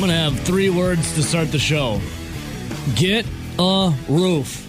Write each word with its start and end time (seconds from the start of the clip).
I'm 0.00 0.06
going 0.06 0.16
to 0.16 0.34
have 0.34 0.46
three 0.46 0.70
words 0.70 1.14
to 1.16 1.22
start 1.22 1.52
the 1.52 1.58
show 1.58 2.00
get 2.96 3.26
a 3.58 3.94
roof. 4.08 4.66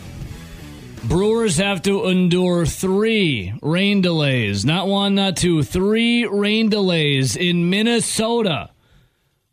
Brewers 1.05 1.55
have 1.55 1.81
to 1.83 2.07
endure 2.07 2.65
three 2.65 3.53
rain 3.61 4.01
delays. 4.01 4.65
Not 4.65 4.87
one, 4.89 5.15
not 5.15 5.37
two, 5.37 5.63
three 5.63 6.25
rain 6.25 6.67
delays 6.67 7.37
in 7.37 7.69
Minnesota. 7.69 8.71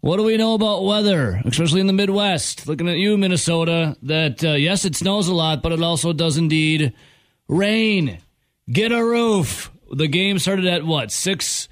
What 0.00 0.16
do 0.16 0.24
we 0.24 0.36
know 0.36 0.54
about 0.54 0.82
weather, 0.82 1.40
especially 1.44 1.80
in 1.80 1.86
the 1.86 1.92
Midwest? 1.92 2.66
Looking 2.66 2.88
at 2.88 2.96
you, 2.96 3.16
Minnesota, 3.16 3.96
that 4.02 4.42
uh, 4.42 4.54
yes, 4.54 4.84
it 4.84 4.96
snows 4.96 5.28
a 5.28 5.34
lot, 5.34 5.62
but 5.62 5.70
it 5.70 5.80
also 5.80 6.12
does 6.12 6.38
indeed 6.38 6.92
rain. 7.46 8.18
Get 8.68 8.90
a 8.90 9.04
roof. 9.04 9.70
The 9.92 10.08
game 10.08 10.40
started 10.40 10.66
at 10.66 10.84
what, 10.84 11.12
6 11.12 11.68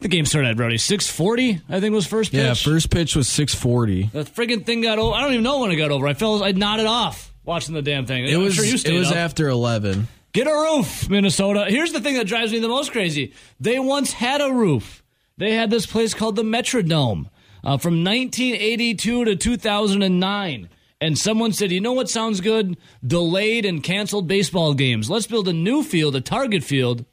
the 0.00 0.08
game 0.08 0.24
started 0.26 0.48
at 0.50 0.58
Rowdy 0.58 0.78
six 0.78 1.08
forty. 1.10 1.60
I 1.68 1.80
think 1.80 1.94
was 1.94 2.06
first 2.06 2.32
pitch. 2.32 2.40
Yeah, 2.40 2.54
first 2.54 2.90
pitch 2.90 3.16
was 3.16 3.28
six 3.28 3.54
forty. 3.54 4.04
The 4.12 4.24
friggin' 4.24 4.64
thing 4.64 4.80
got 4.82 4.98
over. 4.98 5.14
I 5.14 5.22
don't 5.22 5.32
even 5.32 5.44
know 5.44 5.60
when 5.60 5.70
it 5.70 5.76
got 5.76 5.90
over. 5.90 6.06
I 6.06 6.14
felt 6.14 6.42
I 6.42 6.52
nodded 6.52 6.86
off 6.86 7.32
watching 7.44 7.74
the 7.74 7.82
damn 7.82 8.06
thing. 8.06 8.24
It 8.26 8.34
I'm 8.34 8.42
was 8.42 8.54
sure 8.54 8.64
it 8.64 8.98
was 8.98 9.10
up. 9.10 9.16
after 9.16 9.48
eleven. 9.48 10.08
Get 10.32 10.46
a 10.46 10.52
roof, 10.52 11.08
Minnesota. 11.08 11.66
Here's 11.68 11.92
the 11.92 12.00
thing 12.00 12.14
that 12.16 12.26
drives 12.26 12.52
me 12.52 12.58
the 12.58 12.68
most 12.68 12.92
crazy. 12.92 13.32
They 13.58 13.78
once 13.78 14.12
had 14.12 14.40
a 14.40 14.52
roof. 14.52 15.02
They 15.38 15.54
had 15.54 15.70
this 15.70 15.86
place 15.86 16.12
called 16.14 16.36
the 16.36 16.42
Metrodome 16.42 17.26
uh, 17.64 17.78
from 17.78 18.04
1982 18.04 19.24
to 19.24 19.36
2009. 19.36 20.68
And 21.00 21.16
someone 21.16 21.52
said, 21.52 21.70
you 21.70 21.80
know 21.80 21.92
what 21.92 22.10
sounds 22.10 22.40
good? 22.40 22.76
Delayed 23.06 23.64
and 23.64 23.82
canceled 23.82 24.26
baseball 24.26 24.74
games. 24.74 25.08
Let's 25.08 25.26
build 25.28 25.48
a 25.48 25.52
new 25.52 25.82
field, 25.82 26.16
a 26.16 26.20
target 26.20 26.64
field, 26.64 27.04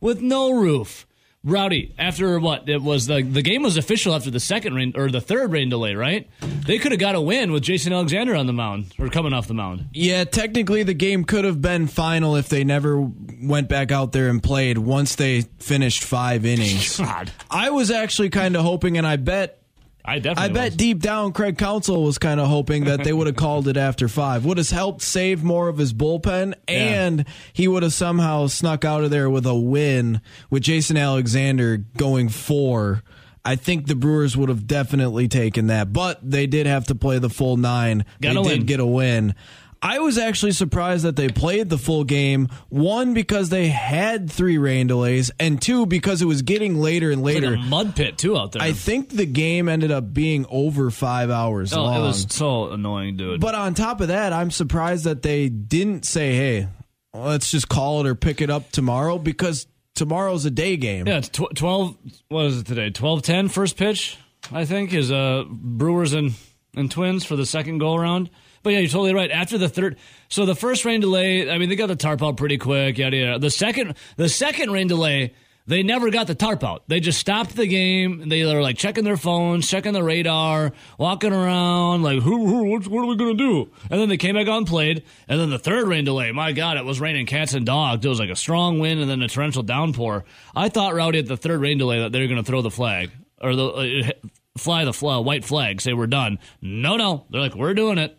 with 0.00 0.22
no 0.22 0.50
roof. 0.52 1.06
Rowdy, 1.42 1.94
after 1.98 2.38
what? 2.38 2.68
It 2.68 2.82
was 2.82 3.06
the 3.06 3.22
the 3.22 3.40
game 3.40 3.62
was 3.62 3.78
official 3.78 4.14
after 4.14 4.30
the 4.30 4.40
second 4.40 4.74
rain 4.74 4.92
or 4.94 5.10
the 5.10 5.22
third 5.22 5.52
rain 5.52 5.70
delay, 5.70 5.94
right? 5.94 6.28
They 6.66 6.78
could 6.78 6.92
have 6.92 7.00
got 7.00 7.14
a 7.14 7.20
win 7.20 7.50
with 7.50 7.62
Jason 7.62 7.94
Alexander 7.94 8.36
on 8.36 8.46
the 8.46 8.52
mound 8.52 8.92
or 8.98 9.08
coming 9.08 9.32
off 9.32 9.48
the 9.48 9.54
mound. 9.54 9.86
Yeah, 9.94 10.24
technically 10.24 10.82
the 10.82 10.92
game 10.92 11.24
could 11.24 11.46
have 11.46 11.62
been 11.62 11.86
final 11.86 12.36
if 12.36 12.50
they 12.50 12.62
never 12.62 13.00
went 13.42 13.70
back 13.70 13.90
out 13.90 14.12
there 14.12 14.28
and 14.28 14.42
played 14.42 14.76
once 14.76 15.14
they 15.14 15.42
finished 15.58 16.04
five 16.04 16.44
innings. 16.44 16.96
God, 16.98 17.32
I 17.50 17.70
was 17.70 17.90
actually 17.90 18.28
kind 18.28 18.54
of 18.54 18.62
hoping, 18.62 18.98
and 18.98 19.06
I 19.06 19.16
bet 19.16 19.59
I 20.04 20.18
definitely. 20.18 20.50
I 20.50 20.52
bet 20.52 20.64
was. 20.72 20.76
deep 20.76 21.00
down 21.00 21.32
Craig 21.32 21.58
Counsell 21.58 22.02
was 22.02 22.18
kind 22.18 22.40
of 22.40 22.48
hoping 22.48 22.84
that 22.84 23.04
they 23.04 23.12
would 23.12 23.26
have 23.26 23.36
called 23.36 23.68
it 23.68 23.76
after 23.76 24.08
five. 24.08 24.44
Would 24.44 24.58
have 24.58 24.70
helped 24.70 25.02
save 25.02 25.42
more 25.42 25.68
of 25.68 25.78
his 25.78 25.92
bullpen, 25.92 26.54
and 26.66 27.24
he 27.52 27.68
would 27.68 27.82
have 27.82 27.92
somehow 27.92 28.46
snuck 28.46 28.84
out 28.84 29.04
of 29.04 29.10
there 29.10 29.28
with 29.28 29.46
a 29.46 29.54
win 29.54 30.20
with 30.48 30.62
Jason 30.62 30.96
Alexander 30.96 31.78
going 31.96 32.28
four. 32.28 33.02
I 33.44 33.56
think 33.56 33.86
the 33.86 33.94
Brewers 33.94 34.36
would 34.36 34.50
have 34.50 34.66
definitely 34.66 35.26
taken 35.26 35.68
that, 35.68 35.92
but 35.92 36.18
they 36.28 36.46
did 36.46 36.66
have 36.66 36.86
to 36.88 36.94
play 36.94 37.18
the 37.18 37.30
full 37.30 37.56
nine. 37.56 38.04
Got 38.20 38.34
they 38.34 38.42
did 38.42 38.58
win. 38.58 38.66
get 38.66 38.80
a 38.80 38.86
win. 38.86 39.34
I 39.82 39.98
was 40.00 40.18
actually 40.18 40.52
surprised 40.52 41.04
that 41.04 41.16
they 41.16 41.28
played 41.28 41.70
the 41.70 41.78
full 41.78 42.04
game. 42.04 42.48
One 42.68 43.14
because 43.14 43.48
they 43.48 43.68
had 43.68 44.30
three 44.30 44.58
rain 44.58 44.86
delays, 44.88 45.30
and 45.40 45.60
two 45.60 45.86
because 45.86 46.20
it 46.20 46.26
was 46.26 46.42
getting 46.42 46.78
later 46.80 47.10
and 47.10 47.22
Like 47.22 47.36
later. 47.36 47.54
a 47.54 47.58
mud 47.58 47.96
pit 47.96 48.18
too 48.18 48.36
out 48.36 48.52
there. 48.52 48.60
I 48.60 48.72
think 48.72 49.08
the 49.08 49.24
game 49.24 49.68
ended 49.70 49.90
up 49.90 50.12
being 50.12 50.44
over 50.50 50.90
five 50.90 51.30
hours 51.30 51.72
oh, 51.72 51.82
long. 51.82 51.96
it 51.96 52.00
was 52.06 52.26
so 52.28 52.70
annoying, 52.72 53.16
dude. 53.16 53.40
but 53.40 53.54
on 53.54 53.72
top 53.74 54.02
of 54.02 54.08
that, 54.08 54.34
I'm 54.34 54.50
surprised 54.50 55.04
that 55.04 55.22
they 55.22 55.48
didn't 55.48 56.04
say, 56.04 56.34
"Hey, 56.34 56.68
let's 57.14 57.50
just 57.50 57.68
call 57.70 58.00
it 58.00 58.06
or 58.06 58.14
pick 58.14 58.42
it 58.42 58.50
up 58.50 58.70
tomorrow," 58.72 59.16
because 59.18 59.66
tomorrow's 59.94 60.44
a 60.44 60.50
day 60.50 60.76
game. 60.76 61.06
yeah, 61.06 61.18
it's 61.18 61.30
tw- 61.30 61.54
twelve. 61.54 61.96
What 62.28 62.44
is 62.46 62.58
it 62.60 62.66
today? 62.66 62.90
12-10 62.90 63.50
first 63.50 63.76
pitch. 63.78 64.18
I 64.52 64.66
think 64.66 64.92
is 64.92 65.10
uh 65.10 65.44
Brewers 65.48 66.12
and 66.12 66.32
and 66.76 66.90
Twins 66.90 67.24
for 67.24 67.36
the 67.36 67.46
second 67.46 67.78
go 67.78 67.94
around. 67.94 68.28
But 68.62 68.74
yeah, 68.74 68.80
you're 68.80 68.88
totally 68.88 69.14
right. 69.14 69.30
After 69.30 69.58
the 69.58 69.68
third, 69.68 69.96
so 70.28 70.46
the 70.46 70.54
first 70.54 70.84
rain 70.84 71.00
delay, 71.00 71.50
I 71.50 71.58
mean, 71.58 71.68
they 71.68 71.76
got 71.76 71.86
the 71.86 71.96
tarp 71.96 72.22
out 72.22 72.36
pretty 72.36 72.58
quick. 72.58 72.98
Yada 72.98 73.16
yada. 73.16 73.38
The 73.38 73.50
second, 73.50 73.94
the 74.16 74.28
second 74.28 74.70
rain 74.70 74.86
delay, 74.86 75.34
they 75.66 75.82
never 75.82 76.10
got 76.10 76.26
the 76.26 76.34
tarp 76.34 76.64
out. 76.64 76.82
They 76.88 77.00
just 77.00 77.18
stopped 77.18 77.54
the 77.54 77.66
game. 77.66 78.28
They 78.28 78.44
were 78.44 78.60
like 78.60 78.76
checking 78.76 79.04
their 79.04 79.16
phones, 79.16 79.68
checking 79.68 79.92
the 79.92 80.02
radar, 80.02 80.72
walking 80.98 81.32
around, 81.32 82.02
like, 82.02 82.20
who, 82.22 82.46
who 82.46 82.64
what, 82.64 82.86
what 82.88 83.04
are 83.04 83.06
we 83.06 83.16
gonna 83.16 83.34
do? 83.34 83.70
And 83.88 84.00
then 84.00 84.08
they 84.08 84.16
came 84.16 84.34
back 84.34 84.48
on 84.48 84.64
played. 84.64 85.04
And 85.28 85.40
then 85.40 85.50
the 85.50 85.58
third 85.58 85.86
rain 85.86 86.04
delay, 86.04 86.32
my 86.32 86.52
God, 86.52 86.76
it 86.76 86.84
was 86.84 87.00
raining 87.00 87.26
cats 87.26 87.54
and 87.54 87.64
dogs. 87.64 88.04
It 88.04 88.08
was 88.08 88.18
like 88.18 88.30
a 88.30 88.36
strong 88.36 88.78
wind 88.78 89.00
and 89.00 89.08
then 89.08 89.22
a 89.22 89.28
torrential 89.28 89.62
downpour. 89.62 90.24
I 90.56 90.70
thought 90.70 90.94
Rowdy 90.94 91.20
at 91.20 91.26
the 91.26 91.36
third 91.36 91.60
rain 91.60 91.78
delay 91.78 92.00
that 92.00 92.12
they 92.12 92.20
were 92.20 92.28
gonna 92.28 92.42
throw 92.42 92.62
the 92.62 92.70
flag 92.70 93.10
or 93.40 93.54
the 93.54 93.66
uh, 93.66 94.28
fly 94.58 94.84
the 94.84 94.92
flag, 94.92 95.24
white 95.24 95.44
flag, 95.44 95.80
say 95.80 95.92
we're 95.92 96.06
done. 96.06 96.38
No, 96.60 96.96
no, 96.96 97.26
they're 97.30 97.40
like, 97.40 97.54
we're 97.54 97.74
doing 97.74 97.98
it. 97.98 98.18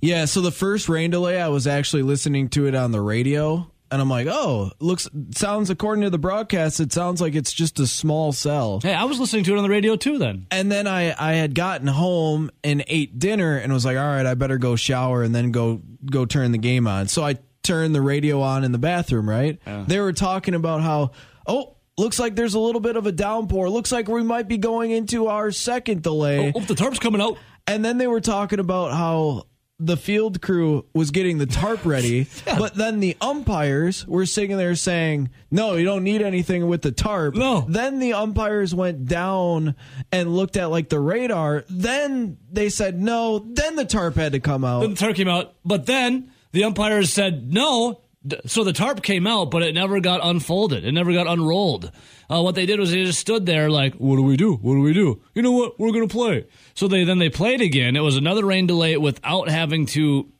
Yeah, 0.00 0.24
so 0.24 0.40
the 0.40 0.50
first 0.50 0.88
rain 0.88 1.10
delay, 1.10 1.40
I 1.40 1.48
was 1.48 1.66
actually 1.66 2.02
listening 2.02 2.48
to 2.50 2.66
it 2.66 2.74
on 2.74 2.90
the 2.90 3.00
radio, 3.00 3.70
and 3.90 4.00
I'm 4.00 4.08
like, 4.08 4.26
"Oh, 4.28 4.70
looks 4.80 5.08
sounds 5.34 5.68
according 5.68 6.02
to 6.04 6.10
the 6.10 6.18
broadcast, 6.18 6.80
it 6.80 6.92
sounds 6.92 7.20
like 7.20 7.34
it's 7.34 7.52
just 7.52 7.78
a 7.80 7.86
small 7.86 8.32
cell." 8.32 8.80
Hey, 8.82 8.94
I 8.94 9.04
was 9.04 9.20
listening 9.20 9.44
to 9.44 9.54
it 9.54 9.56
on 9.58 9.62
the 9.62 9.68
radio 9.68 9.96
too. 9.96 10.18
Then 10.18 10.46
And 10.50 10.70
then 10.70 10.86
I 10.86 11.14
I 11.18 11.34
had 11.34 11.54
gotten 11.54 11.86
home 11.86 12.50
and 12.64 12.82
ate 12.86 13.18
dinner 13.18 13.56
and 13.56 13.72
was 13.72 13.84
like, 13.84 13.98
"All 13.98 14.04
right, 14.06 14.24
I 14.24 14.34
better 14.34 14.58
go 14.58 14.76
shower 14.76 15.22
and 15.22 15.34
then 15.34 15.50
go 15.50 15.82
go 16.10 16.24
turn 16.24 16.52
the 16.52 16.58
game 16.58 16.86
on." 16.86 17.08
So 17.08 17.22
I 17.24 17.36
turned 17.62 17.94
the 17.94 18.00
radio 18.00 18.40
on 18.40 18.64
in 18.64 18.72
the 18.72 18.78
bathroom, 18.78 19.28
right? 19.28 19.60
They 19.86 20.00
were 20.00 20.14
talking 20.14 20.54
about 20.54 20.80
how, 20.80 21.10
"Oh, 21.46 21.76
looks 21.98 22.18
like 22.18 22.36
there's 22.36 22.54
a 22.54 22.60
little 22.60 22.80
bit 22.80 22.96
of 22.96 23.06
a 23.06 23.12
downpour. 23.12 23.68
Looks 23.68 23.92
like 23.92 24.08
we 24.08 24.22
might 24.22 24.48
be 24.48 24.56
going 24.56 24.92
into 24.92 25.26
our 25.26 25.50
second 25.50 26.02
delay." 26.02 26.52
oh, 26.54 26.60
oh 26.60 26.60
the 26.60 26.74
tarp's 26.74 26.98
coming 26.98 27.20
out. 27.20 27.36
And 27.66 27.84
then 27.84 27.98
they 27.98 28.06
were 28.06 28.22
talking 28.22 28.58
about 28.58 28.92
how 28.92 29.46
the 29.80 29.96
field 29.96 30.42
crew 30.42 30.84
was 30.94 31.10
getting 31.10 31.38
the 31.38 31.46
tarp 31.46 31.84
ready, 31.84 32.28
but 32.44 32.74
then 32.74 33.00
the 33.00 33.16
umpires 33.20 34.06
were 34.06 34.26
sitting 34.26 34.56
there 34.56 34.74
saying, 34.74 35.30
"No, 35.50 35.74
you 35.74 35.84
don't 35.84 36.04
need 36.04 36.22
anything 36.22 36.68
with 36.68 36.82
the 36.82 36.92
tarp." 36.92 37.34
No. 37.34 37.64
Then 37.68 37.98
the 37.98 38.12
umpires 38.12 38.74
went 38.74 39.06
down 39.06 39.74
and 40.12 40.36
looked 40.36 40.56
at 40.56 40.70
like 40.70 40.90
the 40.90 41.00
radar. 41.00 41.64
Then 41.68 42.36
they 42.52 42.68
said 42.68 43.00
no. 43.00 43.38
Then 43.38 43.76
the 43.76 43.86
tarp 43.86 44.16
had 44.16 44.32
to 44.32 44.40
come 44.40 44.64
out. 44.64 44.80
Then 44.80 44.90
the 44.90 44.96
tarp 44.96 45.16
came 45.16 45.28
out, 45.28 45.54
but 45.64 45.86
then 45.86 46.30
the 46.52 46.64
umpires 46.64 47.12
said 47.12 47.52
no. 47.52 48.02
So 48.46 48.64
the 48.64 48.74
tarp 48.74 49.02
came 49.02 49.26
out, 49.26 49.50
but 49.50 49.62
it 49.62 49.74
never 49.74 49.98
got 50.00 50.20
unfolded. 50.22 50.84
It 50.84 50.92
never 50.92 51.12
got 51.12 51.26
unrolled. 51.26 51.90
Uh, 52.28 52.42
what 52.42 52.54
they 52.54 52.66
did 52.66 52.78
was 52.78 52.90
they 52.90 53.04
just 53.04 53.18
stood 53.18 53.46
there 53.46 53.70
like, 53.70 53.94
"What 53.94 54.16
do 54.16 54.22
we 54.22 54.36
do? 54.36 54.56
What 54.56 54.74
do 54.74 54.80
we 54.82 54.92
do? 54.92 55.22
You 55.34 55.40
know 55.40 55.52
what? 55.52 55.80
We're 55.80 55.92
gonna 55.92 56.06
play." 56.06 56.44
So 56.74 56.86
they 56.86 57.04
then 57.04 57.18
they 57.18 57.30
played 57.30 57.62
again. 57.62 57.96
It 57.96 58.00
was 58.00 58.16
another 58.16 58.44
rain 58.44 58.66
delay 58.66 58.96
without 58.98 59.48
having 59.48 59.86
to 59.86 60.30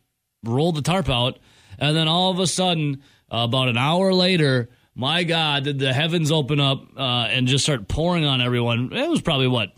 roll 0.44 0.72
the 0.72 0.82
tarp 0.82 1.08
out, 1.08 1.38
and 1.78 1.96
then 1.96 2.06
all 2.06 2.30
of 2.30 2.38
a 2.38 2.46
sudden, 2.46 3.02
uh, 3.32 3.38
about 3.48 3.68
an 3.68 3.78
hour 3.78 4.12
later, 4.12 4.68
my 4.94 5.24
God, 5.24 5.64
did 5.64 5.78
the 5.78 5.94
heavens 5.94 6.30
open 6.30 6.60
up 6.60 6.84
uh, 6.98 7.28
and 7.30 7.46
just 7.48 7.64
start 7.64 7.88
pouring 7.88 8.26
on 8.26 8.42
everyone? 8.42 8.92
It 8.92 9.08
was 9.08 9.22
probably 9.22 9.48
what 9.48 9.72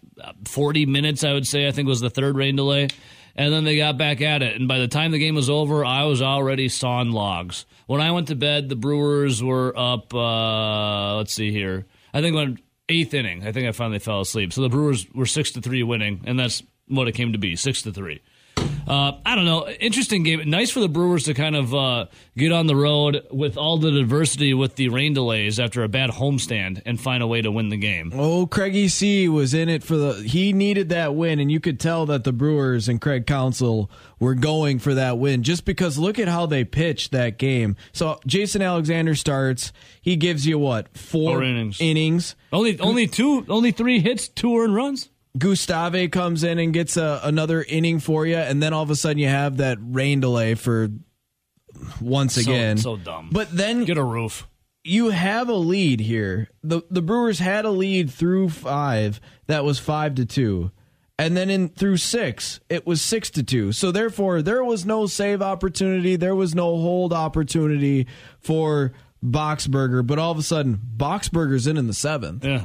forty 0.45 0.87
minutes, 0.87 1.23
I 1.23 1.35
would 1.35 1.47
say. 1.47 1.69
I 1.69 1.71
think 1.71 1.87
was 1.87 2.01
the 2.01 2.11
third 2.11 2.35
rain 2.35 2.57
delay, 2.57 2.89
and 3.37 3.53
then 3.53 3.63
they 3.63 3.77
got 3.77 3.97
back 3.97 4.21
at 4.21 4.43
it. 4.43 4.57
And 4.57 4.67
by 4.67 4.81
the 4.81 4.89
time 4.89 5.13
the 5.13 5.21
game 5.21 5.37
was 5.37 5.49
over, 5.49 5.85
I 5.85 6.03
was 6.03 6.21
already 6.21 6.69
sawing 6.69 7.13
logs. 7.13 7.65
When 7.93 8.01
I 8.01 8.11
went 8.13 8.29
to 8.29 8.35
bed, 8.35 8.71
the 8.71 8.75
Brewers 8.75 9.43
were 9.43 9.79
up. 9.79 10.15
Uh, 10.15 11.17
let's 11.17 11.35
see 11.35 11.53
here. 11.53 11.85
I 12.15 12.23
think 12.23 12.35
when 12.35 12.59
eighth 12.89 13.13
inning, 13.13 13.47
I 13.47 13.53
think 13.53 13.69
I 13.69 13.73
finally 13.73 13.99
fell 13.99 14.23
asleep. 14.23 14.55
So 14.55 14.63
the 14.63 14.71
Brewers 14.71 15.07
were 15.13 15.27
six 15.27 15.51
to 15.51 15.61
three 15.61 15.83
winning, 15.83 16.23
and 16.25 16.39
that's 16.39 16.63
what 16.89 17.07
it 17.07 17.13
came 17.13 17.33
to 17.33 17.39
be 17.39 17.55
six 17.55 17.83
to 17.83 17.93
three. 17.93 18.23
Uh, 18.87 19.13
I 19.25 19.35
don't 19.37 19.45
know. 19.45 19.69
Interesting 19.69 20.23
game. 20.23 20.49
Nice 20.51 20.71
for 20.71 20.81
the 20.81 20.89
Brewers 20.89 21.25
to 21.25 21.35
kind 21.35 21.55
of 21.57 21.75
uh, 21.75 22.07
get 22.37 22.53
on 22.53 22.67
the 22.67 22.75
road 22.77 23.27
with 23.31 23.57
all 23.57 23.79
the 23.79 23.97
adversity 23.97 24.55
with 24.55 24.77
the 24.77 24.89
rain 24.89 25.15
delays 25.15 25.61
after 25.61 25.83
a 25.85 25.89
bad 25.89 26.11
homestand 26.11 26.83
and 26.85 27.01
find 27.01 27.23
a 27.23 27.27
way 27.27 27.43
to 27.43 27.51
win 27.51 27.69
the 27.69 27.77
game. 27.77 28.13
Oh, 28.15 28.47
Craigie 28.47 28.89
C 28.89 29.29
was 29.29 29.55
in 29.55 29.69
it 29.69 29.83
for 29.85 29.97
the. 29.97 30.15
He 30.15 30.53
needed 30.53 30.89
that 30.91 31.15
win, 31.15 31.39
and 31.39 31.51
you 31.51 31.61
could 31.61 31.79
tell 31.79 32.07
that 32.07 32.25
the 32.25 32.33
Brewers 32.33 32.89
and 32.89 33.01
Craig 33.01 33.27
Counsell 33.27 33.91
were 34.19 34.35
going 34.35 34.79
for 34.79 34.95
that 34.95 35.19
win 35.19 35.43
just 35.43 35.65
because 35.65 35.99
look 35.99 36.19
at 36.19 36.29
how 36.29 36.47
they 36.47 36.65
pitched 36.65 37.13
that 37.13 37.39
game. 37.39 37.77
So 37.93 38.21
Jason 38.27 38.63
Alexander 38.63 39.15
starts. 39.15 39.73
He 40.01 40.17
gives 40.17 40.47
you 40.47 40.59
what 40.59 40.97
four, 40.97 41.35
Four 41.39 41.43
innings. 41.45 41.81
innings. 41.81 42.35
Only, 42.53 42.79
only 42.81 43.07
two, 43.07 43.45
only 43.49 43.71
three 43.73 44.01
hits, 44.01 44.29
two 44.29 44.59
earned 44.59 44.75
runs. 44.75 45.09
Gustave 45.39 46.09
comes 46.09 46.45
in 46.45 46.59
and 46.59 46.73
gets 46.75 46.97
a, 46.97 47.21
another 47.25 47.63
inning 47.63 48.01
for 48.01 48.27
you, 48.27 48.37
and 48.37 48.63
then 48.63 48.73
all 48.73 48.83
of 48.83 48.91
a 48.91 48.97
sudden 48.97 49.19
you 49.19 49.29
have 49.29 49.57
that 49.59 49.79
rain 49.81 50.21
delay 50.21 50.55
for 50.55 50.89
once 52.01 52.35
So- 52.35 52.41
again. 52.43 52.79
so 52.79 52.97
dumb. 52.97 53.31
But 53.33 53.55
then 53.57 53.85
Get 53.85 53.97
a 53.99 54.05
roof. 54.05 54.47
you 54.85 55.11
have 55.11 55.49
a 55.49 55.55
lead 55.55 56.01
here. 56.01 56.49
The 56.63 56.83
the 56.91 57.03
Brewers 57.03 57.39
had 57.39 57.65
a 57.65 57.71
lead 57.71 58.11
through 58.11 58.51
five 58.51 59.21
that 59.47 59.65
was 59.65 59.79
five 59.79 60.15
to 60.17 60.25
two. 60.27 60.71
And 61.19 61.37
then 61.37 61.51
in 61.51 61.69
through 61.69 61.99
six, 61.99 62.59
it 62.69 62.87
was 62.87 63.01
six 63.01 63.31
to 63.31 63.43
two. 63.43 63.71
So 63.73 63.93
therefore, 63.93 64.43
there 64.43 64.65
was 64.65 64.85
no 64.85 65.07
save 65.07 65.41
opportunity. 65.41 66.17
There 66.17 66.35
was 66.35 66.55
no 66.55 66.79
hold 66.79 67.13
opportunity 67.13 68.07
for 68.41 68.93
Boxberger. 69.25 70.05
But 70.07 70.19
all 70.19 70.33
of 70.33 70.39
a 70.39 70.43
sudden, 70.43 70.81
Boxberger's 70.97 71.67
in 71.67 71.77
in 71.77 71.87
the 71.87 71.95
seventh. 71.95 72.45
Yeah. 72.45 72.65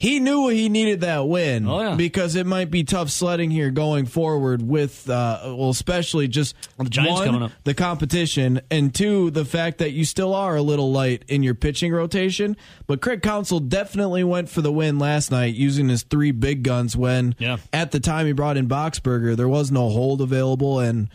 He 0.00 0.20
knew 0.20 0.46
he 0.48 0.68
needed 0.68 1.00
that 1.00 1.26
win 1.26 1.66
Oh, 1.66 1.80
yeah. 1.80 1.94
because 1.96 2.36
it 2.36 2.46
might 2.46 2.70
be 2.70 2.84
tough 2.84 3.10
sledding 3.10 3.50
here 3.50 3.70
going 3.72 4.06
forward 4.06 4.62
with 4.62 5.10
uh, 5.10 5.40
well 5.56 5.70
especially 5.70 6.28
just 6.28 6.54
Well, 6.76 6.84
the 6.84 6.90
Giants 6.90 7.12
one, 7.18 7.26
coming 7.26 7.42
up. 7.42 7.52
the 7.64 7.74
competition 7.74 8.60
and 8.70 8.94
two 8.94 9.30
the 9.30 9.44
fact 9.44 9.78
that 9.78 9.90
you 9.92 10.04
still 10.04 10.34
are 10.34 10.54
a 10.56 10.62
little 10.62 10.92
light 10.92 11.24
in 11.28 11.42
your 11.42 11.54
pitching 11.54 11.92
rotation 11.92 12.56
but 12.86 13.00
Craig 13.00 13.22
Counsell 13.22 13.60
definitely 13.60 14.22
went 14.22 14.48
for 14.48 14.60
the 14.62 14.70
win 14.72 14.98
last 15.00 15.30
night 15.32 15.54
using 15.54 15.88
his 15.88 16.04
three 16.04 16.30
big 16.30 16.62
guns 16.62 16.96
when 16.96 17.34
Yeah. 17.38 17.56
at 17.72 17.90
the 17.90 17.98
time 18.00 18.26
he 18.26 18.32
brought 18.32 18.56
in 18.56 18.68
Boxberger 18.68 19.36
there 19.36 19.48
was 19.48 19.70
no 19.72 19.88
hold 19.88 20.20
available 20.20 20.78
and 20.78 21.08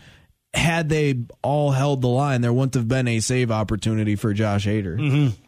had 0.52 0.88
they 0.88 1.24
all 1.42 1.70
held 1.72 2.00
the 2.02 2.08
line 2.08 2.42
there 2.42 2.52
wouldn't 2.52 2.74
have 2.74 2.86
been 2.86 3.08
a 3.08 3.18
save 3.20 3.50
opportunity 3.50 4.14
for 4.14 4.32
Josh 4.34 4.66
Hader. 4.66 4.96
Mm-hmm. 4.98 5.43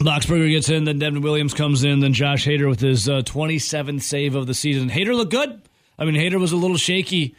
Boxberger 0.00 0.50
gets 0.50 0.68
in, 0.70 0.84
then 0.84 0.98
Devin 0.98 1.20
Williams 1.20 1.52
comes 1.52 1.84
in, 1.84 2.00
then 2.00 2.12
Josh 2.14 2.46
Hader 2.46 2.68
with 2.68 2.80
his 2.80 3.08
uh, 3.08 3.20
27th 3.20 4.02
save 4.02 4.34
of 4.34 4.46
the 4.46 4.54
season. 4.54 4.88
Hader 4.88 5.14
looked 5.14 5.30
good. 5.30 5.60
I 5.98 6.06
mean, 6.06 6.14
Hader 6.14 6.40
was 6.40 6.52
a 6.52 6.56
little 6.56 6.78
shaky, 6.78 7.34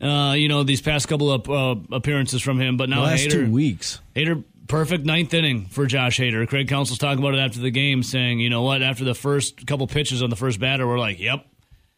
uh, 0.00 0.34
you 0.36 0.48
know, 0.48 0.62
these 0.62 0.80
past 0.80 1.08
couple 1.08 1.30
of 1.30 1.50
uh, 1.50 1.76
appearances 1.94 2.40
from 2.40 2.58
him, 2.58 2.78
but 2.78 2.88
now 2.88 3.02
The 3.02 3.06
last 3.06 3.26
Hader, 3.26 3.30
two 3.32 3.50
weeks. 3.50 4.00
Hader, 4.14 4.42
perfect 4.66 5.04
ninth 5.04 5.34
inning 5.34 5.66
for 5.66 5.84
Josh 5.84 6.18
Hader. 6.18 6.48
Craig 6.48 6.68
Counsell's 6.68 6.98
talking 6.98 7.18
about 7.22 7.34
it 7.34 7.40
after 7.40 7.60
the 7.60 7.70
game, 7.70 8.02
saying, 8.02 8.40
you 8.40 8.48
know 8.48 8.62
what, 8.62 8.82
after 8.82 9.04
the 9.04 9.14
first 9.14 9.66
couple 9.66 9.86
pitches 9.86 10.22
on 10.22 10.30
the 10.30 10.36
first 10.36 10.58
batter, 10.58 10.86
we're 10.86 10.98
like, 10.98 11.20
yep, 11.20 11.46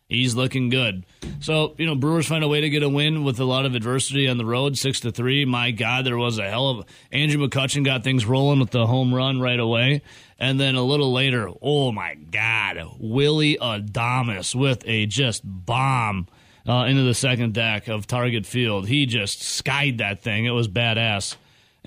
he's 0.08 0.34
looking 0.34 0.68
good. 0.70 1.04
So, 1.40 1.74
you 1.78 1.86
know, 1.86 1.94
Brewers 1.94 2.26
find 2.26 2.42
a 2.42 2.48
way 2.48 2.60
to 2.60 2.70
get 2.70 2.82
a 2.82 2.88
win 2.88 3.24
with 3.24 3.38
a 3.38 3.44
lot 3.44 3.66
of 3.66 3.74
adversity 3.74 4.28
on 4.28 4.38
the 4.38 4.44
road, 4.44 4.76
six 4.76 5.00
to 5.00 5.12
three. 5.12 5.44
My 5.44 5.70
God, 5.70 6.04
there 6.04 6.18
was 6.18 6.38
a 6.38 6.48
hell 6.48 6.68
of 6.68 6.86
Andrew 7.12 7.46
McCutchen 7.46 7.84
got 7.84 8.02
things 8.02 8.26
rolling 8.26 8.60
with 8.60 8.70
the 8.70 8.86
home 8.86 9.14
run 9.14 9.40
right 9.40 9.60
away. 9.60 10.02
And 10.38 10.58
then 10.58 10.74
a 10.74 10.82
little 10.82 11.12
later, 11.12 11.50
oh 11.62 11.92
my 11.92 12.14
God, 12.14 12.78
Willy 12.98 13.58
Adames 13.60 14.54
with 14.54 14.82
a 14.86 15.06
just 15.06 15.42
bomb 15.44 16.28
uh, 16.68 16.84
into 16.88 17.02
the 17.02 17.14
second 17.14 17.54
deck 17.54 17.88
of 17.88 18.06
Target 18.06 18.46
Field. 18.46 18.86
He 18.86 19.06
just 19.06 19.42
skied 19.42 19.98
that 19.98 20.22
thing. 20.22 20.44
It 20.44 20.50
was 20.50 20.68
badass. 20.68 21.36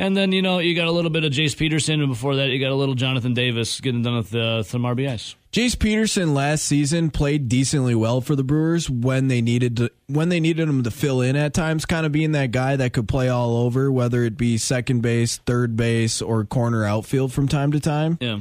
And 0.01 0.18
then, 0.18 0.31
you 0.31 0.42
know, 0.42 0.57
you 0.57 0.75
got 0.75 0.88
a 0.88 0.92
little 0.92 1.12
bit 1.12 1.25
of 1.25 1.31
Jace 1.31 1.56
Peterson, 1.56 2.01
and 2.01 2.09
before 2.09 2.38
that, 2.38 2.50
you 2.50 2.59
got 2.59 2.71
a 2.71 2.75
little 2.75 2.95
Jonathan 2.95 3.36
Davis 3.36 3.80
getting 3.80 4.01
done 4.01 4.15
with 4.15 4.33
uh, 4.33 4.63
some 4.63 4.81
RBIs. 4.81 5.36
Jace 5.51 5.77
Peterson 5.77 6.33
last 6.33 6.65
season 6.65 7.12
played 7.12 7.48
decently 7.48 7.94
well 7.94 8.19
for 8.19 8.36
the 8.36 8.44
Brewers 8.44 8.89
when 8.89 9.27
they 9.27 9.44
needed 9.44 9.77
to, 9.77 9.92
when 10.07 10.30
they 10.30 10.39
needed 10.39 10.68
him 10.68 10.81
to 10.81 10.89
fill 10.89 11.21
in 11.21 11.36
at 11.36 11.53
times, 11.53 11.86
kind 11.86 12.07
of 12.07 12.12
being 12.12 12.31
that 12.31 12.50
guy 12.50 12.75
that 12.77 12.94
could 12.94 13.07
play 13.07 13.30
all 13.30 13.56
over, 13.57 13.92
whether 13.92 14.24
it 14.24 14.38
be 14.38 14.57
second 14.57 15.01
base, 15.01 15.38
third 15.45 15.75
base, 15.75 16.19
or 16.19 16.45
corner 16.45 16.83
outfield 16.83 17.31
from 17.31 17.48
time 17.48 17.71
to 17.71 17.80
time. 17.80 18.18
Yeah. 18.19 18.39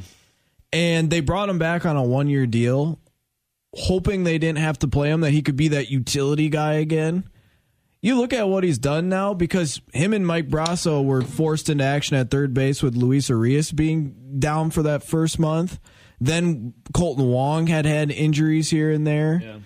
And 0.72 1.10
they 1.10 1.20
brought 1.20 1.50
him 1.50 1.58
back 1.58 1.84
on 1.84 1.94
a 1.94 2.02
one 2.02 2.28
year 2.28 2.46
deal, 2.46 2.98
hoping 3.74 4.24
they 4.24 4.38
didn't 4.38 4.60
have 4.60 4.78
to 4.78 4.88
play 4.88 5.10
him, 5.10 5.20
that 5.20 5.32
he 5.32 5.42
could 5.42 5.56
be 5.56 5.68
that 5.68 5.90
utility 5.90 6.48
guy 6.48 6.74
again. 6.74 7.24
You 8.02 8.18
look 8.18 8.32
at 8.32 8.48
what 8.48 8.64
he's 8.64 8.78
done 8.78 9.08
now 9.10 9.34
because 9.34 9.80
him 9.92 10.14
and 10.14 10.26
Mike 10.26 10.48
Brosseau 10.48 11.04
were 11.04 11.20
forced 11.22 11.68
into 11.68 11.84
action 11.84 12.16
at 12.16 12.30
third 12.30 12.54
base 12.54 12.82
with 12.82 12.94
Luis 12.96 13.28
Urías 13.28 13.74
being 13.74 14.14
down 14.38 14.70
for 14.70 14.82
that 14.84 15.02
first 15.02 15.38
month. 15.38 15.78
Then 16.18 16.72
Kolten 16.94 17.26
Wong 17.30 17.66
had 17.66 17.84
had 17.84 18.10
injuries 18.10 18.70
here 18.70 18.90
and 18.90 19.06
there. 19.06 19.40
Yeah. 19.42 19.56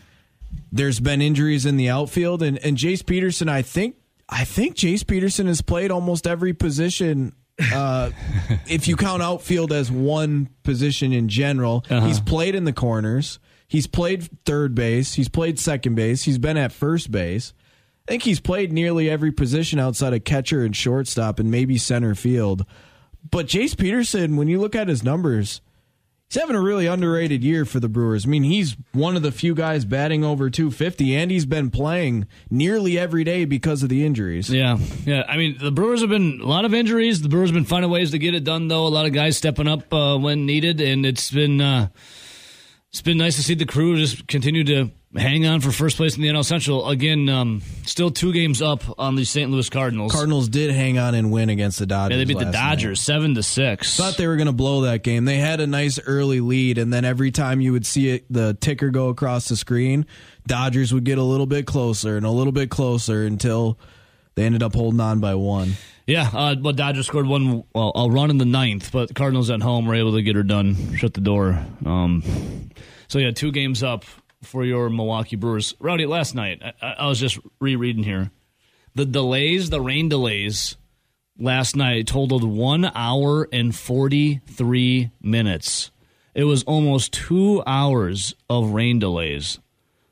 There's 0.73 0.99
been 0.99 1.21
injuries 1.23 1.65
in 1.67 1.77
the 1.77 1.89
outfield, 1.91 2.43
and 2.43 2.59
and 2.65 2.77
Jace 2.77 3.05
Peterson. 3.07 3.49
I 3.49 3.63
think 3.63 3.97
I 4.29 4.45
think 4.45 4.75
Jace 4.77 5.07
Peterson 5.07 5.47
has 5.47 5.61
played 5.63 5.91
almost 5.93 6.27
every 6.27 6.53
position. 6.55 7.33
Uh, 7.73 8.11
if 8.69 8.89
you 8.89 8.97
count 8.97 9.23
outfield 9.23 9.73
as 9.73 9.91
one 9.93 10.49
position 10.65 11.13
in 11.13 11.29
general, 11.29 11.85
Uh-huh. 11.89 12.05
he's 12.07 12.19
played 12.21 12.57
in 12.57 12.65
the 12.65 12.73
corners. 12.73 13.39
He's 13.69 13.87
played 13.87 14.29
third 14.45 14.75
base. 14.75 15.15
He's 15.15 15.29
played 15.29 15.59
second 15.61 15.95
base. 15.95 16.25
He's 16.25 16.39
been 16.39 16.57
at 16.57 16.73
first 16.73 17.11
base. 17.13 17.53
I 18.07 18.13
think 18.13 18.25
he's 18.25 18.41
played 18.41 18.71
nearly 18.71 19.09
every 19.09 19.33
position 19.33 19.79
outside 19.79 20.13
of 20.13 20.25
catcher 20.25 20.63
and 20.63 20.77
shortstop 20.77 21.39
and 21.39 21.51
maybe 21.51 21.79
center 21.79 22.15
field. 22.15 22.67
But 23.31 23.47
Jace 23.47 23.77
Peterson, 23.77 24.37
when 24.37 24.47
you 24.49 24.61
look 24.61 24.75
at 24.75 24.89
his 24.89 25.03
numbers, 25.03 25.63
he's 26.29 26.39
having 26.39 26.55
a 26.55 26.61
really 26.61 26.87
underrated 26.87 27.43
year 27.43 27.65
for 27.65 27.81
the 27.81 27.89
Brewers. 27.89 28.27
I 28.27 28.29
mean, 28.29 28.43
he's 28.43 28.77
one 28.93 29.17
of 29.17 29.23
the 29.23 29.33
few 29.33 29.55
guys 29.55 29.87
batting 29.87 30.23
over 30.23 30.51
250, 30.51 31.17
and 31.17 31.31
he's 31.31 31.47
been 31.47 31.71
playing 31.71 32.27
nearly 32.51 32.99
every 32.99 33.25
day 33.25 33.47
because 33.47 33.83
of 33.83 33.89
the 33.89 34.05
injuries. 34.05 34.51
Yeah, 34.51 34.77
yeah. 35.07 35.25
I 35.27 35.39
mean, 35.39 35.57
the 35.59 35.73
Brewers 35.73 36.03
have 36.03 36.11
been 36.11 36.41
a 36.43 36.47
lot 36.47 36.67
of 36.67 36.75
injuries. 36.75 37.23
The 37.23 37.31
Brewers 37.31 37.49
have 37.49 37.55
been 37.55 37.65
finding 37.65 37.91
ways 37.91 38.11
to 38.11 38.19
get 38.19 38.35
it 38.35 38.45
done, 38.45 38.69
though. 38.69 38.87
A 38.87 38.89
lot 38.89 39.07
of 39.07 39.15
guys 39.15 39.39
stepping 39.39 39.67
up 39.67 39.91
uh, 39.95 40.19
when 40.19 40.45
needed, 40.45 40.83
and 40.83 41.07
it's 41.07 41.31
been 41.31 41.63
uh, 41.63 41.89
it's 42.91 43.01
been 43.01 43.17
nice 43.17 43.37
to 43.37 43.43
see 43.43 43.55
the 43.55 43.65
crew 43.65 43.97
just 43.97 44.29
continue 44.29 44.63
to 44.65 44.91
hang 45.17 45.47
on 45.47 45.61
for 45.61 45.71
first 45.71 45.97
place 45.97 46.17
in 46.17 46.23
the 46.23 46.29
NL 46.29 46.45
Central. 46.45 46.89
Again, 46.89 47.29
um, 47.29 47.63
still 47.85 48.11
two 48.11 48.33
games 48.33 48.61
up 48.61 48.83
on 48.99 49.15
the 49.15 49.25
St. 49.25 49.51
Louis 49.51 49.69
Cardinals. 49.69 50.13
Cardinals 50.13 50.49
did 50.49 50.71
hang 50.71 50.99
on 50.99 51.15
and 51.15 51.31
win 51.31 51.49
against 51.51 51.79
the 51.79 51.87
Dodgers. 51.87 52.17
yeah, 52.17 52.19
they 52.19 52.25
beat 52.25 52.39
the 52.39 52.47
last 52.47 52.55
night. 52.55 52.71
Dodgers 52.71 53.01
seven 53.01 53.35
to 53.35 53.43
six. 53.43 53.97
Thought 53.97 54.17
they 54.17 54.27
were 54.27 54.37
going 54.37 54.47
to 54.47 54.53
blow 54.53 54.83
that 54.83 55.03
game. 55.03 55.25
They 55.25 55.39
had 55.39 55.61
a 55.61 55.67
nice 55.67 55.99
early 56.07 56.41
lead, 56.41 56.79
and 56.79 56.93
then 56.93 57.05
every 57.05 57.31
time 57.31 57.61
you 57.61 57.73
would 57.73 57.87
see 57.87 58.11
it, 58.11 58.25
the 58.31 58.55
ticker 58.55 58.91
go 58.91 59.09
across 59.09 59.49
the 59.49 59.57
screen, 59.57 60.07
Dodgers 60.47 60.93
would 60.93 61.05
get 61.05 61.19
a 61.19 61.23
little 61.23 61.47
bit 61.47 61.67
closer 61.67 62.17
and 62.17 62.27
a 62.27 62.31
little 62.31 62.53
bit 62.53 62.71
closer 62.71 63.25
until 63.25 63.79
they 64.35 64.45
ended 64.45 64.63
up 64.63 64.75
holding 64.75 65.01
on 65.01 65.21
by 65.21 65.35
one. 65.35 65.75
Yeah, 66.07 66.29
uh, 66.33 66.55
but 66.55 66.77
Dodgers 66.77 67.07
scored 67.07 67.27
one 67.27 67.65
well, 67.75 67.93
a 67.95 68.11
run 68.11 68.31
in 68.31 68.39
the 68.39 68.45
ninth, 68.45 68.93
but 68.93 69.15
Cardinals 69.15 69.49
at 69.49 69.63
home 69.63 69.87
were 69.87 69.95
able 69.95 70.13
to 70.15 70.23
get 70.23 70.37
her 70.37 70.43
done, 70.43 70.97
shut 70.97 71.15
the 71.15 71.23
door. 71.23 71.65
Um, 71.87 72.23
so 73.09 73.19
yeah, 73.19 73.31
two 73.31 73.53
games 73.53 73.83
up 73.83 74.05
for 74.45 74.65
your 74.65 74.89
Milwaukee 74.91 75.37
Brewers. 75.37 75.75
Rowdy, 75.79 76.07
last 76.07 76.35
night 76.35 76.63
I, 76.81 76.95
I 76.99 77.07
was 77.07 77.19
just 77.19 77.39
rereading 77.61 78.05
here 78.05 78.31
the 78.95 79.05
delays, 79.05 79.71
the 79.71 79.81
rain 79.81 80.09
delays 80.09 80.77
last 81.39 81.75
night 81.75 82.07
totaled 82.07 82.45
one 82.45 82.91
hour 82.95 83.49
and 83.53 83.75
forty 83.75 84.41
three 84.47 85.11
minutes. 85.21 85.91
It 86.35 86.45
was 86.45 86.63
almost 86.65 87.13
two 87.13 87.63
hours 87.67 88.35
of 88.49 88.71
rain 88.71 88.99
delays. 88.99 89.59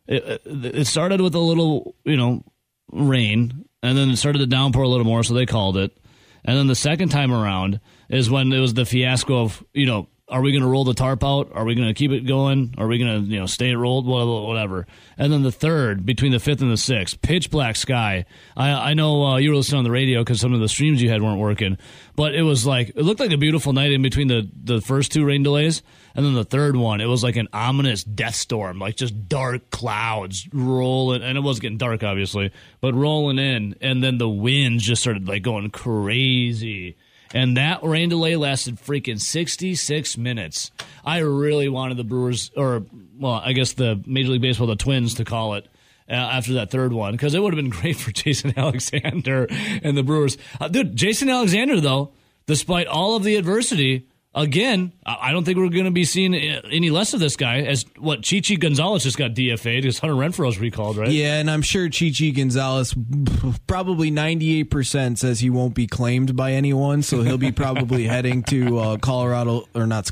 It, 0.06 0.24
uh, 0.24 0.38
it 0.46 0.86
started 0.86 1.20
with 1.20 1.34
a 1.34 1.40
little, 1.40 1.94
you 2.04 2.16
know, 2.16 2.44
rain, 2.92 3.64
and 3.82 3.96
then 3.96 4.10
it 4.10 4.16
started 4.16 4.38
to 4.38 4.46
downpour 4.46 4.82
a 4.82 4.88
little 4.88 5.06
more, 5.06 5.22
so 5.22 5.34
they 5.34 5.46
called 5.46 5.76
it. 5.76 5.96
And 6.44 6.58
then 6.58 6.66
the 6.66 6.74
second 6.74 7.10
time 7.10 7.32
around 7.32 7.80
is 8.08 8.28
when 8.28 8.52
it 8.52 8.58
was 8.60 8.74
the 8.74 8.84
fiasco 8.84 9.42
of, 9.42 9.64
you 9.72 9.86
know, 9.86 10.08
are 10.28 10.40
we 10.40 10.52
going 10.52 10.62
to 10.62 10.68
roll 10.68 10.84
the 10.84 10.94
tarp 10.94 11.24
out? 11.24 11.50
Are 11.52 11.64
we 11.64 11.74
going 11.74 11.88
to 11.88 11.94
keep 11.94 12.12
it 12.12 12.20
going? 12.20 12.74
Are 12.78 12.86
we 12.86 12.98
going 12.98 13.22
to, 13.22 13.28
you 13.28 13.40
know, 13.40 13.46
stay 13.46 13.70
it 13.70 13.76
rolled? 13.76 14.06
Whatever. 14.06 14.86
And 15.18 15.32
then 15.32 15.42
the 15.42 15.52
third, 15.52 16.06
between 16.06 16.32
the 16.32 16.38
fifth 16.38 16.62
and 16.62 16.70
the 16.70 16.76
sixth, 16.76 17.20
pitch 17.22 17.50
black 17.50 17.76
sky. 17.76 18.24
I, 18.56 18.70
I 18.70 18.94
know 18.94 19.24
uh, 19.24 19.36
you 19.36 19.50
were 19.50 19.56
listening 19.56 19.78
on 19.78 19.84
the 19.84 19.90
radio 19.90 20.20
because 20.20 20.40
some 20.40 20.54
of 20.54 20.60
the 20.60 20.68
streams 20.68 21.02
you 21.02 21.10
had 21.10 21.22
weren't 21.22 21.40
working, 21.40 21.76
but 22.14 22.34
it 22.34 22.42
was 22.42 22.64
like, 22.64 22.90
it 22.90 23.02
looked 23.02 23.20
like 23.20 23.32
a 23.32 23.36
beautiful 23.36 23.72
night 23.72 23.92
in 23.92 24.00
between 24.00 24.28
the, 24.28 24.48
the 24.54 24.80
first 24.80 25.12
two 25.12 25.24
rain 25.24 25.42
delays. 25.42 25.82
And 26.14 26.24
then 26.24 26.34
the 26.34 26.44
third 26.44 26.76
one, 26.76 27.00
it 27.00 27.06
was 27.06 27.24
like 27.24 27.36
an 27.36 27.48
ominous 27.52 28.04
death 28.04 28.36
storm, 28.36 28.78
like 28.78 28.96
just 28.96 29.28
dark 29.28 29.70
clouds 29.70 30.48
rolling. 30.52 31.22
And 31.22 31.36
it 31.36 31.42
was 31.42 31.58
getting 31.58 31.78
dark, 31.78 32.04
obviously, 32.04 32.52
but 32.80 32.94
rolling 32.94 33.38
in. 33.38 33.74
And 33.80 34.04
then 34.04 34.18
the 34.18 34.28
winds 34.28 34.84
just 34.84 35.02
started 35.02 35.26
like 35.26 35.42
going 35.42 35.70
crazy. 35.70 36.96
And 37.34 37.56
that 37.56 37.82
rain 37.82 38.08
delay 38.08 38.36
lasted 38.36 38.76
freaking 38.76 39.20
66 39.20 40.18
minutes. 40.18 40.70
I 41.04 41.18
really 41.18 41.68
wanted 41.68 41.96
the 41.96 42.04
Brewers, 42.04 42.50
or, 42.56 42.84
well, 43.18 43.40
I 43.44 43.52
guess 43.52 43.72
the 43.72 44.02
Major 44.06 44.30
League 44.30 44.42
Baseball, 44.42 44.66
the 44.66 44.76
Twins, 44.76 45.14
to 45.14 45.24
call 45.24 45.54
it. 45.54 45.68
Uh, 46.10 46.14
after 46.14 46.54
that 46.54 46.70
third 46.70 46.92
one, 46.92 47.12
because 47.12 47.32
it 47.32 47.40
would 47.40 47.54
have 47.54 47.62
been 47.62 47.70
great 47.80 47.96
for 47.96 48.10
Jason 48.10 48.52
Alexander 48.58 49.46
and 49.82 49.96
the 49.96 50.02
Brewers. 50.02 50.36
Uh, 50.60 50.66
dude, 50.68 50.96
Jason 50.96 51.30
Alexander, 51.30 51.80
though, 51.80 52.10
despite 52.46 52.88
all 52.88 53.14
of 53.14 53.22
the 53.22 53.36
adversity, 53.36 54.06
again, 54.34 54.92
I 55.04 55.32
don't 55.32 55.44
think 55.44 55.58
we're 55.58 55.68
going 55.68 55.84
to 55.84 55.90
be 55.90 56.04
seeing 56.04 56.34
uh, 56.34 56.62
any 56.70 56.90
less 56.90 57.14
of 57.14 57.20
this 57.20 57.36
guy. 57.36 57.60
As 57.60 57.84
what 57.98 58.22
Chichi 58.22 58.56
Gonzalez 58.56 59.02
just 59.04 59.18
got 59.18 59.32
DFA'd 59.32 59.82
because 59.82 59.98
Hunter 59.98 60.14
Renfroe's 60.14 60.58
recalled, 60.58 60.96
right? 60.96 61.10
Yeah, 61.10 61.38
and 61.38 61.50
I'm 61.50 61.62
sure 61.62 61.88
Chichi 61.88 62.32
Gonzalez 62.32 62.94
probably 63.66 64.10
98% 64.10 65.18
says 65.18 65.40
he 65.40 65.50
won't 65.50 65.74
be 65.74 65.86
claimed 65.86 66.36
by 66.36 66.52
anyone, 66.52 67.02
so 67.02 67.22
he'll 67.22 67.38
be 67.38 67.52
probably 67.52 68.04
heading 68.08 68.42
to 68.44 68.78
uh, 68.78 68.96
Colorado 68.98 69.66
or 69.74 69.86
not 69.86 70.10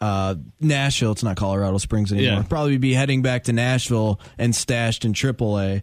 uh, 0.00 0.34
Nashville. 0.60 1.12
It's 1.12 1.22
not 1.22 1.36
Colorado 1.36 1.78
Springs 1.78 2.12
anymore. 2.12 2.40
Yeah. 2.40 2.46
Probably 2.48 2.76
be 2.78 2.94
heading 2.94 3.22
back 3.22 3.44
to 3.44 3.52
Nashville 3.52 4.20
and 4.38 4.54
stashed 4.54 5.04
in 5.04 5.12
AAA. 5.12 5.82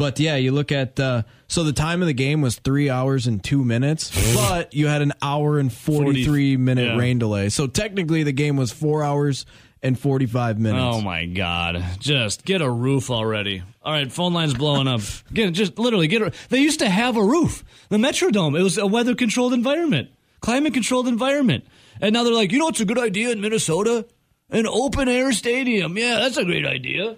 But 0.00 0.18
yeah, 0.18 0.36
you 0.36 0.52
look 0.52 0.72
at 0.72 0.98
uh, 0.98 1.24
so 1.46 1.62
the 1.62 1.74
time 1.74 2.00
of 2.00 2.06
the 2.06 2.14
game 2.14 2.40
was 2.40 2.56
three 2.56 2.88
hours 2.88 3.26
and 3.26 3.44
two 3.44 3.62
minutes, 3.62 4.34
but 4.34 4.72
you 4.72 4.86
had 4.86 5.02
an 5.02 5.12
hour 5.20 5.58
and 5.58 5.70
forty 5.70 6.24
three 6.24 6.56
minute 6.56 6.86
yeah. 6.86 6.96
rain 6.96 7.18
delay. 7.18 7.50
So 7.50 7.66
technically, 7.66 8.22
the 8.22 8.32
game 8.32 8.56
was 8.56 8.72
four 8.72 9.04
hours 9.04 9.44
and 9.82 10.00
forty 10.00 10.24
five 10.24 10.58
minutes. 10.58 10.82
Oh 10.82 11.02
my 11.02 11.26
God! 11.26 11.84
Just 11.98 12.46
get 12.46 12.62
a 12.62 12.70
roof 12.70 13.10
already. 13.10 13.62
All 13.82 13.92
right, 13.92 14.10
phone 14.10 14.32
lines 14.32 14.54
blowing 14.54 14.88
up. 14.88 15.02
Get 15.34 15.52
just 15.52 15.78
literally 15.78 16.08
get. 16.08 16.22
A, 16.22 16.32
they 16.48 16.60
used 16.60 16.78
to 16.78 16.88
have 16.88 17.18
a 17.18 17.22
roof. 17.22 17.62
The 17.90 17.98
Metrodome. 17.98 18.58
It 18.58 18.62
was 18.62 18.78
a 18.78 18.86
weather 18.86 19.14
controlled 19.14 19.52
environment, 19.52 20.08
climate 20.40 20.72
controlled 20.72 21.08
environment, 21.08 21.66
and 22.00 22.14
now 22.14 22.24
they're 22.24 22.32
like, 22.32 22.52
you 22.52 22.58
know, 22.58 22.64
what's 22.64 22.80
a 22.80 22.86
good 22.86 22.98
idea 22.98 23.32
in 23.32 23.42
Minnesota. 23.42 24.06
An 24.48 24.66
open 24.66 25.08
air 25.10 25.30
stadium. 25.32 25.98
Yeah, 25.98 26.20
that's 26.20 26.38
a 26.38 26.44
great 26.46 26.64
idea. 26.64 27.16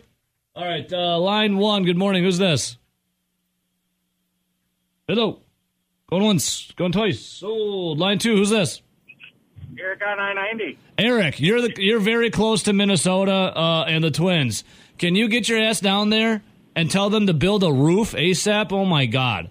All 0.54 0.66
right, 0.66 0.90
uh, 0.92 1.18
line 1.18 1.56
one. 1.56 1.84
Good 1.84 1.96
morning. 1.96 2.24
Who's 2.24 2.36
this? 2.36 2.76
Hello. 5.08 5.40
Going 6.10 6.24
once, 6.24 6.70
going 6.72 6.92
twice. 6.92 7.42
Oh, 7.42 7.48
line 7.96 8.18
two. 8.18 8.36
Who's 8.36 8.50
this? 8.50 8.82
Eric 9.78 10.02
on 10.06 10.20
I 10.20 10.34
ninety. 10.34 10.78
Eric, 10.98 11.40
you're 11.40 11.62
the 11.62 11.72
you're 11.78 12.00
very 12.00 12.28
close 12.30 12.62
to 12.64 12.74
Minnesota 12.74 13.32
uh, 13.32 13.84
and 13.88 14.04
the 14.04 14.10
Twins. 14.10 14.62
Can 14.98 15.14
you 15.14 15.26
get 15.26 15.48
your 15.48 15.58
ass 15.58 15.80
down 15.80 16.10
there 16.10 16.42
and 16.76 16.90
tell 16.90 17.08
them 17.08 17.26
to 17.28 17.32
build 17.32 17.64
a 17.64 17.72
roof 17.72 18.12
ASAP? 18.12 18.72
Oh 18.72 18.84
my 18.84 19.06
God! 19.06 19.50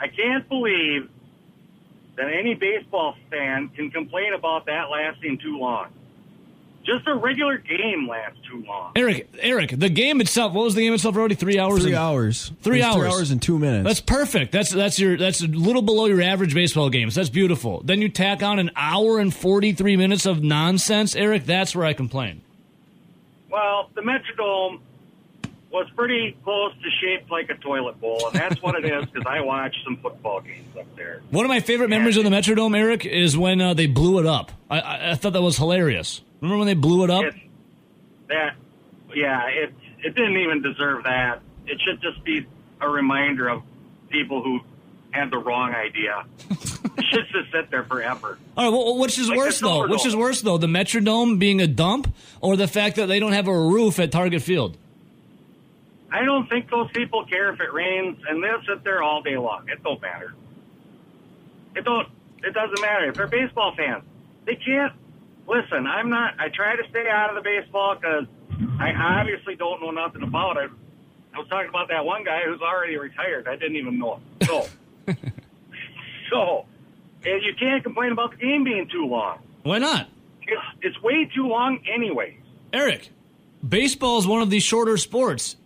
I 0.00 0.08
can't 0.08 0.48
believe 0.48 1.08
that 2.16 2.26
any 2.26 2.54
baseball 2.54 3.14
fan 3.30 3.68
can 3.68 3.92
complain 3.92 4.34
about 4.34 4.66
that 4.66 4.90
lasting 4.90 5.38
too 5.38 5.56
long. 5.56 5.92
Just 6.84 7.06
a 7.06 7.14
regular 7.14 7.58
game 7.58 8.08
lasts 8.08 8.38
too 8.50 8.64
long. 8.66 8.90
Eric, 8.96 9.32
Eric, 9.40 9.78
the 9.78 9.88
game 9.88 10.20
itself. 10.20 10.52
What 10.52 10.64
was 10.64 10.74
the 10.74 10.82
game 10.82 10.92
itself? 10.94 11.16
Already 11.16 11.36
three 11.36 11.58
hours. 11.58 11.82
Three 11.82 11.92
and- 11.92 11.98
hours. 12.00 12.50
Three 12.60 12.80
It 12.80 12.84
was 12.86 12.94
Three 12.96 13.02
hours. 13.04 13.14
hours 13.14 13.30
and 13.30 13.40
two 13.40 13.58
minutes. 13.58 13.86
That's 13.86 14.00
perfect. 14.00 14.50
That's 14.50 14.70
that's 14.70 14.98
your 14.98 15.16
that's 15.16 15.42
a 15.42 15.46
little 15.46 15.82
below 15.82 16.06
your 16.06 16.20
average 16.22 16.54
baseball 16.54 16.90
games. 16.90 17.14
That's 17.14 17.28
beautiful. 17.28 17.82
Then 17.84 18.02
you 18.02 18.08
tack 18.08 18.42
on 18.42 18.58
an 18.58 18.70
hour 18.74 19.18
and 19.20 19.32
forty 19.32 19.72
three 19.72 19.96
minutes 19.96 20.26
of 20.26 20.42
nonsense, 20.42 21.14
Eric. 21.14 21.44
That's 21.46 21.76
where 21.76 21.86
I 21.86 21.92
complain. 21.92 22.40
Well, 23.50 23.90
the 23.94 24.00
Metrodome 24.00 24.80
was 25.70 25.86
pretty 25.96 26.36
close 26.44 26.72
to 26.82 26.90
shaped 27.00 27.30
like 27.30 27.48
a 27.50 27.54
toilet 27.54 28.00
bowl, 28.00 28.26
and 28.28 28.34
that's 28.34 28.60
what 28.60 28.74
it 28.74 28.84
is 28.84 29.04
because 29.06 29.24
I 29.26 29.40
watched 29.40 29.78
some 29.84 29.96
football 29.98 30.40
games 30.40 30.76
up 30.78 30.86
there. 30.96 31.22
One 31.30 31.44
of 31.44 31.48
my 31.48 31.60
favorite 31.60 31.88
memories 31.90 32.16
of 32.16 32.24
the 32.24 32.30
Metrodome, 32.30 32.76
Eric, 32.76 33.06
is 33.06 33.36
when 33.38 33.60
uh, 33.60 33.72
they 33.74 33.86
blew 33.86 34.18
it 34.18 34.26
up. 34.26 34.52
I, 34.68 34.80
I, 34.80 35.10
I 35.12 35.14
thought 35.14 35.32
that 35.34 35.42
was 35.42 35.56
hilarious. 35.56 36.20
Remember 36.42 36.58
when 36.58 36.66
they 36.66 36.74
blew 36.74 37.04
it 37.04 37.10
up? 37.10 37.24
It's 37.24 37.36
that, 38.28 38.56
yeah, 39.14 39.46
it 39.46 39.72
it 40.02 40.14
didn't 40.16 40.36
even 40.38 40.60
deserve 40.60 41.04
that. 41.04 41.40
It 41.66 41.80
should 41.80 42.02
just 42.02 42.22
be 42.24 42.44
a 42.80 42.88
reminder 42.88 43.48
of 43.48 43.62
people 44.08 44.42
who 44.42 44.60
had 45.12 45.30
the 45.30 45.38
wrong 45.38 45.72
idea. 45.72 46.24
it 46.50 47.04
should 47.12 47.26
just 47.30 47.52
sit 47.52 47.70
there 47.70 47.84
forever. 47.84 48.38
All 48.56 48.64
right, 48.64 48.72
well, 48.76 48.98
which 48.98 49.18
is 49.18 49.28
Like 49.28 49.38
worse 49.38 49.60
though? 49.60 49.86
Which 49.86 50.04
is 50.04 50.16
worse 50.16 50.42
though? 50.42 50.58
The 50.58 50.66
Metrodome 50.66 51.38
being 51.38 51.60
a 51.60 51.68
dump, 51.68 52.12
or 52.40 52.56
the 52.56 52.66
fact 52.66 52.96
that 52.96 53.06
they 53.06 53.20
don't 53.20 53.32
have 53.32 53.46
a 53.46 53.56
roof 53.56 54.00
at 54.00 54.10
Target 54.10 54.42
Field? 54.42 54.76
I 56.10 56.24
don't 56.24 56.48
think 56.48 56.68
those 56.68 56.90
people 56.90 57.24
care 57.24 57.52
if 57.52 57.60
it 57.60 57.72
rains, 57.72 58.18
and 58.28 58.42
they'll 58.42 58.62
sit 58.66 58.82
there 58.82 59.00
all 59.00 59.22
day 59.22 59.38
long. 59.38 59.68
It 59.68 59.82
don't 59.84 60.02
matter. 60.02 60.34
It 61.76 61.84
don't. 61.84 62.08
It 62.42 62.52
doesn't 62.52 62.80
matter 62.80 63.10
if 63.10 63.14
they're 63.14 63.28
baseball 63.28 63.74
fans. 63.76 64.02
They 64.44 64.56
can't 64.56 64.92
listen. 65.46 65.86
I'm 65.86 66.10
not. 66.10 66.34
I 66.38 66.48
try 66.48 66.76
to 66.76 66.82
stay 66.90 67.08
out 67.10 67.30
of 67.30 67.42
the 67.42 67.48
baseball 67.48 67.94
because 67.94 68.26
I 68.78 68.92
obviously 68.92 69.56
don't 69.56 69.80
know 69.80 69.90
nothing 69.90 70.22
about 70.22 70.56
it. 70.56 70.70
I 71.34 71.38
was 71.38 71.48
talking 71.48 71.68
about 71.68 71.88
that 71.88 72.04
one 72.04 72.24
guy 72.24 72.40
who's 72.46 72.60
already 72.60 72.96
retired. 72.96 73.48
I 73.48 73.56
didn't 73.56 73.76
even 73.76 73.98
know 73.98 74.16
him. 74.16 74.22
So, 74.46 74.66
so, 76.30 76.66
and 77.24 77.42
you 77.42 77.54
can't 77.58 77.82
complain 77.82 78.12
about 78.12 78.32
the 78.32 78.36
game 78.36 78.64
being 78.64 78.88
too 78.88 79.06
long. 79.06 79.38
Why 79.62 79.78
not? 79.78 80.08
It's 80.42 80.62
it's 80.82 81.02
way 81.02 81.30
too 81.34 81.46
long, 81.46 81.80
anyway. 81.92 82.38
Eric, 82.72 83.10
baseball 83.66 84.18
is 84.18 84.26
one 84.26 84.42
of 84.42 84.50
the 84.50 84.60
shorter 84.60 84.96
sports. 84.96 85.56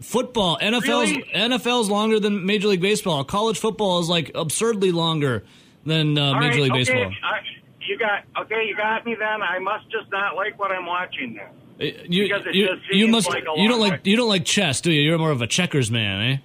Football, 0.00 0.58
NFL's 0.62 1.10
Really? 1.10 1.24
NFL's 1.34 1.90
longer 1.90 2.20
than 2.20 2.46
Major 2.46 2.68
League 2.68 2.80
Baseball. 2.80 3.24
College 3.24 3.58
football 3.58 3.98
is 3.98 4.08
like 4.08 4.30
absurdly 4.36 4.92
longer 4.92 5.44
than 5.84 6.16
uh, 6.16 6.34
Major 6.34 6.46
right, 6.46 6.60
League 6.60 6.70
okay, 6.70 6.78
Baseball. 6.78 7.12
I, 7.24 7.40
you 7.88 7.98
got 7.98 8.24
okay. 8.42 8.66
You 8.68 8.76
got 8.76 9.04
me. 9.06 9.16
Then 9.18 9.42
I 9.42 9.58
must 9.58 9.90
just 9.90 10.10
not 10.12 10.36
like 10.36 10.58
what 10.58 10.70
I'm 10.70 10.86
watching. 10.86 11.34
Then 11.34 11.46
Uh, 11.80 11.84
You, 12.08 12.24
because 12.24 12.46
it 12.46 12.54
you, 12.54 12.66
just 12.66 12.82
you 12.92 13.04
seems 13.06 13.12
must 13.12 13.28
like 13.28 13.44
a 13.44 13.60
you 13.60 13.68
don't 13.68 13.80
like 13.80 13.92
way. 13.92 14.00
you 14.04 14.16
don't 14.16 14.28
like 14.28 14.44
chess, 14.44 14.80
do 14.80 14.90
you? 14.92 15.00
You're 15.02 15.18
more 15.18 15.30
of 15.30 15.42
a 15.42 15.46
checkers 15.46 15.90
man, 15.90 16.20
eh? 16.32 16.36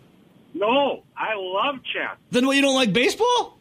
no, 0.55 1.03
I 1.17 1.33
love 1.35 1.75
chess. 1.91 2.15
Then 2.31 2.45
what? 2.47 2.55
You 2.55 2.62
don't 2.62 2.75
like 2.75 2.93
baseball? 2.93 3.57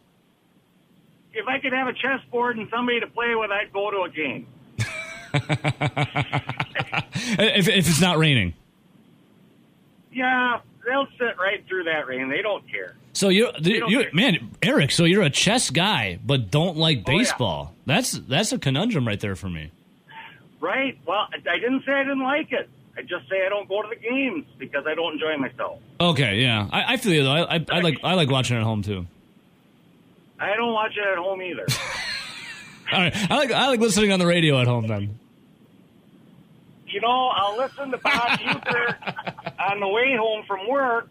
If 1.34 1.48
I 1.48 1.58
could 1.60 1.72
have 1.72 1.88
a 1.88 1.94
chessboard 1.94 2.58
and 2.58 2.68
somebody 2.70 3.00
to 3.00 3.06
play 3.06 3.34
with, 3.34 3.50
I'd 3.50 3.72
go 3.72 3.90
to 3.90 4.02
a 4.02 4.10
game. 4.10 4.46
if, 7.38 7.68
if 7.68 7.88
it's 7.88 8.00
not 8.02 8.18
raining. 8.18 8.52
Yeah, 10.12 10.60
they'll 10.86 11.06
sit 11.18 11.36
right 11.38 11.64
through 11.68 11.84
that 11.84 12.06
rain. 12.06 12.28
They 12.28 12.42
don't 12.42 12.68
care. 12.70 12.94
So 13.14 13.28
you're, 13.28 13.52
you 13.60 14.00
care. 14.02 14.10
man, 14.12 14.50
Eric. 14.62 14.90
So 14.90 15.04
you're 15.04 15.22
a 15.22 15.30
chess 15.30 15.70
guy, 15.70 16.18
but 16.24 16.50
don't 16.50 16.76
like 16.76 17.04
Oh, 17.06 17.10
yeah. 17.12 17.18
baseball. 17.18 17.74
That's 17.86 18.12
that's 18.12 18.52
a 18.52 18.58
conundrum 18.58 19.06
right 19.06 19.20
there 19.20 19.36
for 19.36 19.48
me. 19.48 19.70
Right? 20.60 20.98
Well, 21.06 21.26
I 21.32 21.36
I 21.50 21.58
didn't 21.58 21.84
say 21.84 21.92
I 21.92 22.02
didn't 22.04 22.22
like 22.22 22.52
it. 22.52 22.68
I 22.96 23.00
just 23.02 23.28
say 23.28 23.44
I 23.44 23.48
don't 23.48 23.68
go 23.68 23.82
to 23.82 23.88
the 23.88 23.96
games 23.96 24.44
because 24.58 24.84
I 24.86 24.94
don't 24.94 25.14
enjoy 25.14 25.36
myself. 25.38 25.78
Okay, 26.00 26.40
yeah, 26.42 26.68
I, 26.70 26.94
I 26.94 26.96
feel 26.98 27.12
you 27.14 27.22
though. 27.24 27.30
I, 27.32 27.56
I, 27.56 27.66
I 27.70 27.80
like 27.80 27.98
I 28.04 28.14
like 28.14 28.30
watching 28.30 28.56
it 28.56 28.60
at 28.60 28.64
home 28.64 28.82
too. 28.82 29.06
I 30.38 30.54
don't 30.56 30.72
watch 30.72 30.92
it 30.96 31.06
at 31.06 31.18
home 31.18 31.40
either. 31.42 31.66
All 32.92 32.98
right, 33.00 33.30
I 33.30 33.36
like 33.36 33.50
I 33.50 33.68
like 33.68 33.80
listening 33.80 34.12
on 34.12 34.18
the 34.18 34.26
radio 34.26 34.60
at 34.60 34.66
home 34.66 34.86
then. 34.86 35.18
You 36.92 37.00
know, 37.00 37.28
I'll 37.28 37.56
listen 37.56 37.90
to 37.90 37.98
Bob 37.98 38.38
Uecker 38.40 39.70
on 39.70 39.80
the 39.80 39.88
way 39.88 40.16
home 40.16 40.44
from 40.46 40.68
work 40.68 41.08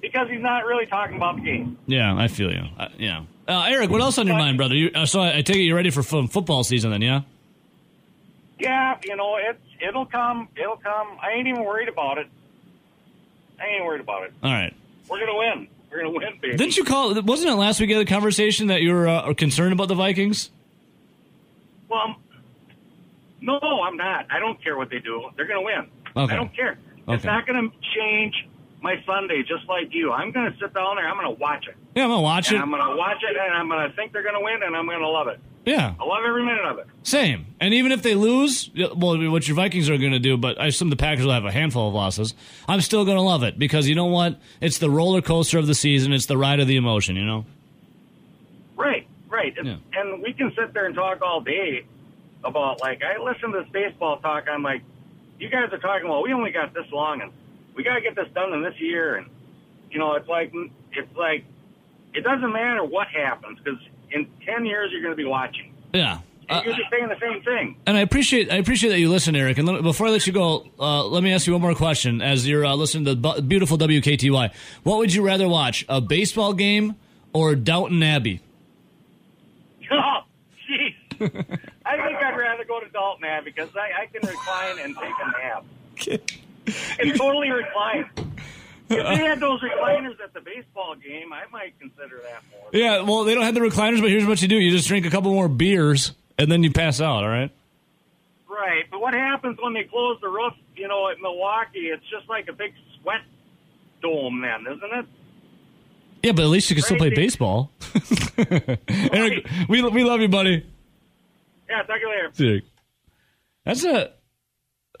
because 0.00 0.28
he's 0.30 0.42
not 0.42 0.64
really 0.64 0.86
talking 0.86 1.16
about 1.16 1.36
the 1.36 1.42
game. 1.42 1.78
Yeah, 1.86 2.14
I 2.16 2.28
feel 2.28 2.52
you. 2.52 2.64
Uh, 2.78 2.88
yeah, 2.98 3.24
uh, 3.48 3.64
Eric, 3.68 3.90
what 3.90 4.00
else 4.00 4.18
on 4.18 4.26
your 4.26 4.36
mind, 4.36 4.56
brother? 4.56 4.74
You, 4.74 4.90
uh, 4.94 5.06
so 5.06 5.20
I, 5.20 5.38
I 5.38 5.42
take 5.42 5.56
it 5.56 5.62
you're 5.62 5.76
ready 5.76 5.90
for 5.90 6.02
fo- 6.02 6.26
football 6.26 6.62
season 6.64 6.90
then, 6.90 7.02
yeah? 7.02 7.22
Yeah, 8.58 8.98
you 9.04 9.16
know, 9.16 9.36
it's 9.36 9.58
it'll 9.80 10.06
come, 10.06 10.48
it'll 10.56 10.76
come. 10.76 11.18
I 11.20 11.32
ain't 11.32 11.48
even 11.48 11.64
worried 11.64 11.88
about 11.88 12.18
it. 12.18 12.28
I 13.60 13.66
ain't 13.66 13.84
worried 13.84 14.00
about 14.00 14.24
it. 14.24 14.32
All 14.42 14.52
right. 14.52 14.74
We're 15.08 15.18
gonna 15.18 15.36
win. 15.36 15.68
We're 15.90 15.98
gonna 15.98 16.10
win, 16.10 16.38
baby. 16.40 16.56
Didn't 16.56 16.76
you 16.76 16.84
call? 16.84 17.20
Wasn't 17.22 17.50
it 17.50 17.54
last 17.54 17.80
week 17.80 17.90
you 17.90 17.98
the 17.98 18.04
conversation 18.04 18.68
that 18.68 18.80
you 18.82 18.92
were 18.92 19.08
uh, 19.08 19.34
concerned 19.34 19.72
about 19.72 19.88
the 19.88 19.94
Vikings? 19.94 20.50
Well, 21.88 22.16
no, 23.42 23.58
I'm 23.60 23.96
not. 23.96 24.26
I 24.30 24.38
don't 24.38 24.62
care 24.62 24.76
what 24.76 24.88
they 24.90 24.98
do. 25.00 25.28
They're 25.36 25.46
gonna 25.46 25.62
win. 25.62 25.88
Okay. 26.16 26.32
I 26.32 26.36
don't 26.36 26.54
care. 26.54 26.78
It's 27.08 27.24
not 27.24 27.46
gonna 27.46 27.68
change 27.96 28.34
my 28.80 28.96
Sunday, 29.06 29.42
just 29.42 29.68
like 29.68 29.92
you. 29.92 30.12
I'm 30.12 30.30
gonna 30.32 30.54
sit 30.60 30.72
down 30.74 30.96
there. 30.96 31.08
I'm 31.08 31.16
gonna 31.16 31.30
watch 31.32 31.66
it. 31.68 31.76
Yeah, 31.94 32.04
I'm 32.04 32.10
gonna 32.10 32.22
watch 32.22 32.48
And 32.48 32.58
it. 32.58 32.62
I'm 32.62 32.70
gonna 32.70 32.96
watch 32.96 33.18
it, 33.22 33.36
and 33.36 33.54
I'm 33.54 33.68
gonna 33.68 33.92
think 33.94 34.12
they're 34.12 34.22
gonna 34.24 34.42
win, 34.42 34.62
and 34.62 34.74
I'm 34.76 34.86
gonna 34.86 35.08
love 35.08 35.28
it. 35.28 35.40
Yeah, 35.64 35.94
I 36.00 36.04
love 36.04 36.24
every 36.26 36.44
minute 36.44 36.64
of 36.64 36.78
it. 36.80 36.86
same. 37.04 37.46
And 37.60 37.72
even 37.72 37.92
if 37.92 38.02
they 38.02 38.16
lose, 38.16 38.68
well, 38.96 39.30
what 39.30 39.46
your 39.46 39.54
Vikings 39.54 39.88
are 39.88 39.96
going 39.96 40.10
to 40.10 40.18
do, 40.18 40.36
but 40.36 40.60
I 40.60 40.66
assume 40.66 40.90
the 40.90 40.96
Packers 40.96 41.24
will 41.24 41.32
have 41.32 41.44
a 41.44 41.52
handful 41.52 41.86
of 41.86 41.94
losses. 41.94 42.34
I'm 42.66 42.80
still 42.80 43.04
going 43.04 43.16
to 43.16 43.22
love 43.22 43.44
it 43.44 43.60
because 43.60 43.88
you 43.88 43.94
know 43.94 44.06
what? 44.06 44.40
It's 44.60 44.78
the 44.78 44.90
roller 44.90 45.22
coaster 45.22 45.58
of 45.58 45.68
the 45.68 45.74
season. 45.76 46.12
It's 46.12 46.26
the 46.26 46.36
ride 46.36 46.58
of 46.58 46.66
the 46.66 46.74
emotion. 46.74 47.14
You 47.14 47.24
know. 47.24 47.44
Right, 48.76 49.06
right. 49.28 49.54
Yeah. 49.62 49.76
And 49.94 50.20
we 50.20 50.32
can 50.32 50.52
sit 50.56 50.74
there 50.74 50.86
and 50.86 50.96
talk 50.96 51.22
all 51.22 51.40
day 51.40 51.84
about 52.44 52.80
like 52.80 53.02
I 53.02 53.22
listen 53.22 53.52
to 53.52 53.60
this 53.60 53.68
baseball 53.72 54.18
talk. 54.18 54.44
I'm 54.50 54.62
like, 54.62 54.82
you 55.38 55.48
guys 55.48 55.72
are 55.72 55.78
talking. 55.78 56.08
Well, 56.08 56.22
we 56.22 56.32
only 56.32 56.50
got 56.50 56.74
this 56.74 56.86
long, 56.92 57.20
and 57.20 57.32
we 57.74 57.82
got 57.82 57.94
to 57.94 58.00
get 58.00 58.14
this 58.14 58.28
done 58.34 58.52
in 58.52 58.62
this 58.62 58.78
year. 58.78 59.16
And 59.16 59.28
you 59.90 59.98
know, 59.98 60.14
it's 60.14 60.28
like 60.28 60.52
it's 60.92 61.16
like 61.16 61.44
it 62.14 62.22
doesn't 62.24 62.52
matter 62.52 62.84
what 62.84 63.08
happens 63.08 63.58
because 63.58 63.80
in 64.10 64.26
ten 64.46 64.64
years 64.66 64.90
you're 64.92 65.02
going 65.02 65.12
to 65.12 65.16
be 65.16 65.24
watching. 65.24 65.74
Yeah. 65.92 66.18
Uh, 66.48 66.60
you're 66.64 66.74
just 66.74 66.90
saying 66.90 67.08
the 67.08 67.18
same 67.20 67.40
thing. 67.42 67.76
and 67.86 67.96
I 67.96 68.00
appreciate 68.00 68.50
I 68.52 68.56
appreciate 68.56 68.90
that 68.90 68.98
you 68.98 69.08
listen, 69.08 69.34
Eric. 69.34 69.58
And 69.58 69.66
let, 69.66 69.82
before 69.82 70.08
I 70.08 70.10
let 70.10 70.26
you 70.26 70.32
go, 70.34 70.66
uh, 70.78 71.06
let 71.06 71.22
me 71.22 71.32
ask 71.32 71.46
you 71.46 71.52
one 71.54 71.62
more 71.62 71.74
question. 71.74 72.20
As 72.20 72.46
you're 72.46 72.66
uh, 72.66 72.74
listening 72.74 73.04
to 73.06 73.14
bu- 73.14 73.40
beautiful 73.42 73.78
WKTY, 73.78 74.52
what 74.82 74.98
would 74.98 75.14
you 75.14 75.24
rather 75.24 75.48
watch, 75.48 75.86
a 75.88 76.00
baseball 76.00 76.52
game 76.52 76.96
or 77.32 77.54
Downton 77.54 78.02
Abbey? 78.02 78.40
Oh, 79.90 80.20
jeez. 80.68 81.58
I 82.62 82.64
think 82.64 82.70
I'd 82.70 82.74
rather 82.74 82.80
go 82.80 82.86
to 82.86 82.92
Dalton 82.92 83.24
Ave 83.24 83.44
because 83.44 83.70
I, 83.76 84.02
I 84.02 84.06
can 84.06 84.28
recline 84.28 84.78
and 84.78 84.96
take 84.96 85.14
a 85.20 85.30
nap. 85.42 86.98
and 87.00 87.16
totally 87.16 87.50
recline. 87.50 88.10
If 88.88 88.98
uh-uh. 88.98 89.16
they 89.16 89.24
had 89.24 89.40
those 89.40 89.60
recliners 89.60 90.20
at 90.22 90.34
the 90.34 90.40
baseball 90.40 90.94
game, 90.96 91.32
I 91.32 91.44
might 91.50 91.78
consider 91.80 92.20
that 92.24 92.42
more. 92.50 92.68
Yeah, 92.72 93.02
well, 93.02 93.24
they 93.24 93.34
don't 93.34 93.44
have 93.44 93.54
the 93.54 93.60
recliners, 93.60 94.00
but 94.00 94.10
here's 94.10 94.26
what 94.26 94.42
you 94.42 94.48
do: 94.48 94.56
you 94.56 94.70
just 94.70 94.88
drink 94.88 95.06
a 95.06 95.10
couple 95.10 95.32
more 95.32 95.48
beers, 95.48 96.12
and 96.38 96.50
then 96.50 96.62
you 96.62 96.70
pass 96.70 97.00
out. 97.00 97.24
All 97.24 97.28
right. 97.28 97.50
Right, 98.48 98.84
but 98.90 99.00
what 99.00 99.14
happens 99.14 99.58
when 99.62 99.72
they 99.72 99.84
close 99.84 100.18
the 100.20 100.28
roof? 100.28 100.52
You 100.76 100.88
know, 100.88 101.08
at 101.08 101.20
Milwaukee, 101.20 101.88
it's 101.88 102.04
just 102.10 102.28
like 102.28 102.48
a 102.48 102.52
big 102.52 102.74
sweat 103.00 103.22
dome, 104.02 104.42
then, 104.42 104.72
isn't 104.72 104.92
it? 104.92 105.06
Yeah, 106.22 106.32
but 106.32 106.42
at 106.42 106.48
least 106.48 106.70
you 106.70 106.76
can 106.76 106.84
still 106.84 106.98
play 106.98 107.10
baseball. 107.10 107.70
Eric, 108.88 109.46
we 109.68 109.82
we 109.82 110.04
love 110.04 110.20
you, 110.20 110.28
buddy. 110.28 110.66
Yeah, 111.72 111.82
talk 111.84 111.96
to 111.96 112.00
you 112.00 112.08
later. 112.10 112.30
Sick. 112.34 112.64
That's 113.64 113.84
a 113.84 114.10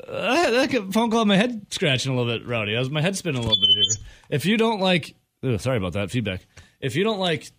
uh, 0.08 0.50
that 0.50 0.70
that 0.70 0.92
phone 0.92 1.10
call. 1.10 1.26
My 1.26 1.36
head 1.36 1.66
scratching 1.68 2.12
a 2.12 2.16
little 2.16 2.38
bit, 2.38 2.46
Rowdy. 2.46 2.74
I 2.74 2.78
was 2.78 2.88
my 2.88 3.02
head 3.02 3.14
spinning 3.14 3.44
a 3.44 3.46
little 3.46 3.60
bit 3.60 3.70
here. 3.70 3.82
If 4.30 4.46
you 4.46 4.56
don't 4.56 4.80
like, 4.80 5.14
ugh, 5.44 5.60
sorry 5.60 5.76
about 5.76 5.92
that 5.92 6.10
feedback. 6.10 6.46
If 6.80 6.96
you 6.96 7.04
don't 7.04 7.18
like 7.18 7.52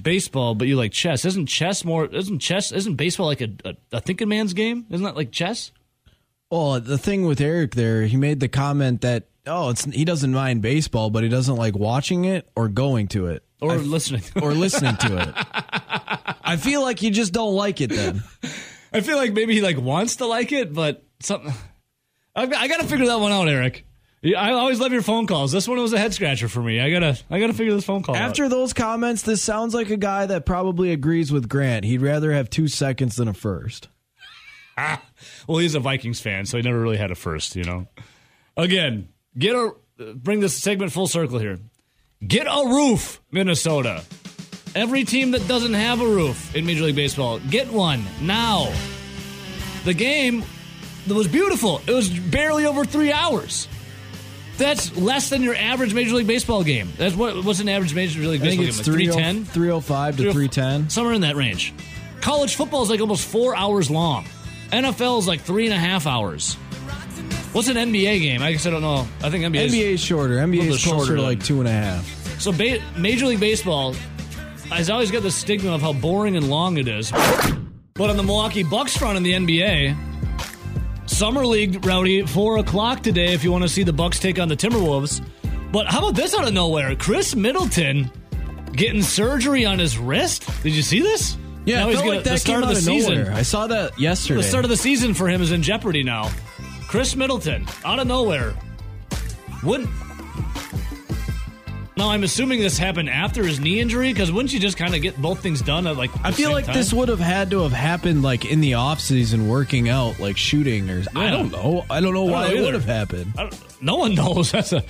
baseball, 0.00 0.54
but 0.54 0.68
you 0.68 0.76
like 0.76 0.92
chess. 0.92 1.26
Isn't 1.26 1.46
chess 1.46 1.84
more? 1.84 2.06
Isn't 2.06 2.38
chess? 2.38 2.72
Isn't 2.72 2.94
baseball 2.94 3.26
like 3.26 3.42
a, 3.42 3.50
a, 3.64 3.74
a 3.92 4.00
thinking 4.00 4.28
man's 4.28 4.54
game? 4.54 4.86
Isn't 4.90 5.04
that 5.04 5.16
like 5.16 5.32
chess? 5.32 5.70
Well, 6.50 6.80
the 6.80 6.98
thing 6.98 7.26
with 7.26 7.42
Eric 7.42 7.74
there, 7.74 8.02
he 8.04 8.16
made 8.16 8.40
the 8.40 8.48
comment 8.48 9.02
that 9.02 9.28
oh, 9.50 9.70
it's 9.70 9.84
he 9.84 10.04
doesn't 10.04 10.32
mind 10.32 10.62
baseball, 10.62 11.10
but 11.10 11.22
he 11.22 11.28
doesn't 11.28 11.56
like 11.56 11.76
watching 11.76 12.24
it 12.24 12.48
or 12.54 12.68
going 12.68 13.08
to 13.08 13.26
it 13.26 13.44
or 13.60 13.72
I, 13.72 13.76
listening 13.76 14.22
or 14.40 14.52
listening 14.52 14.96
to 14.96 15.18
it. 15.18 15.34
I 16.42 16.56
feel 16.56 16.82
like 16.82 17.02
you 17.02 17.10
just 17.10 17.32
don't 17.32 17.54
like 17.54 17.80
it 17.80 17.90
then. 17.90 18.22
I 18.92 19.00
feel 19.00 19.16
like 19.16 19.32
maybe 19.32 19.54
he 19.54 19.60
like 19.60 19.78
wants 19.78 20.16
to 20.16 20.26
like 20.26 20.52
it, 20.52 20.72
but 20.72 21.04
something. 21.20 21.52
I, 22.34 22.42
I 22.42 22.68
got 22.68 22.80
to 22.80 22.86
figure 22.86 23.06
that 23.06 23.20
one 23.20 23.32
out, 23.32 23.48
Eric. 23.48 23.84
I 24.24 24.52
always 24.52 24.78
love 24.78 24.92
your 24.92 25.02
phone 25.02 25.26
calls. 25.26 25.50
This 25.50 25.66
one 25.66 25.78
was 25.78 25.94
a 25.94 25.98
head 25.98 26.12
scratcher 26.12 26.48
for 26.48 26.60
me. 26.60 26.78
I 26.78 26.90
gotta, 26.90 27.18
I 27.30 27.40
gotta 27.40 27.54
figure 27.54 27.72
this 27.72 27.86
phone 27.86 28.02
call. 28.02 28.14
After 28.14 28.44
out. 28.44 28.50
those 28.50 28.74
comments, 28.74 29.22
this 29.22 29.40
sounds 29.40 29.74
like 29.74 29.88
a 29.88 29.96
guy 29.96 30.26
that 30.26 30.44
probably 30.44 30.92
agrees 30.92 31.32
with 31.32 31.48
Grant. 31.48 31.86
He'd 31.86 32.02
rather 32.02 32.30
have 32.32 32.50
two 32.50 32.68
seconds 32.68 33.16
than 33.16 33.28
a 33.28 33.34
first. 33.34 33.88
Ah, 34.76 35.02
well, 35.48 35.56
he's 35.56 35.74
a 35.74 35.80
Vikings 35.80 36.20
fan, 36.20 36.44
so 36.44 36.58
he 36.58 36.62
never 36.62 36.78
really 36.78 36.98
had 36.98 37.10
a 37.10 37.14
first. 37.14 37.56
You 37.56 37.64
know. 37.64 37.88
Again, 38.58 39.08
get 39.36 39.54
a 39.54 39.72
bring 40.14 40.40
this 40.40 40.60
segment 40.60 40.92
full 40.92 41.06
circle 41.06 41.38
here. 41.38 41.58
Get 42.26 42.46
a 42.46 42.68
roof, 42.68 43.20
Minnesota. 43.30 44.04
Every 44.74 45.04
team 45.04 45.32
that 45.32 45.46
doesn't 45.48 45.74
have 45.74 46.00
a 46.00 46.06
roof 46.06 46.54
in 46.54 46.64
Major 46.64 46.84
League 46.84 46.96
Baseball, 46.96 47.40
get 47.50 47.72
one 47.72 48.04
now. 48.20 48.72
The 49.84 49.94
game 49.94 50.44
was 51.08 51.26
beautiful. 51.26 51.80
It 51.86 51.92
was 51.92 52.08
barely 52.08 52.66
over 52.66 52.84
three 52.84 53.12
hours. 53.12 53.66
That's 54.58 54.94
less 54.96 55.30
than 55.30 55.42
your 55.42 55.54
average 55.56 55.94
Major 55.94 56.14
League 56.14 56.26
Baseball 56.26 56.62
game. 56.62 56.92
That's 56.98 57.16
what 57.16 57.42
what's 57.44 57.60
an 57.60 57.68
average 57.68 57.94
Major 57.94 58.20
League 58.20 58.42
Baseball 58.42 58.66
game? 58.66 58.72
310? 58.72 59.44
305 59.46 60.16
to 60.18 60.22
310. 60.24 60.90
Somewhere 60.90 61.14
in 61.14 61.22
that 61.22 61.34
range. 61.34 61.72
College 62.20 62.54
football 62.54 62.82
is 62.82 62.90
like 62.90 63.00
almost 63.00 63.26
four 63.26 63.56
hours 63.56 63.90
long. 63.90 64.26
NFL 64.70 65.18
is 65.18 65.26
like 65.26 65.40
three 65.40 65.64
and 65.64 65.74
a 65.74 65.78
half 65.78 66.06
hours. 66.06 66.58
What's 67.52 67.68
an 67.68 67.76
NBA 67.76 68.20
game? 68.20 68.42
I 68.42 68.52
guess 68.52 68.66
I 68.66 68.70
don't 68.70 68.82
know. 68.82 69.08
I 69.22 69.30
think 69.30 69.44
NBA 69.44 69.66
NBA 69.68 69.92
is 69.94 70.00
shorter. 70.00 70.36
NBA 70.36 70.68
is 70.68 70.78
shorter 70.80 71.18
like 71.18 71.42
two 71.42 71.58
and 71.58 71.68
a 71.68 71.72
half. 71.72 72.04
So 72.40 72.52
ba- 72.52 72.80
Major 72.96 73.26
League 73.26 73.40
Baseball 73.40 73.94
has 74.70 74.88
always 74.88 75.10
got 75.10 75.22
the 75.24 75.32
stigma 75.32 75.72
of 75.72 75.80
how 75.80 75.92
boring 75.92 76.36
and 76.36 76.48
long 76.48 76.78
it 76.78 76.86
is. 76.86 77.10
But 77.10 78.08
on 78.08 78.16
the 78.16 78.22
Milwaukee 78.22 78.62
Bucks 78.62 78.96
front 78.96 79.16
in 79.16 79.24
the 79.24 79.32
NBA, 79.32 79.96
Summer 81.10 81.44
League, 81.44 81.84
Rowdy, 81.84 82.24
4 82.24 82.58
o'clock 82.58 83.02
today 83.02 83.34
if 83.34 83.42
you 83.42 83.50
want 83.50 83.62
to 83.62 83.68
see 83.68 83.82
the 83.82 83.92
Bucks 83.92 84.20
take 84.20 84.38
on 84.38 84.48
the 84.48 84.56
Timberwolves. 84.56 85.20
But 85.72 85.86
how 85.86 85.98
about 85.98 86.14
this 86.14 86.34
out 86.34 86.46
of 86.46 86.54
nowhere? 86.54 86.94
Khris 86.94 87.34
Middleton 87.34 88.10
getting 88.72 89.02
surgery 89.02 89.66
on 89.66 89.78
his 89.80 89.98
wrist. 89.98 90.48
Did 90.62 90.72
you 90.72 90.82
see 90.82 91.00
this? 91.00 91.36
Yeah, 91.64 91.80
now 91.80 91.88
he's 91.88 91.98
gonna, 91.98 92.10
like 92.10 92.24
that 92.24 92.30
the 92.30 92.38
start 92.38 92.62
of 92.62 92.70
the 92.70 92.76
season. 92.76 93.18
Nowhere. 93.18 93.34
I 93.34 93.42
saw 93.42 93.66
that 93.66 93.98
yesterday. 93.98 94.40
The 94.40 94.48
start 94.48 94.64
of 94.64 94.70
the 94.70 94.76
season 94.76 95.14
for 95.14 95.28
him 95.28 95.42
is 95.42 95.52
in 95.52 95.62
jeopardy 95.62 96.02
now. 96.02 96.30
Khris 96.90 97.14
Middleton, 97.14 97.68
out 97.84 98.00
of 98.00 98.08
nowhere. 98.08 98.52
Wouldn't 99.62 99.88
now 101.96 102.08
I'm 102.10 102.24
assuming 102.24 102.58
this 102.58 102.78
happened 102.78 103.08
after 103.08 103.44
his 103.44 103.60
knee 103.60 103.78
injury 103.78 104.12
because 104.12 104.32
wouldn't 104.32 104.52
you 104.52 104.58
just 104.58 104.76
kind 104.76 104.96
of 104.96 105.00
get 105.00 105.16
both 105.22 105.40
things 105.40 105.62
done 105.62 105.86
at 105.86 105.96
like? 105.96 106.10
I 106.24 106.32
feel 106.32 106.50
like 106.50 106.64
time? 106.64 106.74
this 106.74 106.92
would 106.92 107.08
have 107.08 107.20
had 107.20 107.52
to 107.52 107.60
have 107.60 107.70
happened 107.70 108.22
like 108.24 108.44
in 108.44 108.60
the 108.60 108.74
off 108.74 108.98
season, 108.98 109.46
working 109.46 109.88
out, 109.88 110.18
like 110.18 110.36
shooting 110.36 110.90
or. 110.90 110.98
Yeah. 110.98 111.06
I 111.14 111.30
don't 111.30 111.52
know. 111.52 111.84
I 111.88 112.00
don't 112.00 112.12
know 112.12 112.24
why 112.24 112.48
don't 112.48 112.56
know 112.56 112.60
it 112.60 112.64
would 112.64 112.74
have 112.74 112.86
happened. 112.86 113.34
No 113.80 113.94
one 113.94 114.14
knows. 114.16 114.50
That's 114.50 114.72
a 114.72 114.82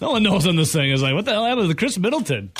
no 0.00 0.10
one 0.10 0.24
knows 0.24 0.48
on 0.48 0.56
this 0.56 0.72
thing. 0.72 0.90
Is 0.90 1.02
like 1.02 1.14
what 1.14 1.24
the 1.24 1.30
hell 1.30 1.44
happened 1.44 1.68
to 1.68 1.76
Khris 1.76 1.96
Middleton? 1.98 2.50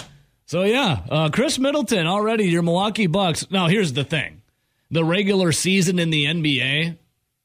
So 0.47 0.63
yeah, 0.63 1.01
uh, 1.11 1.31
Khris 1.31 1.59
Middleton 1.59 2.07
already 2.07 2.45
your 2.45 2.63
Milwaukee 2.63 3.09
Bucks. 3.09 3.51
Now 3.51 3.67
here's 3.67 3.93
the 3.93 4.05
thing: 4.05 4.43
the 4.93 5.05
regular 5.05 5.51
season 5.51 5.99
in 5.99 6.11
the 6.11 6.27
NBA 6.27 6.99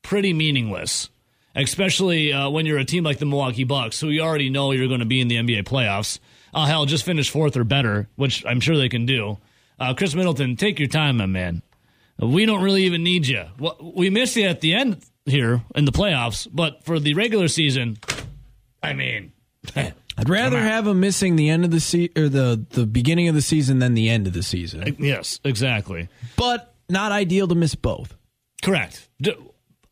pretty 0.04 0.34
meaningless 0.34 1.10
especially 1.68 2.34
uh, 2.34 2.50
when 2.50 2.66
you're 2.66 2.78
a 2.78 2.86
team 2.86 3.04
like 3.04 3.18
the 3.18 3.26
Milwaukee 3.26 3.64
Bucks, 3.64 4.00
who 4.00 4.10
you 4.10 4.22
already 4.22 4.50
know 4.50 4.72
you're 4.72 4.88
going 4.88 5.00
to 5.00 5.06
be 5.06 5.22
in 5.22 5.28
the 5.28 5.36
NBA 5.36 5.64
playoffs 5.64 6.20
oh 6.54 6.66
hell, 6.66 6.86
just 6.86 7.06
finish 7.06 7.30
fourth 7.30 7.58
or 7.58 7.64
better, 7.64 8.08
which 8.16 8.46
I'm 8.46 8.60
sure 8.60 8.78
they 8.78 8.90
can 8.90 9.06
do. 9.06 9.38
Uh, 9.80 9.94
Khris 9.94 10.16
Middleton, 10.16 10.56
take 10.56 10.80
your 10.80 10.88
time, 10.88 11.18
my 11.18 11.26
man. 11.26 11.62
We 12.20 12.46
don't 12.46 12.62
really 12.62 12.84
even 12.84 13.04
need 13.04 13.28
you. 13.28 13.46
We 13.82 14.10
miss 14.10 14.36
you 14.36 14.46
at 14.46 14.60
the 14.62 14.74
end 14.74 15.04
here 15.26 15.64
in 15.74 15.86
the 15.86 15.92
playoffs, 15.92 16.48
but 16.52 16.84
for 16.84 17.00
the 17.00 17.14
regular 17.14 17.48
season, 17.48 17.98
I 18.84 18.94
mean, 18.94 19.32
I'd 19.76 20.28
rather 20.28 20.60
have 20.60 20.86
him 20.86 21.00
missing 21.00 21.38
the 21.38 21.50
end 21.50 21.64
of 21.64 21.72
the 21.72 21.80
se- 21.80 22.12
or 22.18 22.28
the 22.28 22.66
the 22.72 22.86
beginning 22.86 23.30
of 23.30 23.36
the 23.36 23.42
season 23.42 23.80
than 23.80 23.94
the 23.94 24.10
end 24.10 24.28
of 24.28 24.34
the 24.34 24.44
season. 24.44 24.98
Yes, 25.00 25.40
exactly. 25.46 26.10
But 26.36 26.76
not 26.90 27.14
ideal 27.14 27.48
to 27.48 27.56
miss 27.56 27.76
both. 27.76 28.18
Correct. 28.62 29.08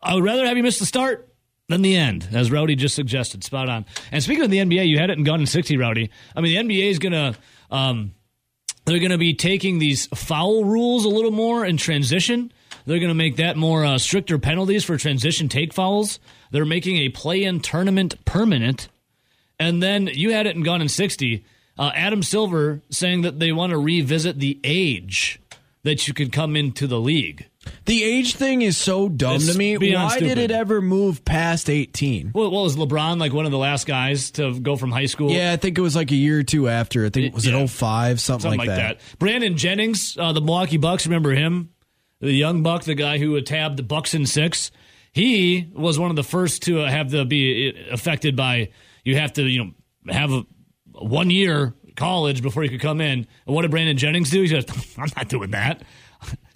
I 0.01 0.13
would 0.13 0.23
rather 0.23 0.45
have 0.45 0.57
you 0.57 0.63
miss 0.63 0.79
the 0.79 0.85
start 0.85 1.26
than 1.69 1.81
the 1.81 1.95
end, 1.95 2.29
as 2.31 2.51
Rowdy 2.51 2.75
just 2.75 2.95
suggested. 2.95 3.43
Spot 3.43 3.69
on. 3.69 3.85
And 4.11 4.23
speaking 4.23 4.43
of 4.43 4.51
the 4.51 4.57
NBA, 4.57 4.87
you 4.87 4.99
had 4.99 5.09
it 5.09 5.17
in 5.17 5.23
Gone 5.23 5.41
in 5.41 5.45
60, 5.45 5.77
Rowdy. 5.77 6.09
I 6.35 6.41
mean, 6.41 6.67
the 6.67 6.75
NBA 6.75 6.89
is 6.89 6.99
going 6.99 7.13
to. 7.13 7.35
Um, 7.69 8.13
they're 8.85 8.99
going 8.99 9.11
to 9.11 9.17
be 9.17 9.33
taking 9.33 9.79
these 9.79 10.07
foul 10.15 10.63
rules 10.63 11.03
a 11.03 11.09
little 11.09 11.31
more 11.31 11.65
in 11.65 11.75
transition. 11.75 12.53
They're 12.85 12.99
going 12.99 13.09
to 13.09 13.15
make 13.15 13.35
that 13.35 13.57
more 13.57 13.83
uh, 13.83 13.97
stricter 13.97 14.39
penalties 14.39 14.85
for 14.85 14.95
transition 14.95 15.49
take 15.49 15.73
fouls. 15.73 16.19
They're 16.51 16.63
making 16.63 16.95
a 16.95 17.09
play-in 17.09 17.59
tournament 17.59 18.23
permanent. 18.23 18.87
And 19.59 19.83
then 19.83 20.07
you 20.07 20.31
had 20.31 20.47
it 20.47 20.55
in 20.55 20.63
Gone 20.63 20.81
in 20.81 20.87
60. 20.87 21.43
Uh, 21.77 21.91
Adam 21.95 22.23
Silver 22.23 22.81
saying 22.89 23.23
that 23.23 23.39
they 23.39 23.51
want 23.51 23.71
to 23.71 23.77
revisit 23.77 24.39
the 24.39 24.57
age 24.63 25.41
that 25.83 26.07
you 26.07 26.13
could 26.13 26.31
come 26.31 26.55
into 26.55 26.87
the 26.87 26.99
league. 26.99 27.49
The 27.85 28.03
age 28.03 28.35
thing 28.35 28.61
is 28.61 28.77
so 28.77 29.09
dumb 29.09 29.35
it's 29.35 29.51
to 29.51 29.57
me. 29.57 29.77
Why 29.77 30.09
stupid. 30.09 30.35
did 30.35 30.37
it 30.37 30.51
ever 30.51 30.81
move 30.81 31.23
past 31.25 31.69
18? 31.69 32.31
Well, 32.33 32.51
what 32.51 32.63
was 32.63 32.75
LeBron 32.75 33.19
like 33.19 33.33
one 33.33 33.45
of 33.45 33.51
the 33.51 33.57
last 33.57 33.87
guys 33.87 34.31
to 34.31 34.59
go 34.59 34.75
from 34.75 34.91
high 34.91 35.05
school? 35.05 35.31
Yeah, 35.31 35.53
I 35.53 35.57
think 35.57 35.77
it 35.77 35.81
was 35.81 35.95
like 35.95 36.11
a 36.11 36.15
year 36.15 36.39
or 36.39 36.43
two 36.43 36.67
after. 36.67 37.05
I 37.05 37.09
think 37.09 37.27
it 37.27 37.33
was 37.33 37.45
yeah. 37.45 37.57
it 37.57 37.67
05, 37.67 38.19
something, 38.19 38.41
something 38.41 38.59
like, 38.59 38.67
like 38.67 38.77
that. 38.77 38.99
that. 38.99 39.19
Brandon 39.19 39.57
Jennings, 39.57 40.17
uh, 40.17 40.33
the 40.33 40.41
Milwaukee 40.41 40.77
Bucks, 40.77 41.05
remember 41.05 41.31
him? 41.31 41.71
The 42.19 42.31
young 42.31 42.63
buck, 42.63 42.83
the 42.83 42.95
guy 42.95 43.19
who 43.19 43.39
tabbed 43.41 43.77
the 43.77 43.83
Bucks 43.83 44.13
in 44.13 44.25
six. 44.25 44.71
He 45.13 45.69
was 45.73 45.99
one 45.99 46.09
of 46.09 46.15
the 46.15 46.23
first 46.23 46.63
to 46.63 46.77
have 46.77 47.11
to 47.11 47.25
be 47.25 47.73
affected 47.91 48.35
by 48.35 48.69
you 49.03 49.17
have 49.17 49.33
to, 49.33 49.43
you 49.43 49.63
know, 49.63 50.13
have 50.13 50.31
a 50.31 50.45
one 50.93 51.29
year 51.29 51.75
college 51.95 52.41
before 52.41 52.63
you 52.63 52.69
could 52.69 52.81
come 52.81 53.01
in. 53.01 53.27
And 53.45 53.55
what 53.55 53.63
did 53.63 53.71
Brandon 53.71 53.97
Jennings 53.97 54.29
do? 54.29 54.41
He 54.41 54.47
said, 54.47 54.69
I'm 54.97 55.09
not 55.15 55.27
doing 55.27 55.51
that. 55.51 55.83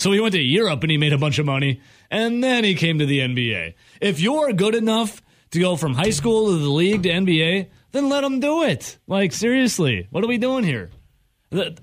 So 0.02 0.12
he 0.12 0.20
went 0.20 0.34
to 0.34 0.42
Europe 0.42 0.82
and 0.82 0.90
he 0.90 0.98
made 0.98 1.14
a 1.14 1.18
bunch 1.20 1.38
of 1.38 1.46
money, 1.46 1.80
and 2.10 2.44
then 2.44 2.64
he 2.64 2.74
came 2.74 2.98
to 2.98 3.06
the 3.06 3.20
NBA. 3.20 3.76
If 4.02 4.20
you're 4.20 4.52
good 4.52 4.74
enough 4.74 5.22
to 5.52 5.60
go 5.60 5.76
from 5.76 5.94
high 5.94 6.10
school 6.10 6.48
to 6.48 6.58
the 6.58 6.72
league 6.72 7.04
to 7.04 7.10
NBA, 7.10 7.68
then 7.92 8.10
let 8.10 8.24
him 8.24 8.40
do 8.40 8.64
it. 8.64 8.98
Like 9.06 9.32
seriously, 9.32 10.08
what 10.10 10.24
are 10.24 10.28
we 10.28 10.40
doing 10.40 10.64
here? 10.64 10.90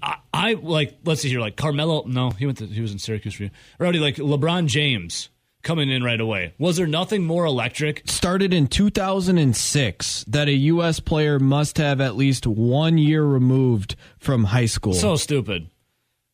I, 0.02 0.16
I 0.34 0.52
like 0.54 0.98
let's 1.04 1.20
see 1.20 1.28
here, 1.28 1.38
like 1.38 1.56
Carmelo. 1.56 2.06
No, 2.08 2.30
he 2.30 2.44
went 2.44 2.58
to 2.58 2.66
he 2.66 2.80
was 2.80 2.90
in 2.90 2.98
Syracuse 2.98 3.34
for 3.34 3.44
you. 3.44 3.50
Already 3.80 4.00
like 4.00 4.16
LeBron 4.16 4.66
James 4.66 5.28
coming 5.62 5.88
in 5.88 6.02
right 6.02 6.20
away. 6.20 6.54
Was 6.58 6.76
there 6.76 6.88
nothing 6.88 7.22
more 7.22 7.44
electric? 7.44 8.02
Started 8.06 8.52
in 8.52 8.66
2006 8.66 10.24
that 10.24 10.48
a 10.48 10.52
U.S. 10.52 10.98
player 10.98 11.38
must 11.38 11.78
have 11.78 12.00
at 12.00 12.16
least 12.16 12.48
one 12.48 12.98
year 12.98 13.22
removed 13.22 13.94
from 14.18 14.42
high 14.42 14.66
school. 14.66 14.94
So 14.94 15.14
stupid. 15.14 15.70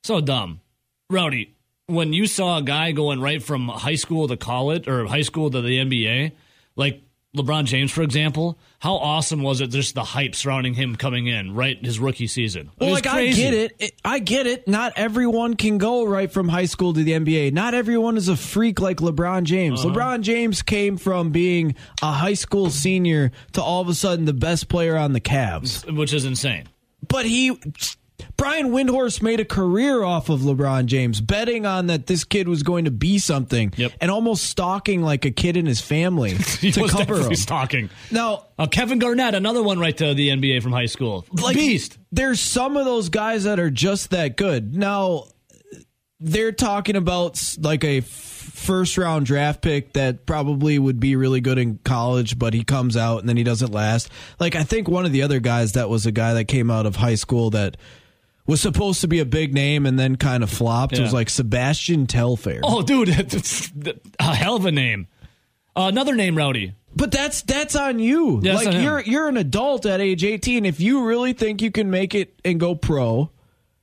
So 0.02 0.22
dumb. 0.22 0.62
Rowdy, 1.10 1.53
when 1.86 2.12
you 2.12 2.26
saw 2.26 2.58
a 2.58 2.62
guy 2.62 2.92
going 2.92 3.20
right 3.20 3.42
from 3.42 3.68
high 3.68 3.94
school 3.96 4.28
to 4.28 4.36
college 4.36 4.88
or 4.88 5.06
high 5.06 5.22
school 5.22 5.50
to 5.50 5.60
the 5.60 5.78
NBA, 5.78 6.32
like 6.76 7.02
LeBron 7.36 7.64
James, 7.64 7.90
for 7.90 8.02
example, 8.02 8.56
how 8.78 8.94
awesome 8.94 9.42
was 9.42 9.60
it? 9.60 9.66
Just 9.68 9.94
the 9.94 10.04
hype 10.04 10.36
surrounding 10.36 10.74
him 10.74 10.94
coming 10.94 11.26
in 11.26 11.54
right 11.54 11.82
his 11.84 11.98
rookie 11.98 12.28
season. 12.28 12.70
Well, 12.78 12.92
like 12.92 13.04
crazy. 13.04 13.46
I 13.46 13.50
get 13.50 13.54
it. 13.54 13.76
it, 13.80 13.92
I 14.04 14.18
get 14.20 14.46
it. 14.46 14.68
Not 14.68 14.92
everyone 14.96 15.54
can 15.54 15.78
go 15.78 16.04
right 16.04 16.30
from 16.30 16.48
high 16.48 16.66
school 16.66 16.94
to 16.94 17.02
the 17.02 17.12
NBA. 17.12 17.52
Not 17.52 17.74
everyone 17.74 18.16
is 18.16 18.28
a 18.28 18.36
freak 18.36 18.80
like 18.80 18.98
LeBron 18.98 19.42
James. 19.42 19.84
Uh-huh. 19.84 19.94
LeBron 19.94 20.20
James 20.20 20.62
came 20.62 20.96
from 20.96 21.32
being 21.32 21.74
a 22.02 22.12
high 22.12 22.34
school 22.34 22.70
senior 22.70 23.32
to 23.52 23.62
all 23.62 23.80
of 23.80 23.88
a 23.88 23.94
sudden 23.94 24.26
the 24.26 24.32
best 24.32 24.68
player 24.68 24.96
on 24.96 25.12
the 25.12 25.20
Cavs, 25.20 25.84
which 25.92 26.14
is 26.14 26.24
insane. 26.24 26.68
But 27.06 27.26
he 27.26 27.58
Brian 28.36 28.70
Windhorst 28.70 29.22
made 29.22 29.40
a 29.40 29.44
career 29.44 30.02
off 30.02 30.28
of 30.28 30.40
LeBron 30.40 30.86
James, 30.86 31.20
betting 31.20 31.66
on 31.66 31.86
that 31.86 32.06
this 32.06 32.24
kid 32.24 32.48
was 32.48 32.62
going 32.62 32.84
to 32.84 32.90
be 32.90 33.18
something, 33.18 33.72
yep. 33.76 33.92
and 34.00 34.10
almost 34.10 34.44
stalking 34.44 35.02
like 35.02 35.24
a 35.24 35.30
kid 35.30 35.56
in 35.56 35.66
his 35.66 35.80
family 35.80 36.34
he 36.60 36.72
to 36.72 36.82
was 36.82 36.92
cover 36.92 37.20
him. 37.20 37.34
Stalking. 37.34 37.90
Now, 38.10 38.46
uh, 38.58 38.66
Kevin 38.66 38.98
Garnett, 38.98 39.34
another 39.34 39.62
one 39.62 39.78
right 39.78 39.96
to 39.96 40.14
the 40.14 40.28
NBA 40.28 40.62
from 40.62 40.72
high 40.72 40.86
school. 40.86 41.24
Like, 41.32 41.56
Beast. 41.56 41.98
There's 42.12 42.40
some 42.40 42.76
of 42.76 42.84
those 42.84 43.08
guys 43.08 43.44
that 43.44 43.58
are 43.58 43.70
just 43.70 44.10
that 44.10 44.36
good. 44.36 44.76
Now, 44.76 45.24
they're 46.20 46.52
talking 46.52 46.96
about 46.96 47.40
like 47.60 47.84
a 47.84 48.00
first 48.00 48.96
round 48.96 49.26
draft 49.26 49.60
pick 49.62 49.92
that 49.92 50.26
probably 50.26 50.78
would 50.78 50.98
be 50.98 51.16
really 51.16 51.40
good 51.40 51.58
in 51.58 51.78
college, 51.84 52.38
but 52.38 52.54
he 52.54 52.64
comes 52.64 52.96
out 52.96 53.20
and 53.20 53.28
then 53.28 53.36
he 53.36 53.44
doesn't 53.44 53.72
last. 53.72 54.10
Like 54.40 54.54
I 54.54 54.62
think 54.62 54.88
one 54.88 55.04
of 55.04 55.12
the 55.12 55.22
other 55.22 55.40
guys 55.40 55.72
that 55.72 55.88
was 55.88 56.06
a 56.06 56.12
guy 56.12 56.34
that 56.34 56.44
came 56.44 56.70
out 56.70 56.86
of 56.86 56.96
high 56.96 57.16
school 57.16 57.50
that 57.50 57.76
was 58.46 58.60
supposed 58.60 59.00
to 59.00 59.08
be 59.08 59.20
a 59.20 59.24
big 59.24 59.54
name 59.54 59.86
and 59.86 59.98
then 59.98 60.16
kind 60.16 60.42
of 60.42 60.50
flopped 60.50 60.94
Yeah. 60.96 61.02
was 61.02 61.12
like 61.12 61.30
Sebastian 61.30 62.06
Telfair. 62.06 62.60
Oh, 62.62 62.82
dude, 62.82 63.08
a 64.20 64.34
hell 64.34 64.56
of 64.56 64.66
a 64.66 64.72
name. 64.72 65.06
Uh, 65.76 65.88
another 65.92 66.14
name, 66.14 66.36
Rowdy. 66.36 66.74
But 66.96 67.10
that's 67.10 67.42
that's 67.42 67.74
on 67.74 67.98
you. 67.98 68.40
Yeah, 68.42 68.54
like 68.54 68.68
on 68.68 68.80
you're 68.82 69.00
you're 69.00 69.28
an 69.28 69.36
adult 69.36 69.84
at 69.86 70.00
age 70.00 70.22
18. 70.24 70.64
If 70.64 70.78
you 70.78 71.04
really 71.04 71.32
think 71.32 71.60
you 71.62 71.72
can 71.72 71.90
make 71.90 72.14
it 72.14 72.38
and 72.44 72.60
go 72.60 72.76
pro, 72.76 73.30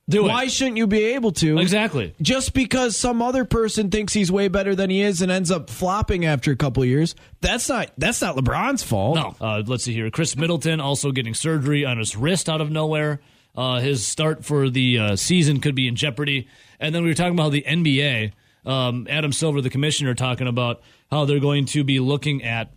Do 0.08 0.22
why 0.24 0.44
it. 0.44 0.50
shouldn't 0.52 0.78
you 0.78 0.86
be 0.86 1.04
able 1.14 1.32
to? 1.32 1.58
Exactly. 1.58 2.14
Just 2.22 2.54
because 2.54 2.96
some 2.96 3.20
other 3.20 3.44
person 3.44 3.90
thinks 3.90 4.14
he's 4.14 4.32
way 4.32 4.48
better 4.48 4.74
than 4.74 4.88
he 4.88 5.02
is 5.02 5.20
and 5.20 5.30
ends 5.30 5.50
up 5.50 5.68
flopping 5.68 6.24
after 6.24 6.52
a 6.52 6.56
couple 6.56 6.82
of 6.82 6.88
years, 6.88 7.14
that's 7.42 7.68
not 7.68 7.90
that's 7.98 8.22
not 8.22 8.34
LeBron's 8.36 8.82
fault. 8.82 9.16
No. 9.16 9.36
Uh, 9.46 9.62
let's 9.66 9.84
see 9.84 9.92
here. 9.92 10.10
Khris 10.10 10.34
Middleton 10.34 10.80
also 10.80 11.12
getting 11.12 11.34
surgery 11.34 11.84
on 11.84 11.98
his 11.98 12.16
wrist 12.16 12.48
out 12.48 12.62
of 12.62 12.70
nowhere. 12.70 13.20
Uh, 13.54 13.80
his 13.80 14.06
start 14.06 14.44
for 14.44 14.70
the 14.70 14.98
uh, 14.98 15.16
season 15.16 15.60
could 15.60 15.74
be 15.74 15.86
in 15.86 15.96
jeopardy. 15.96 16.48
And 16.80 16.94
then 16.94 17.02
we 17.02 17.10
were 17.10 17.14
talking 17.14 17.34
about 17.34 17.52
the 17.52 17.64
NBA. 17.66 18.32
Um, 18.64 19.06
Adam 19.10 19.32
Silver, 19.32 19.60
the 19.60 19.70
commissioner, 19.70 20.14
talking 20.14 20.46
about 20.46 20.82
how 21.10 21.24
they're 21.24 21.40
going 21.40 21.66
to 21.66 21.84
be 21.84 22.00
looking 22.00 22.42
at 22.42 22.72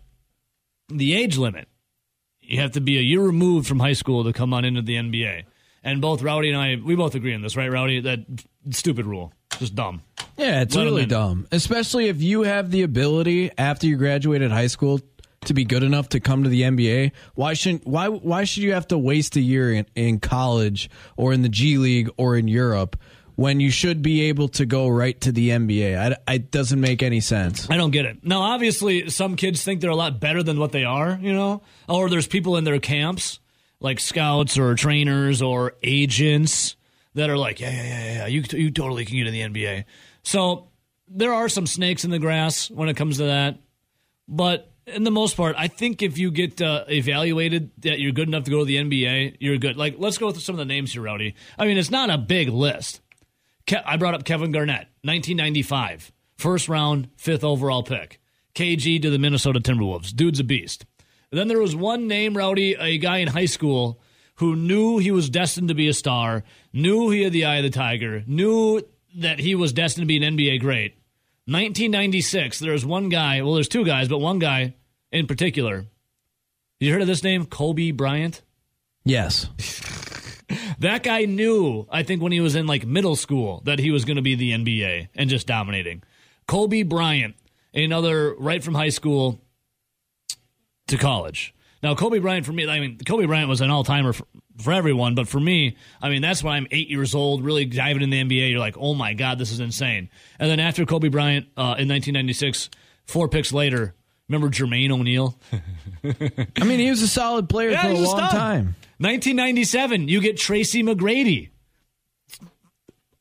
the 0.89 1.15
age 1.15 1.37
limit. 1.37 1.67
You 2.41 2.59
have 2.61 2.71
to 2.71 2.81
be 2.81 2.97
a 2.97 3.01
year 3.01 3.21
removed 3.21 3.67
from 3.67 3.79
high 3.79 3.93
school 3.93 4.23
to 4.23 4.33
come 4.33 4.53
on 4.53 4.65
into 4.65 4.81
the 4.81 4.95
NBA. 4.95 5.43
And 5.83 6.01
both 6.01 6.21
Rowdy 6.21 6.49
and 6.49 6.57
I, 6.57 6.75
we 6.83 6.95
both 6.95 7.15
agree 7.15 7.33
on 7.33 7.41
this, 7.41 7.55
right, 7.55 7.71
Rowdy? 7.71 8.01
That 8.01 8.19
stupid 8.71 9.05
rule. 9.05 9.31
Just 9.59 9.75
dumb. 9.75 10.01
Yeah, 10.37 10.61
it's 10.61 10.75
Let 10.75 10.83
really 10.83 11.05
dumb. 11.05 11.47
Especially 11.51 12.07
if 12.07 12.21
you 12.21 12.41
have 12.43 12.71
the 12.71 12.81
ability 12.81 13.51
after 13.57 13.87
you 13.87 13.95
graduated 13.95 14.51
high 14.51 14.67
school 14.67 14.99
to 15.45 15.53
be 15.53 15.65
good 15.65 15.83
enough 15.83 16.09
to 16.09 16.19
come 16.19 16.43
to 16.43 16.49
the 16.49 16.61
NBA. 16.61 17.11
Why 17.35 17.53
shouldn't 17.53 17.85
why 17.85 18.07
why 18.07 18.43
should 18.43 18.63
you 18.63 18.73
have 18.73 18.87
to 18.89 18.97
waste 18.97 19.35
a 19.35 19.41
year 19.41 19.73
in, 19.73 19.85
in 19.95 20.19
college 20.19 20.89
or 21.17 21.33
in 21.33 21.41
the 21.41 21.49
G 21.49 21.77
League 21.77 22.09
or 22.17 22.35
in 22.35 22.47
Europe 22.47 22.95
when 23.35 23.59
you 23.59 23.69
should 23.69 24.01
be 24.01 24.21
able 24.23 24.47
to 24.49 24.65
go 24.65 24.87
right 24.87 25.19
to 25.21 25.31
the 25.31 25.49
NBA? 25.49 26.17
I, 26.27 26.33
it 26.33 26.51
doesn't 26.51 26.79
make 26.79 27.03
any 27.03 27.19
sense. 27.19 27.69
I 27.69 27.77
don't 27.77 27.91
get 27.91 28.05
it. 28.05 28.23
Now, 28.23 28.41
obviously, 28.41 29.09
some 29.09 29.35
kids 29.35 29.63
think 29.63 29.81
they're 29.81 29.89
a 29.89 29.95
lot 29.95 30.19
better 30.19 30.43
than 30.43 30.59
what 30.59 30.71
they 30.71 30.85
are, 30.85 31.19
you 31.21 31.33
know? 31.33 31.61
Or 31.89 32.09
there's 32.09 32.27
people 32.27 32.57
in 32.57 32.63
their 32.63 32.79
camps, 32.79 33.39
like 33.79 33.99
scouts 33.99 34.57
or 34.57 34.75
trainers 34.75 35.41
or 35.41 35.75
agents, 35.83 36.75
that 37.15 37.29
are 37.29 37.37
like, 37.37 37.59
yeah, 37.59 37.71
yeah, 37.71 37.83
yeah, 37.83 38.13
yeah, 38.13 38.27
you, 38.27 38.43
you 38.51 38.71
totally 38.71 39.05
can 39.05 39.17
get 39.17 39.27
in 39.27 39.33
the 39.33 39.41
NBA. 39.41 39.85
So 40.23 40.69
there 41.07 41.33
are 41.33 41.49
some 41.49 41.67
snakes 41.67 42.03
in 42.03 42.11
the 42.11 42.19
grass 42.19 42.69
when 42.69 42.89
it 42.89 42.95
comes 42.95 43.17
to 43.17 43.25
that. 43.25 43.59
But 44.27 44.71
in 44.87 45.03
the 45.03 45.11
most 45.11 45.35
part, 45.35 45.55
I 45.57 45.67
think 45.67 46.01
if 46.01 46.17
you 46.17 46.31
get 46.31 46.61
uh, 46.61 46.85
evaluated 46.87 47.71
that 47.79 47.99
you're 47.99 48.11
good 48.11 48.27
enough 48.27 48.43
to 48.43 48.51
go 48.51 48.59
to 48.59 48.65
the 48.65 48.77
NBA, 48.77 49.37
you're 49.39 49.57
good. 49.57 49.77
Like, 49.77 49.95
let's 49.97 50.17
go 50.17 50.31
through 50.31 50.41
some 50.41 50.55
of 50.55 50.59
the 50.59 50.65
names 50.65 50.93
here, 50.93 51.01
Rowdy. 51.01 51.35
I 51.57 51.65
mean, 51.65 51.77
it's 51.77 51.91
not 51.91 52.09
a 52.09 52.17
big 52.17 52.49
list. 52.49 53.01
Ke- 53.67 53.83
I 53.85 53.97
brought 53.97 54.13
up 54.13 54.25
Kevin 54.25 54.51
Garnett, 54.51 54.87
1995, 55.01 56.11
first 56.37 56.69
round, 56.69 57.09
fifth 57.17 57.43
overall 57.43 57.83
pick. 57.83 58.19
KG 58.53 59.01
to 59.01 59.09
the 59.09 59.19
Minnesota 59.19 59.59
Timberwolves. 59.59 60.15
Dude's 60.15 60.39
a 60.39 60.43
beast. 60.43 60.85
then 61.31 61.47
there 61.49 61.59
was 61.59 61.75
one 61.75 62.07
name, 62.07 62.37
Rowdy, 62.37 62.75
a 62.79 62.97
guy 62.97 63.17
in 63.17 63.27
high 63.27 63.47
school 63.47 63.99
who 64.35 64.55
knew 64.55 64.97
he 64.97 65.11
was 65.11 65.29
destined 65.29 65.67
to 65.69 65.73
be 65.73 65.87
a 65.87 65.93
star, 65.93 66.43
knew 66.71 67.09
he 67.09 67.23
had 67.23 67.33
the 67.33 67.45
eye 67.45 67.57
of 67.57 67.63
the 67.63 67.69
tiger, 67.69 68.23
knew 68.27 68.81
that 69.17 69.39
he 69.39 69.55
was 69.55 69.73
destined 69.73 70.03
to 70.03 70.07
be 70.07 70.23
an 70.23 70.37
NBA 70.37 70.59
great. 70.61 70.95
1996, 71.47 72.59
there's 72.59 72.85
one 72.85 73.09
guy, 73.09 73.41
well, 73.41 73.53
there's 73.53 73.67
two 73.67 73.85
guys, 73.85 74.07
but 74.07 74.19
one 74.19 74.39
guy 74.39 74.73
in 75.11 75.27
particular. 75.27 75.85
You 76.79 76.91
heard 76.91 77.01
of 77.01 77.07
this 77.07 77.23
name? 77.23 77.45
Kobe 77.45 77.91
Bryant? 77.91 78.41
Yes. 79.03 79.47
That 80.79 81.03
guy 81.03 81.25
knew, 81.25 81.87
I 81.89 82.03
think, 82.03 82.21
when 82.21 82.31
he 82.31 82.41
was 82.41 82.55
in 82.55 82.67
like 82.67 82.85
middle 82.85 83.15
school, 83.15 83.61
that 83.65 83.79
he 83.79 83.91
was 83.91 84.05
going 84.05 84.17
to 84.17 84.21
be 84.21 84.35
the 84.35 84.51
NBA 84.51 85.09
and 85.15 85.29
just 85.29 85.47
dominating. 85.47 86.03
Kobe 86.47 86.83
Bryant, 86.83 87.35
another 87.73 88.35
right 88.35 88.63
from 88.63 88.75
high 88.75 88.89
school 88.89 89.41
to 90.87 90.97
college. 90.97 91.53
Now, 91.81 91.95
Kobe 91.95 92.19
Bryant 92.19 92.45
for 92.45 92.51
me, 92.51 92.67
I 92.67 92.79
mean, 92.79 92.99
Kobe 93.05 93.25
Bryant 93.25 93.49
was 93.49 93.61
an 93.61 93.69
all 93.71 93.83
timer 93.83 94.13
for, 94.57 94.71
everyone, 94.71 95.15
but 95.15 95.27
for 95.27 95.39
me, 95.39 95.77
I 96.01 96.09
mean, 96.09 96.21
that's 96.21 96.43
when 96.43 96.53
I'm 96.53 96.67
eight 96.71 96.89
years 96.89 97.13
old, 97.15 97.43
really 97.43 97.65
diving 97.65 98.01
in 98.01 98.09
the 98.09 98.23
NBA. 98.23 98.49
You're 98.51 98.59
like, 98.59 98.77
oh 98.77 98.93
my 98.93 99.13
God, 99.13 99.37
this 99.39 99.51
is 99.51 99.59
insane. 99.59 100.09
And 100.39 100.49
then 100.49 100.59
after 100.59 100.85
Kobe 100.85 101.09
Bryant 101.09 101.47
uh, 101.57 101.75
in 101.77 101.87
1996, 101.89 102.69
four 103.05 103.27
picks 103.27 103.51
later, 103.53 103.95
remember 104.29 104.49
Jermaine 104.49 104.91
O'Neal? 104.91 105.37
I 106.03 106.63
mean, 106.63 106.79
he 106.79 106.89
was 106.89 107.01
a 107.01 107.07
solid 107.07 107.49
player 107.49 107.71
Yeah, 107.71 107.81
for 107.83 107.87
a 107.87 107.91
he's 107.95 108.01
a 108.01 108.11
long 108.11 108.29
time. 108.29 108.75
1997, 108.99 110.07
you 110.07 110.21
get 110.21 110.37
Tracy 110.37 110.83
McGrady. 110.83 111.49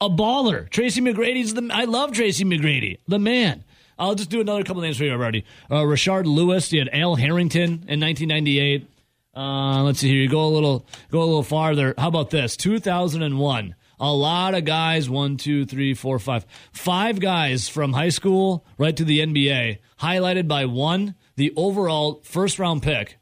A 0.00 0.08
baller. 0.10 0.68
Tracy 0.68 1.00
McGrady's 1.00 1.54
the. 1.54 1.68
I 1.72 1.84
love 1.84 2.12
Tracy 2.12 2.44
McGrady, 2.44 2.98
the 3.08 3.18
man. 3.18 3.64
I'll 3.98 4.14
just 4.14 4.28
do 4.28 4.40
another 4.40 4.64
couple 4.64 4.82
names 4.82 4.98
for 4.98 5.04
you 5.04 5.12
already. 5.12 5.44
Uh, 5.70 5.76
Rashard 5.82 6.26
Lewis. 6.26 6.72
You 6.72 6.80
had 6.80 6.88
Al 6.92 7.14
Harrington 7.14 7.84
in 7.88 8.00
1998. 8.00 8.88
Uh, 9.36 9.82
let's 9.82 9.98
see 10.00 10.08
here. 10.08 10.22
You 10.22 10.28
go 10.28 10.44
a 10.44 10.48
little, 10.48 10.86
go 11.10 11.22
a 11.22 11.24
little 11.24 11.42
farther. 11.42 11.94
How 11.98 12.08
about 12.08 12.30
this? 12.30 12.56
2001. 12.56 13.74
A 14.00 14.12
lot 14.12 14.54
of 14.54 14.64
guys. 14.64 15.08
One, 15.08 15.36
two, 15.36 15.64
three, 15.64 15.94
four, 15.94 16.18
five. 16.18 16.46
Five 16.72 17.20
guys 17.20 17.68
from 17.68 17.92
high 17.92 18.08
school 18.08 18.66
right 18.78 18.96
to 18.96 19.04
the 19.04 19.20
NBA. 19.20 19.78
Highlighted 20.00 20.48
by 20.48 20.66
one, 20.66 21.14
the 21.36 21.52
overall 21.56 22.20
first 22.24 22.58
round 22.58 22.82
pick, 22.82 23.18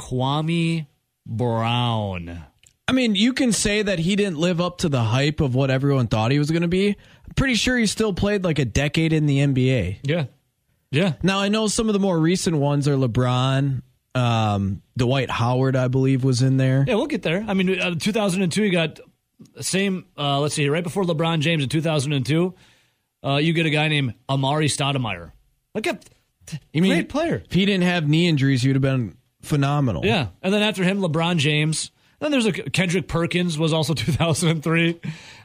Kwame 0.00 0.86
Brown. 1.26 2.44
I 2.86 2.92
mean, 2.92 3.14
you 3.14 3.32
can 3.32 3.52
say 3.52 3.82
that 3.82 3.98
he 3.98 4.14
didn't 4.14 4.38
live 4.38 4.60
up 4.60 4.78
to 4.78 4.88
the 4.88 5.02
hype 5.02 5.40
of 5.40 5.54
what 5.54 5.70
everyone 5.70 6.06
thought 6.06 6.32
he 6.32 6.38
was 6.38 6.50
going 6.50 6.62
to 6.62 6.68
be. 6.68 6.88
I'm 6.88 7.34
pretty 7.34 7.54
sure 7.54 7.78
he 7.78 7.86
still 7.86 8.12
played 8.12 8.44
like 8.44 8.58
a 8.58 8.64
decade 8.66 9.12
in 9.12 9.26
the 9.26 9.38
NBA. 9.38 10.00
Yeah. 10.02 10.26
Yeah. 10.90 11.14
Now 11.22 11.40
I 11.40 11.48
know 11.48 11.66
some 11.66 11.88
of 11.88 11.92
the 11.94 11.98
more 11.98 12.18
recent 12.18 12.56
ones 12.56 12.86
are 12.86 12.96
LeBron, 12.96 13.82
um, 14.14 14.82
Dwight 14.96 15.30
Howard, 15.30 15.76
I 15.76 15.88
believe, 15.88 16.24
was 16.24 16.42
in 16.42 16.56
there. 16.56 16.84
Yeah, 16.86 16.94
we'll 16.94 17.06
get 17.06 17.22
there. 17.22 17.44
I 17.46 17.54
mean, 17.54 17.78
uh, 17.78 17.94
2002, 17.96 18.62
you 18.64 18.70
got 18.72 19.00
same, 19.60 20.06
uh, 20.16 20.40
let's 20.40 20.54
see, 20.54 20.68
right 20.68 20.84
before 20.84 21.04
LeBron 21.04 21.40
James 21.40 21.62
in 21.62 21.68
2002, 21.68 22.54
uh, 23.24 23.36
you 23.36 23.52
get 23.52 23.66
a 23.66 23.70
guy 23.70 23.88
named 23.88 24.14
Amar'e 24.28 24.66
Stoudemire. 24.66 25.32
Look 25.74 25.86
at, 25.86 26.08
You 26.72 26.82
mean 26.82 26.92
great 26.92 27.08
player. 27.08 27.42
If 27.44 27.52
he 27.52 27.64
didn't 27.64 27.84
have 27.84 28.08
knee 28.08 28.28
injuries, 28.28 28.62
he 28.62 28.68
would 28.68 28.76
have 28.76 28.82
been 28.82 29.16
phenomenal. 29.42 30.04
Yeah. 30.04 30.28
And 30.42 30.52
then 30.54 30.62
after 30.62 30.84
him, 30.84 31.00
LeBron 31.00 31.38
James. 31.38 31.90
Then 32.24 32.30
there's 32.30 32.46
a 32.46 32.52
Kendrick 32.52 33.06
Perkins 33.06 33.58
was 33.58 33.74
also 33.74 33.92
2003. 33.94 34.98
Uh, 34.98 34.98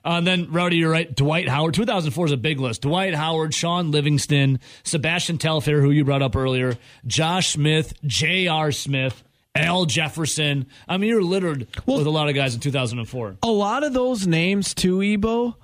and 0.06 0.26
then 0.26 0.50
Rowdy, 0.50 0.78
you're 0.78 0.90
right. 0.90 1.14
Dwight 1.14 1.50
Howard. 1.50 1.74
2004 1.74 2.28
is 2.28 2.32
a 2.32 2.38
big 2.38 2.62
list. 2.62 2.84
Dwight 2.84 3.14
Howard, 3.14 3.54
Shaun 3.54 3.92
Livingston, 3.92 4.62
Sebastian 4.84 5.40
Telfair, 5.40 5.82
who 5.82 5.92
you 5.92 6.06
brought 6.06 6.22
up 6.22 6.38
earlier, 6.38 6.78
Josh 7.06 7.50
Smith, 7.50 7.92
J.R. 8.06 8.72
Smith, 8.72 9.26
Al 9.56 9.88
Jefferson. 9.88 10.68
I 10.88 10.96
mean, 10.96 11.10
you're 11.10 11.22
littered 11.22 11.68
with 11.86 12.08
a 12.08 12.10
lot 12.10 12.30
of 12.30 12.36
guys 12.36 12.54
in 12.54 12.62
2004. 12.62 13.40
A 13.44 13.48
lot 13.48 13.84
of 13.84 13.92
those 13.92 14.26
names 14.26 14.74
too, 14.74 15.02
Ebo. 15.02 15.58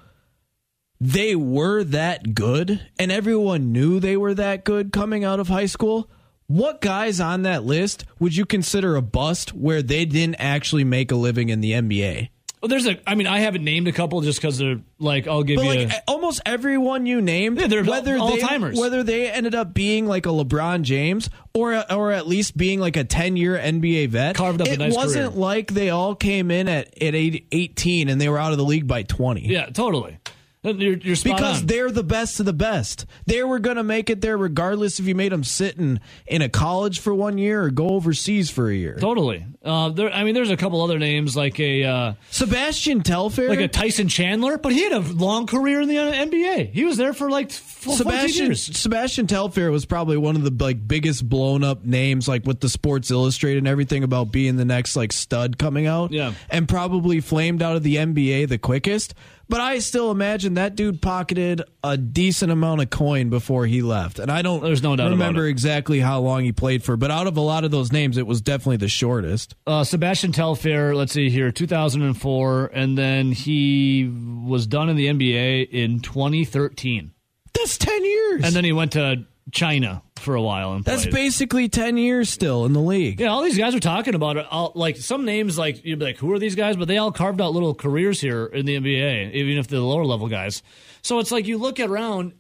They 1.00 1.34
were 1.34 1.86
that 1.86 2.36
good, 2.36 2.86
and 3.00 3.10
everyone 3.10 3.72
knew 3.72 4.02
they 4.02 4.18
were 4.18 4.34
that 4.34 4.66
good 4.66 4.92
coming 4.92 5.24
out 5.24 5.40
of 5.40 5.48
high 5.48 5.68
school. 5.68 6.10
What 6.48 6.80
guys 6.82 7.20
on 7.20 7.42
that 7.44 7.64
list 7.64 8.06
would 8.20 8.36
you 8.36 8.46
consider 8.46 8.96
a 8.96 9.02
bust 9.02 9.54
where 9.54 9.82
they 9.82 10.06
didn't 10.06 10.36
actually 10.36 10.84
make 10.84 11.12
a 11.12 11.16
living 11.16 11.50
in 11.50 11.60
the 11.62 11.72
NBA? 11.72 12.30
Well, 12.62 12.70
there's 12.70 12.88
a. 12.88 12.98
I 13.08 13.14
mean, 13.16 13.28
I 13.28 13.40
haven't 13.40 13.64
named 13.64 13.88
a 13.88 13.92
couple 13.92 14.22
just 14.22 14.40
because 14.42 14.58
they're 14.58 14.80
like, 14.98 15.28
I'll 15.28 15.44
give 15.44 15.58
But 15.58 15.64
you. 15.66 15.86
like 15.86 15.92
a, 15.92 16.04
almost 16.08 16.42
everyone 16.48 17.06
you 17.06 17.22
named, 17.22 17.60
Yeah, 17.60 17.68
they're 17.68 17.84
whether 17.84 18.18
all- 18.18 18.28
they 18.36 18.42
all-timers. 18.42 18.80
whether 18.80 19.04
they 19.04 19.30
ended 19.30 19.54
up 19.54 19.74
being 19.74 20.08
like 20.08 20.26
a 20.26 20.30
LeBron 20.30 20.82
James 20.82 21.30
or 21.54 21.84
or 21.92 22.12
at 22.12 22.26
least 22.28 22.58
being 22.58 22.80
like 22.80 22.96
a 22.96 23.04
ten 23.04 23.38
year 23.38 23.56
NBA 23.58 24.10
vet, 24.10 24.36
Carved 24.36 24.62
up 24.62 24.68
a 24.68 24.74
it 24.74 24.80
nice 24.80 24.96
wasn't 24.96 25.32
career. 25.34 25.40
like 25.42 25.74
they 25.74 25.90
all 25.92 26.16
came 26.16 26.50
in 26.50 26.68
at 26.68 26.88
at 27.02 27.14
eight- 27.14 27.48
eighteen 27.52 28.10
and 28.10 28.20
they 28.20 28.30
were 28.30 28.40
out 28.40 28.52
of 28.52 28.58
the 28.58 28.66
league 28.66 28.88
by 28.88 29.04
twenty. 29.04 29.48
yeah, 29.48 29.68
totally. 29.68 30.18
You're, 30.66 30.98
you're 30.98 31.16
Because 31.24 31.62
on. 31.62 31.68
they're 31.68 31.92
the 31.92 32.04
best 32.04 32.40
of 32.40 32.46
the 32.46 32.54
best. 32.54 33.06
They 33.26 33.44
were 33.44 33.60
going 33.60 33.78
to 33.78 33.84
make 33.84 34.10
it 34.10 34.22
there 34.22 34.38
regardless 34.38 35.00
if 35.00 35.06
you 35.08 35.16
made 35.16 35.32
them 35.32 35.44
sit 35.44 35.78
in, 35.78 36.00
in 36.28 36.42
a 36.42 36.50
college 36.50 37.00
for 37.00 37.14
one 37.14 37.38
year 37.38 37.64
or 37.64 37.70
go 37.70 37.90
overseas 37.90 38.50
for 38.50 38.70
a 38.70 38.76
year. 38.76 38.98
Totally. 39.00 39.46
Uh, 39.64 39.90
there, 39.90 40.12
I 40.12 40.24
mean, 40.24 40.34
there's 40.36 40.52
a 40.52 40.58
couple 40.58 40.82
other 40.82 41.00
names 41.00 41.36
like 41.36 41.60
a 41.60 41.84
uh, 41.84 42.14
Sebastian 42.32 43.02
Telfair. 43.02 43.50
like 43.50 43.60
a 43.60 43.68
Tyson 43.68 44.08
Chandler, 44.08 44.58
but 44.58 44.72
he 44.72 44.84
had 44.84 44.94
a 44.94 45.00
long 45.00 45.48
career 45.48 45.82
in 45.82 45.88
the 45.88 45.96
NBA. 45.96 46.72
He 46.72 46.84
was 46.86 46.98
there 46.98 47.14
for 47.14 47.30
like 47.30 47.52
four, 47.52 47.96
Sebastian 47.96 48.46
years. 48.48 48.78
Sebastian 48.78 49.28
Telfair 49.28 49.72
was 49.72 49.86
probably 49.86 50.18
one 50.18 50.36
of 50.36 50.44
the 50.44 50.64
like 50.64 50.88
biggest 50.88 51.28
blown 51.28 51.64
up 51.64 51.84
names 51.86 52.28
like 52.28 52.46
with 52.46 52.60
the 52.60 52.70
Sports 52.70 53.12
Illustrated 53.12 53.60
and 53.60 53.68
everything 53.68 54.04
about 54.04 54.32
being 54.32 54.56
the 54.56 54.66
next 54.66 54.96
like 54.96 55.12
stud 55.12 55.58
coming 55.58 55.88
out. 55.88 56.12
Yeah. 56.12 56.34
And 56.50 56.68
probably 56.68 57.20
flamed 57.22 57.62
out 57.62 57.76
of 57.76 57.84
the 57.84 57.96
NBA 57.98 58.48
the 58.50 58.58
quickest. 58.58 59.14
But 59.48 59.62
I 59.62 59.80
still 59.80 60.12
imagine 60.12 60.56
that 60.56 60.76
dude 60.76 61.02
pocketed 61.02 61.62
a 61.84 61.98
decent 61.98 62.52
amount 62.52 62.82
of 62.82 62.90
coin 62.90 63.30
before 63.30 63.66
he 63.66 63.82
left. 63.82 64.20
And 64.20 64.32
I 64.32 64.42
don't 64.42 64.64
There's 64.64 64.82
no 64.82 64.96
doubt 64.96 65.08
about 65.08 65.12
remember 65.12 65.46
exactly 65.46 66.00
how 66.00 66.20
long 66.20 66.44
he 66.44 66.52
played 66.52 66.84
for, 66.84 66.98
but 66.98 67.12
out 67.12 67.28
of 67.28 67.38
a 67.38 67.42
lot 67.42 67.64
of 67.64 67.72
those 67.72 67.92
names, 67.92 68.18
it 68.18 68.26
was 68.26 68.42
definitely 68.42 68.78
the 68.78 68.88
shortest. 68.88 69.56
Uh, 69.68 69.84
Sebastian 69.84 70.32
Telfair, 70.32 70.96
let's 70.96 71.14
see 71.14 71.30
here, 71.30 71.52
2004, 71.52 72.72
and 72.74 72.98
then 72.98 73.32
he 73.32 74.12
was 74.46 74.66
done 74.68 74.90
in 74.90 74.96
the 74.96 75.08
NBA 75.08 75.70
in 75.70 76.00
2013. 76.00 77.12
That's 77.54 77.78
10 77.78 78.04
years. 78.04 78.44
And 78.44 78.56
then 78.56 78.64
he 78.64 78.74
went 78.74 78.94
to 78.94 79.26
China 79.52 80.02
for 80.18 80.36
a 80.36 80.42
while 80.42 80.74
and 80.74 80.84
That's 80.84 81.04
played. 81.04 81.14
basically 81.14 81.70
10 81.70 81.98
years 81.98 82.30
still 82.30 82.66
in 82.66 82.74
the 82.74 82.80
league. 82.80 83.20
Yeah, 83.20 83.28
all 83.28 83.44
these 83.44 83.58
guys 83.58 83.76
are 83.76 83.80
talking 83.80 84.16
about 84.16 84.38
it. 84.38 84.46
All, 84.50 84.72
like 84.76 84.98
some 84.98 85.24
names, 85.24 85.58
like 85.58 85.86
you'd 85.86 86.00
be 86.00 86.06
like, 86.06 86.18
who 86.18 86.32
are 86.34 86.40
these 86.40 86.56
guys? 86.56 86.76
But 86.76 86.88
they 86.88 86.98
all 86.98 87.12
carved 87.12 87.40
out 87.40 87.54
little 87.54 87.76
careers 87.76 88.20
here 88.20 88.46
in 88.46 88.66
the 88.66 88.76
NBA, 88.78 89.34
even 89.34 89.58
if 89.58 89.68
they're 89.68 89.80
the 89.80 89.86
lower 89.86 90.06
level 90.06 90.28
guys. 90.28 90.64
So 91.04 91.20
it's 91.20 91.32
like 91.32 91.46
you 91.46 91.58
look 91.58 91.80
around. 91.80 92.34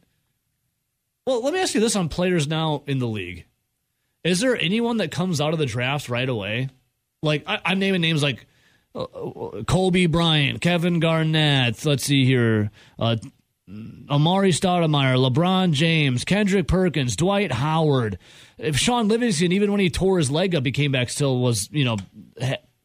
Well, 1.28 1.44
let 1.44 1.54
me 1.54 1.60
ask 1.60 1.74
you 1.76 1.80
this 1.82 1.96
on 1.96 2.10
players 2.10 2.48
now 2.48 2.84
in 2.88 3.00
the 3.00 3.08
league: 3.08 3.46
Is 4.24 4.40
there 4.40 4.58
anyone 4.60 4.98
that 4.98 5.12
comes 5.12 5.40
out 5.42 5.54
of 5.54 5.60
the 5.60 5.66
draft 5.66 6.10
right 6.10 6.28
away? 6.28 6.70
Like 7.22 7.44
I, 7.48 7.60
I'm 7.66 7.80
naming 7.80 8.02
names 8.02 8.24
like 8.24 8.46
uh, 8.96 9.04
uh, 9.04 9.64
Kobe 9.64 10.06
Bryant, 10.08 10.62
Kevin 10.62 11.00
Garnett. 11.00 11.86
Let's 11.86 12.04
see 12.04 12.26
here. 12.26 12.72
Uh, 12.98 13.18
Amar'e 13.68 14.54
Stoudemire, 14.54 15.18
LeBron 15.18 15.72
James, 15.72 16.24
Kendrick 16.24 16.68
Perkins, 16.68 17.16
Dwight 17.16 17.52
Howard. 17.52 18.20
If 18.58 18.78
Shaun 18.78 19.08
Livingston, 19.08 19.52
even 19.52 19.72
when 19.72 19.80
he 19.80 19.90
tore 19.90 20.20
his 20.20 20.30
leg 20.30 20.54
up, 20.54 20.66
he 20.66 20.72
came 20.72 20.92
back 20.92 21.10
still 21.10 21.40
was, 21.40 21.68
you 21.72 21.84
know, 21.84 21.98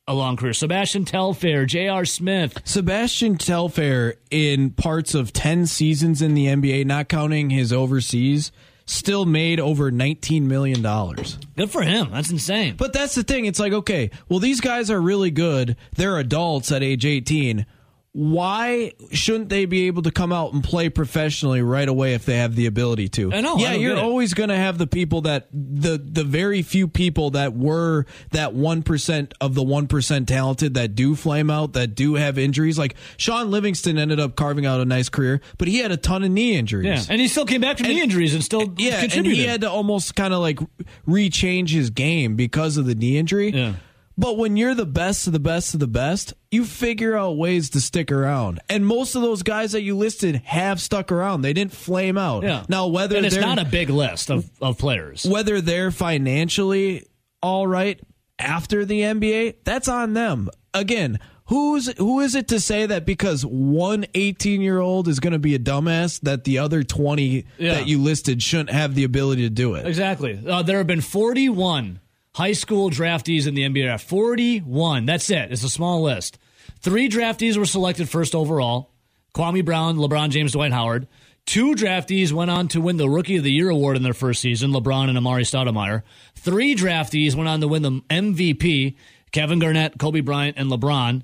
a 0.06 0.14
long 0.14 0.36
career. 0.36 0.54
Sebastian 0.54 1.04
Telfair, 1.04 1.66
J.R. 1.66 2.04
Smith. 2.04 2.58
Sebastian 2.64 3.36
Telfair, 3.36 4.14
in 4.30 4.70
parts 4.70 5.14
of 5.14 5.32
10 5.32 5.66
seasons 5.66 6.22
in 6.22 6.34
the 6.34 6.46
NBA, 6.46 6.86
not 6.86 7.08
counting 7.08 7.50
his 7.50 7.72
overseas, 7.72 8.50
still 8.86 9.26
made 9.26 9.60
over 9.60 9.92
$19 9.92 10.42
million. 10.42 10.82
Good 10.82 11.70
for 11.70 11.82
him. 11.82 12.10
That's 12.10 12.30
insane. 12.30 12.76
But 12.76 12.92
that's 12.92 13.14
the 13.14 13.22
thing. 13.22 13.44
It's 13.44 13.60
like, 13.60 13.72
okay, 13.72 14.10
well, 14.28 14.40
these 14.40 14.60
guys 14.60 14.90
are 14.90 15.00
really 15.00 15.30
good. 15.30 15.76
They're 15.94 16.18
adults 16.18 16.72
at 16.72 16.82
age 16.82 17.04
18. 17.04 17.66
Why 18.12 18.90
shouldn't 19.12 19.50
they 19.50 19.66
be 19.66 19.86
able 19.86 20.02
to 20.02 20.10
come 20.10 20.32
out 20.32 20.52
and 20.52 20.64
play 20.64 20.88
professionally 20.88 21.62
right 21.62 21.88
away 21.88 22.14
if 22.14 22.24
they 22.26 22.38
have 22.38 22.56
the 22.56 22.66
ability 22.66 23.08
to? 23.10 23.32
I 23.32 23.40
know, 23.40 23.56
Yeah, 23.56 23.70
don't 23.72 23.80
you're 23.80 23.98
always 23.98 24.34
going 24.34 24.48
to 24.48 24.56
have 24.56 24.78
the 24.78 24.88
people 24.88 25.20
that 25.22 25.46
the 25.52 25.96
the 25.96 26.24
very 26.24 26.62
few 26.62 26.88
people 26.88 27.30
that 27.30 27.54
were 27.54 28.06
that 28.32 28.52
1% 28.52 29.32
of 29.40 29.54
the 29.54 29.62
1% 29.62 30.26
talented 30.26 30.74
that 30.74 30.96
do 30.96 31.14
flame 31.14 31.50
out, 31.50 31.74
that 31.74 31.94
do 31.94 32.14
have 32.14 32.36
injuries. 32.36 32.76
Like 32.76 32.96
Shaun 33.16 33.48
Livingston 33.52 33.96
ended 33.96 34.18
up 34.18 34.34
carving 34.34 34.66
out 34.66 34.80
a 34.80 34.84
nice 34.84 35.08
career, 35.08 35.40
but 35.56 35.68
he 35.68 35.78
had 35.78 35.92
a 35.92 35.96
ton 35.96 36.24
of 36.24 36.32
knee 36.32 36.56
injuries. 36.56 36.86
yeah, 36.86 37.04
and 37.12 37.20
he 37.20 37.28
still 37.28 37.46
came 37.46 37.60
back 37.60 37.78
from 37.78 37.86
knee 37.86 38.02
injuries 38.02 38.34
and 38.34 38.42
still 38.42 38.74
Yeah, 38.76 39.06
and 39.14 39.24
he 39.24 39.44
had 39.44 39.60
to 39.60 39.70
almost 39.70 40.16
kind 40.16 40.34
of 40.34 40.40
like 40.40 40.58
rechange 41.06 41.70
his 41.70 41.90
game 41.90 42.34
because 42.34 42.76
of 42.76 42.86
the 42.86 42.96
knee 42.96 43.16
injury. 43.18 43.50
Yeah. 43.52 43.74
But 44.20 44.36
when 44.36 44.58
you're 44.58 44.74
the 44.74 44.84
best 44.84 45.26
of 45.26 45.32
the 45.32 45.40
best 45.40 45.72
of 45.72 45.80
the 45.80 45.86
best, 45.86 46.34
you 46.50 46.66
figure 46.66 47.16
out 47.16 47.38
ways 47.38 47.70
to 47.70 47.80
stick 47.80 48.12
around. 48.12 48.60
And 48.68 48.86
most 48.86 49.14
of 49.14 49.22
those 49.22 49.42
guys 49.42 49.72
that 49.72 49.80
you 49.80 49.96
listed 49.96 50.42
have 50.44 50.78
stuck 50.78 51.10
around. 51.10 51.40
They 51.40 51.54
didn't 51.54 51.72
flame 51.72 52.18
out. 52.18 52.42
yeah. 52.42 52.64
Now 52.68 52.88
whether 52.88 53.16
and 53.16 53.24
it's 53.24 53.34
they're 53.34 53.44
not 53.44 53.58
a 53.58 53.64
big 53.64 53.88
list 53.88 54.28
of, 54.30 54.48
of 54.60 54.76
players. 54.76 55.24
whether 55.24 55.62
they're 55.62 55.90
financially 55.90 57.06
all 57.42 57.66
right 57.66 57.98
after 58.38 58.84
the 58.84 59.00
NBA, 59.00 59.56
that's 59.64 59.88
on 59.88 60.12
them. 60.12 60.50
Again, 60.74 61.18
who's 61.46 61.86
who 61.98 62.20
is 62.20 62.34
it 62.34 62.48
to 62.48 62.60
say 62.60 62.84
that 62.86 63.06
because 63.06 63.44
one 63.46 64.02
18-year-old 64.14 65.08
is 65.08 65.18
going 65.18 65.32
to 65.32 65.38
be 65.38 65.54
a 65.54 65.58
dumbass 65.58 66.20
that 66.20 66.44
the 66.44 66.58
other 66.58 66.82
20 66.82 67.46
Yeah. 67.58 67.74
that 67.74 67.88
you 67.88 68.00
listed 68.02 68.42
shouldn't 68.42 68.70
have 68.70 68.94
the 68.94 69.04
ability 69.04 69.42
to 69.42 69.50
do 69.50 69.74
it? 69.76 69.86
Exactly. 69.86 70.38
Uh, 70.46 70.62
there 70.62 70.76
have 70.78 70.86
been 70.86 71.00
41 71.00 72.00
high 72.34 72.52
school 72.52 72.90
draftees 72.90 73.46
in 73.46 73.54
the 73.54 73.62
NBA 73.62 73.84
draft. 73.84 74.08
41. 74.08 75.06
That's 75.06 75.30
it. 75.30 75.52
It's 75.52 75.64
a 75.64 75.68
small 75.68 76.02
list. 76.02 76.38
Three 76.80 77.08
draftees 77.08 77.56
were 77.56 77.66
selected 77.66 78.08
first 78.08 78.34
overall 78.34 78.90
Kwame 79.34 79.64
Brown, 79.64 79.96
LeBron 79.96 80.30
James, 80.30 80.52
Dwight 80.52 80.72
Howard. 80.72 81.06
Two 81.46 81.74
draftees 81.74 82.32
went 82.32 82.50
on 82.50 82.68
to 82.68 82.80
win 82.80 82.96
the 82.96 83.08
Rookie 83.08 83.36
of 83.36 83.44
the 83.44 83.52
Year 83.52 83.70
award 83.70 83.96
in 83.96 84.02
their 84.02 84.14
first 84.14 84.40
season 84.40 84.72
LeBron 84.72 85.08
and 85.08 85.18
Amar'e 85.18 85.42
Stoudemire. 85.42 86.02
Three 86.36 86.74
draftees 86.74 87.34
went 87.34 87.48
on 87.48 87.60
to 87.60 87.68
win 87.68 87.82
the 87.82 88.02
MVP 88.10 88.96
Kevin 89.32 89.58
Garnett, 89.58 89.98
Kobe 89.98 90.20
Bryant, 90.20 90.56
and 90.58 90.70
LeBron. 90.70 91.22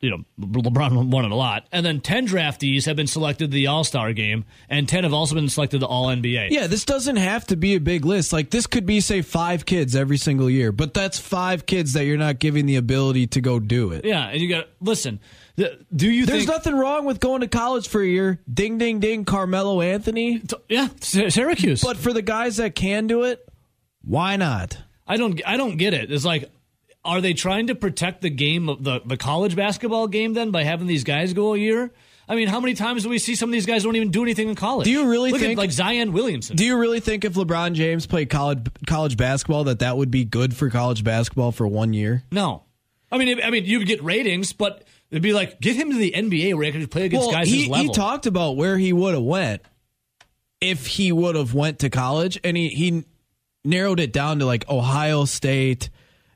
You 0.00 0.10
know, 0.10 0.24
LeBron 0.40 1.10
won 1.10 1.26
it 1.26 1.30
a 1.30 1.34
lot. 1.34 1.66
And 1.72 1.84
then 1.84 2.00
10 2.00 2.26
draftees 2.26 2.86
have 2.86 2.96
been 2.96 3.06
selected 3.06 3.50
to 3.50 3.54
the 3.54 3.66
All 3.66 3.84
Star 3.84 4.14
game, 4.14 4.46
and 4.70 4.88
10 4.88 5.04
have 5.04 5.12
also 5.12 5.34
been 5.34 5.48
selected 5.50 5.76
to 5.76 5.80
the 5.80 5.86
All 5.88 6.06
NBA. 6.06 6.48
Yeah, 6.50 6.68
this 6.68 6.86
doesn't 6.86 7.16
have 7.16 7.46
to 7.48 7.56
be 7.56 7.74
a 7.74 7.80
big 7.80 8.06
list. 8.06 8.32
Like 8.32 8.48
this 8.48 8.66
could 8.66 8.86
be 8.86 9.00
say 9.00 9.20
5 9.20 9.66
kids 9.66 9.94
every 9.94 10.16
single 10.16 10.48
year, 10.48 10.72
but 10.72 10.94
that's 10.94 11.18
5 11.18 11.66
kids 11.66 11.92
that 11.92 12.06
you're 12.06 12.16
not 12.16 12.38
giving 12.38 12.64
the 12.64 12.76
ability 12.76 13.26
to 13.28 13.40
go 13.42 13.60
do 13.60 13.92
it. 13.92 14.06
Yeah, 14.06 14.26
and 14.28 14.40
you 14.40 14.48
got 14.48 14.68
listen. 14.80 15.20
Do 15.94 16.10
you 16.10 16.24
There's 16.24 16.46
think? 16.46 16.48
nothing 16.48 16.74
wrong 16.74 17.04
with 17.04 17.20
going 17.20 17.42
to 17.42 17.48
college 17.48 17.86
for 17.88 18.00
a 18.00 18.06
year. 18.06 18.40
Ding 18.50 18.78
ding 18.78 19.00
ding 19.00 19.26
Carmelo 19.26 19.82
Anthony. 19.82 20.40
yeah, 20.70 20.88
Syracuse. 21.00 21.82
But 21.82 21.98
for 21.98 22.14
the 22.14 22.22
guys 22.22 22.56
that 22.56 22.74
can 22.74 23.06
do 23.06 23.24
it, 23.24 23.46
why 24.02 24.36
not? 24.36 24.78
I 25.06 25.18
don't. 25.18 25.38
I 25.46 25.58
don't 25.58 25.76
get 25.76 25.92
it. 25.92 26.10
It's 26.10 26.24
like, 26.24 26.50
are 27.04 27.20
they 27.20 27.32
trying 27.34 27.68
to 27.68 27.74
protect 27.74 28.20
the 28.20 28.30
game 28.30 28.68
of 28.68 28.84
the 28.84 29.00
the 29.04 29.16
college 29.16 29.56
basketball 29.56 30.06
game 30.08 30.34
then 30.34 30.50
by 30.50 30.64
having 30.64 30.86
these 30.86 31.04
guys 31.04 31.32
go 31.32 31.54
a 31.54 31.58
year? 31.58 31.90
I 32.28 32.36
mean, 32.36 32.46
how 32.46 32.60
many 32.60 32.74
times 32.74 33.02
do 33.02 33.08
we 33.08 33.18
see 33.18 33.34
some 33.34 33.48
of 33.48 33.52
these 33.52 33.66
guys 33.66 33.82
don't 33.82 33.96
even 33.96 34.12
do 34.12 34.22
anything 34.22 34.48
in 34.48 34.54
college? 34.54 34.84
Do 34.84 34.92
you 34.92 35.08
really 35.08 35.32
Look 35.32 35.40
think- 35.40 35.52
at 35.52 35.58
like 35.58 35.72
Zion 35.72 36.12
Williamson? 36.12 36.54
Do 36.56 36.64
you 36.64 36.76
really 36.78 37.00
think 37.00 37.24
if 37.24 37.34
LeBron 37.34 37.72
James 37.74 38.06
played 38.06 38.30
college 38.30 38.66
college 38.86 39.16
basketball 39.16 39.64
that 39.64 39.80
that 39.80 39.96
would 39.96 40.10
be 40.10 40.24
good 40.24 40.54
for 40.54 40.70
college 40.70 41.02
basketball 41.02 41.52
for 41.52 41.66
one 41.66 41.92
year? 41.92 42.22
no. 42.30 42.64
I 43.12 43.18
mean, 43.18 43.40
I 43.42 43.50
mean, 43.50 43.64
you 43.64 43.84
get 43.84 44.04
ratings, 44.04 44.52
but 44.52 44.84
it'd 45.10 45.20
be 45.20 45.32
like 45.32 45.60
get 45.60 45.74
him 45.74 45.90
to 45.90 45.96
the 45.96 46.12
NBA 46.12 46.54
where 46.54 46.64
he 46.64 46.70
can 46.70 46.86
play 46.86 47.06
against 47.06 47.26
well, 47.26 47.34
guys 47.34 47.48
he, 47.48 47.62
his 47.62 47.68
level. 47.68 47.86
he 47.86 47.92
talked 47.92 48.26
about 48.26 48.56
where 48.56 48.78
he 48.78 48.92
would 48.92 49.14
have 49.14 49.24
went 49.24 49.62
if 50.60 50.86
he 50.86 51.10
would 51.10 51.34
have 51.34 51.52
went 51.52 51.80
to 51.80 51.90
college, 51.90 52.38
and 52.44 52.56
he 52.56 52.68
he 52.68 53.04
narrowed 53.64 53.98
it 53.98 54.12
down 54.12 54.38
to 54.38 54.46
like 54.46 54.68
Ohio 54.70 55.24
State, 55.24 55.90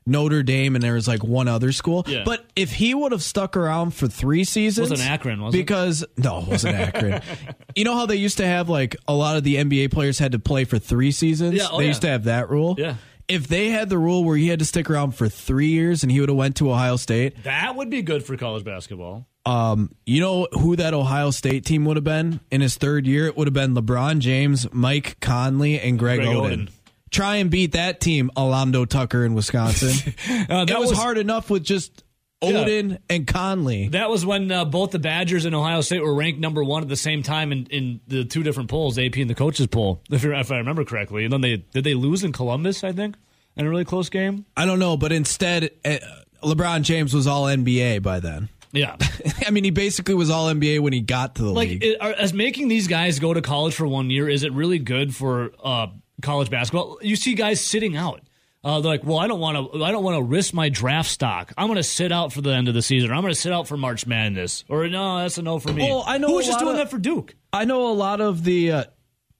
Notre 0.05 0.43
Dame, 0.43 0.75
and 0.75 0.83
there 0.83 0.93
was 0.93 1.07
like 1.07 1.23
one 1.23 1.47
other 1.47 1.71
school. 1.71 2.03
Yeah. 2.07 2.23
But 2.25 2.45
if 2.55 2.71
he 2.73 2.93
would 2.93 3.11
have 3.11 3.23
stuck 3.23 3.57
around 3.57 3.91
for 3.95 4.07
three 4.07 4.43
seasons, 4.43 4.91
Wasn't 4.91 5.09
Akron, 5.09 5.41
was 5.41 5.53
it? 5.55 5.57
because 5.57 6.05
no, 6.17 6.39
it 6.39 6.47
wasn't 6.47 6.75
Akron. 6.75 7.21
you 7.75 7.83
know 7.85 7.95
how 7.95 8.05
they 8.05 8.15
used 8.17 8.37
to 8.37 8.45
have 8.45 8.69
like 8.69 8.95
a 9.07 9.13
lot 9.13 9.35
of 9.37 9.43
the 9.43 9.55
NBA 9.55 9.91
players 9.91 10.19
had 10.19 10.33
to 10.33 10.39
play 10.39 10.63
for 10.65 10.77
three 10.77 11.11
seasons. 11.11 11.55
Yeah, 11.55 11.67
oh, 11.71 11.77
they 11.77 11.85
yeah. 11.85 11.87
used 11.89 12.01
to 12.01 12.07
have 12.09 12.25
that 12.25 12.49
rule. 12.49 12.75
Yeah. 12.77 12.95
If 13.27 13.47
they 13.47 13.69
had 13.69 13.89
the 13.89 13.97
rule 13.97 14.23
where 14.23 14.37
he 14.37 14.49
had 14.49 14.59
to 14.59 14.65
stick 14.65 14.87
around 14.87 15.15
for 15.15 15.27
three 15.27 15.69
years 15.69 16.03
and 16.03 16.11
he 16.11 16.19
would 16.19 16.29
have 16.29 16.37
went 16.37 16.57
to 16.57 16.69
Ohio 16.69 16.95
State, 16.95 17.41
that 17.43 17.75
would 17.75 17.89
be 17.89 18.03
good 18.03 18.23
for 18.23 18.37
college 18.37 18.63
basketball. 18.63 19.25
um, 19.47 19.89
you 20.05 20.21
know 20.21 20.47
who 20.51 20.75
that 20.75 20.93
Ohio 20.93 21.31
State 21.31 21.65
team 21.65 21.85
would 21.85 21.97
have 21.97 22.03
been 22.03 22.39
in 22.51 22.61
his 22.61 22.75
third 22.75 23.07
year? 23.07 23.25
It 23.25 23.35
would 23.35 23.47
have 23.47 23.53
been 23.55 23.73
LeBron 23.73 24.19
James, 24.19 24.71
Mike 24.71 25.19
Conley, 25.21 25.79
and 25.79 25.97
Greg, 25.97 26.19
Greg 26.19 26.29
Oden. 26.35 26.51
Oden. 26.67 26.69
Try 27.11 27.37
and 27.37 27.49
beat 27.49 27.73
that 27.73 28.01
team, 28.01 28.29
Alando 28.35 28.87
Tucker 28.87 29.23
in 29.25 29.33
Wisconsin. 29.35 30.13
Uh, 30.49 30.65
that 30.65 30.79
was, 30.79 30.91
hard 30.91 31.17
enough 31.17 31.49
with 31.49 31.63
just 31.63 32.03
Yeah. 32.41 32.51
Oden 32.65 32.99
and 33.09 33.25
Conley. 33.25 33.87
That 33.89 34.09
was 34.09 34.25
when 34.25 34.51
uh, 34.51 34.65
both 34.65 34.91
the 34.91 34.99
Badgers 34.99 35.45
and 35.45 35.55
Ohio 35.55 35.81
State 35.81 36.01
were 36.01 36.13
ranked 36.13 36.39
number 36.39 36.63
one 36.63 36.83
at 36.83 36.89
the 36.89 36.95
same 36.95 37.23
time 37.23 37.51
in, 37.51 37.65
in 37.67 38.01
the 38.07 38.25
two 38.25 38.43
different 38.43 38.69
polls, 38.69 38.99
AP 38.99 39.15
and 39.17 39.29
the 39.29 39.35
coaches 39.35 39.67
poll, 39.67 40.01
if, 40.11 40.25
if 40.25 40.51
I 40.51 40.57
remember 40.57 40.83
correctly. 40.83 41.23
And 41.23 41.33
then 41.33 41.41
they 41.41 41.57
did 41.57 41.83
they 41.83 41.93
lose 41.93 42.23
in 42.23 42.31
Columbus, 42.31 42.83
I 42.83 42.91
think, 42.91 43.15
in 43.55 43.65
a 43.65 43.69
really 43.69 43.85
close 43.85 44.09
game. 44.09 44.45
I 44.57 44.65
don't 44.65 44.79
know, 44.79 44.97
but 44.97 45.11
instead, 45.11 45.71
uh, 45.85 45.97
LeBron 46.43 46.81
James 46.83 47.13
was 47.13 47.27
all 47.27 47.45
NBA 47.45 48.01
by 48.03 48.19
then. 48.19 48.49
Yeah, 48.71 48.97
I 49.47 49.51
mean, 49.51 49.63
he 49.63 49.69
basically 49.71 50.15
was 50.15 50.29
all 50.29 50.47
NBA 50.53 50.81
when 50.81 50.91
he 50.91 50.99
got 50.99 51.35
to 51.35 51.43
the 51.43 51.51
like 51.51 51.69
league. 51.69 51.83
it, 51.83 52.01
are, 52.01 52.11
as 52.11 52.33
making 52.33 52.67
these 52.67 52.87
guys 52.87 53.19
go 53.19 53.33
to 53.33 53.41
college 53.41 53.73
for 53.73 53.87
one 53.87 54.09
year 54.09 54.27
is 54.27 54.43
it 54.43 54.51
really 54.51 54.79
good 54.79 55.15
for 55.15 55.51
uh, 55.63 55.87
college 56.21 56.49
basketball? 56.49 56.99
You 57.01 57.15
see 57.15 57.33
guys 57.33 57.61
sitting 57.61 57.95
out. 57.97 58.21
Uh, 58.63 58.81
they're 58.81 58.91
like, 58.93 59.03
well, 59.03 59.19
I 59.19 59.27
don't 59.27 59.39
want 59.39 59.73
to. 59.73 59.83
I 59.83 59.91
don't 59.91 60.03
want 60.03 60.17
to 60.17 60.23
risk 60.23 60.51
my 60.51 60.69
draft 60.69 61.09
stock. 61.09 61.53
I'm 61.55 61.67
going 61.67 61.77
to 61.77 61.83
sit 61.83 62.11
out 62.11 62.33
for 62.33 62.41
the 62.41 62.49
end 62.49 62.67
of 62.67 62.73
the 62.73 62.81
season. 62.81 63.11
Or 63.11 63.13
I'm 63.13 63.21
going 63.21 63.33
to 63.33 63.39
sit 63.39 63.51
out 63.53 63.67
for 63.67 63.77
March 63.77 64.07
Madness. 64.07 64.63
Or 64.67 64.87
no, 64.87 65.19
that's 65.19 65.37
a 65.37 65.43
no 65.43 65.59
for 65.59 65.71
me. 65.71 65.83
Well, 65.83 66.03
I 66.07 66.17
know 66.17 66.29
who 66.29 66.35
was 66.37 66.47
just 66.47 66.57
doing 66.57 66.71
of- 66.71 66.77
that 66.77 66.89
for 66.89 66.97
Duke. 66.97 67.35
I 67.53 67.65
know 67.65 67.91
a 67.91 67.93
lot 67.93 68.21
of 68.21 68.43
the 68.43 68.71
uh, 68.71 68.83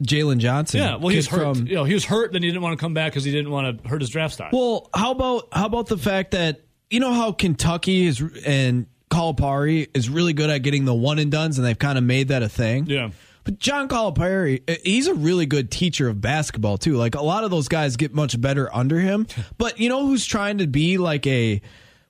Jalen 0.03 0.37
Johnson. 0.37 0.79
Yeah, 0.79 0.97
well, 0.97 1.07
he 1.07 1.15
was 1.17 1.27
hurt. 1.27 1.57
from- 1.57 1.65
you 1.65 1.73
know, 1.73 1.85
he 1.85 1.95
was 1.95 2.05
hurt. 2.05 2.33
Then 2.33 2.43
he 2.43 2.49
didn't 2.49 2.61
want 2.61 2.77
to 2.77 2.83
come 2.83 2.93
back 2.93 3.13
because 3.13 3.23
he 3.23 3.31
didn't 3.31 3.49
want 3.49 3.81
to 3.81 3.89
hurt 3.89 4.01
his 4.01 4.11
draft 4.11 4.35
stock. 4.35 4.51
Well, 4.53 4.89
how 4.93 5.11
about 5.11 5.47
how 5.51 5.65
about 5.65 5.87
the 5.87 5.97
fact 5.97 6.31
that 6.31 6.61
you 6.91 6.99
know 6.99 7.11
how 7.11 7.31
Kentucky 7.31 8.05
is 8.05 8.21
and 8.45 8.85
Calipari 9.09 9.87
is 9.95 10.07
really 10.07 10.33
good 10.33 10.51
at 10.51 10.59
getting 10.59 10.85
the 10.85 10.93
one 10.93 11.17
and 11.17 11.31
duns, 11.31 11.57
and 11.57 11.65
they've 11.65 11.79
kind 11.79 11.97
of 11.97 12.03
made 12.03 12.27
that 12.27 12.43
a 12.43 12.49
thing. 12.49 12.85
Yeah. 12.85 13.09
But 13.45 13.59
John 13.59 13.87
Calipari, 13.87 14.61
uh, 14.69 14.75
he's 14.83 15.07
a 15.07 15.13
really 15.13 15.45
good 15.45 15.71
teacher 15.71 16.09
of 16.09 16.19
basketball 16.19 16.77
too. 16.77 16.95
Like 16.97 17.15
a 17.15 17.21
lot 17.21 17.43
of 17.45 17.51
those 17.51 17.67
guys 17.69 17.95
get 17.95 18.13
much 18.13 18.39
better 18.41 18.73
under 18.75 18.99
him. 18.99 19.27
But 19.57 19.79
you 19.79 19.87
know 19.87 20.05
who's 20.05 20.25
trying 20.25 20.57
to 20.57 20.67
be 20.67 20.97
like 20.97 21.25
a 21.27 21.61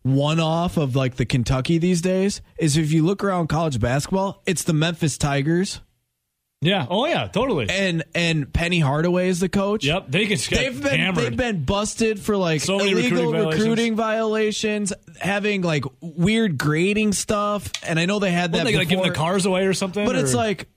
one 0.02 0.40
off 0.40 0.78
of 0.78 0.96
like 0.96 1.16
the 1.16 1.26
Kentucky 1.26 1.78
these 1.78 2.02
days 2.02 2.42
is 2.58 2.78
if 2.78 2.92
you 2.92 3.04
look 3.06 3.24
around 3.24 3.48
college 3.48 3.80
basketball, 3.80 4.42
it's 4.46 4.64
the 4.64 4.72
Memphis 4.74 5.18
Tigers 5.18 5.82
Yeah. 6.62 6.86
Oh 6.90 7.06
yeah. 7.06 7.28
Totally. 7.28 7.68
and 7.70 8.04
and 8.14 8.54
Penny 8.54 8.80
Hardaway 8.80 9.28
is 9.28 9.40
the 9.40 9.50
coach. 9.50 9.84
yep. 9.84 10.06
They 10.08 10.28
get 10.28 10.40
They've 10.40 10.82
been 10.82 11.00
hammered. 11.00 11.24
they've 11.24 11.36
been 11.38 11.66
busted 11.66 12.20
for 12.20 12.38
like 12.38 12.62
So 12.62 12.80
illegal 12.80 13.32
recruiting 13.34 13.50
recruiting, 13.50 13.96
violations, 13.96 14.94
having 15.20 15.64
like 15.64 15.84
weird 16.02 16.58
grading 16.58 17.12
stuff, 17.14 17.72
and 17.86 18.00
I 18.00 18.06
know 18.06 18.20
they 18.20 18.32
had 18.32 18.54
that. 18.54 18.60
What, 18.60 18.64
they 18.66 18.72
gotta 18.74 18.86
give 18.86 19.00
before, 19.00 19.12
the 19.12 19.18
cars 19.18 19.46
away 19.46 19.66
or 19.66 19.74
something. 19.74 20.06
but 20.06 20.16
it's 20.16 20.34
like, 20.34 20.70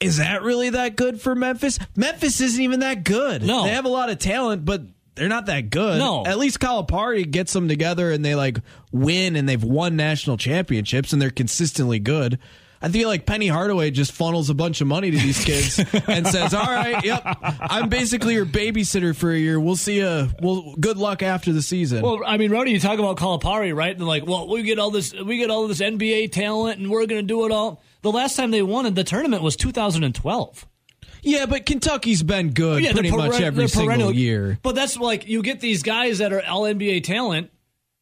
is 0.00 0.18
that 0.18 0.42
really 0.42 0.70
that 0.70 0.96
good 0.96 1.20
for 1.20 1.34
Memphis? 1.34 1.78
Memphis 1.96 2.40
isn't 2.40 2.62
even 2.62 2.80
that 2.80 3.04
good. 3.04 3.42
No. 3.42 3.64
they 3.64 3.70
have 3.70 3.84
a 3.84 3.90
lot 3.90 4.10
of 4.10 4.18
talent, 4.18 4.64
but 4.64 4.82
they're 5.14 5.28
not 5.28 5.46
that 5.46 5.70
good. 5.70 5.98
No. 5.98 6.26
at 6.26 6.38
least 6.38 6.60
Calipari 6.60 7.28
gets 7.30 7.52
them 7.52 7.68
together 7.68 8.10
and 8.12 8.24
they 8.24 8.34
like 8.34 8.58
win, 8.92 9.36
and 9.36 9.48
they've 9.48 9.62
won 9.62 9.96
national 9.96 10.36
championships, 10.36 11.12
and 11.12 11.20
they're 11.20 11.30
consistently 11.30 11.98
good. 11.98 12.38
I 12.82 12.90
feel 12.90 13.08
like 13.08 13.24
Penny 13.24 13.48
Hardaway 13.48 13.90
just 13.90 14.12
funnels 14.12 14.50
a 14.50 14.54
bunch 14.54 14.82
of 14.82 14.86
money 14.86 15.10
to 15.10 15.16
these 15.16 15.42
kids 15.42 15.78
and 16.06 16.26
says, 16.26 16.52
"All 16.52 16.66
right, 16.66 17.02
yep, 17.02 17.22
I'm 17.42 17.88
basically 17.88 18.34
your 18.34 18.44
babysitter 18.44 19.16
for 19.16 19.32
a 19.32 19.38
year. 19.38 19.58
We'll 19.58 19.76
see 19.76 19.96
you. 19.96 20.28
Well, 20.42 20.74
good 20.78 20.98
luck 20.98 21.22
after 21.22 21.54
the 21.54 21.62
season." 21.62 22.02
Well, 22.02 22.20
I 22.26 22.36
mean, 22.36 22.50
Rowdy, 22.50 22.72
you 22.72 22.78
talk 22.78 22.98
about 22.98 23.16
Calipari, 23.16 23.74
right? 23.74 23.96
And 23.96 24.06
like, 24.06 24.26
well, 24.26 24.46
we 24.46 24.62
get 24.62 24.78
all 24.78 24.90
this, 24.90 25.14
we 25.14 25.38
get 25.38 25.48
all 25.48 25.66
this 25.66 25.80
NBA 25.80 26.32
talent, 26.32 26.78
and 26.78 26.90
we're 26.90 27.06
going 27.06 27.22
to 27.22 27.26
do 27.26 27.46
it 27.46 27.50
all. 27.50 27.82
The 28.02 28.12
last 28.12 28.36
time 28.36 28.50
they 28.50 28.62
won 28.62 28.86
in 28.86 28.94
the 28.94 29.04
tournament 29.04 29.42
was 29.42 29.56
2012. 29.56 30.66
yeah, 31.22 31.46
but 31.46 31.66
Kentucky's 31.66 32.22
been 32.22 32.50
good 32.50 32.82
Yeah, 32.84 32.92
pretty 32.92 33.10
much 33.10 33.40
every 33.40 33.68
single 33.68 33.88
perennial- 33.88 34.12
year. 34.12 34.58
But 34.62 34.74
that's 34.76 34.96
like 34.96 35.26
you 35.28 35.42
get 35.42 35.60
these 35.60 35.82
guys 35.82 36.18
that 36.18 36.32
are 36.32 36.42
all 36.46 36.62
NBA 36.62 37.00
talent, 37.02 37.50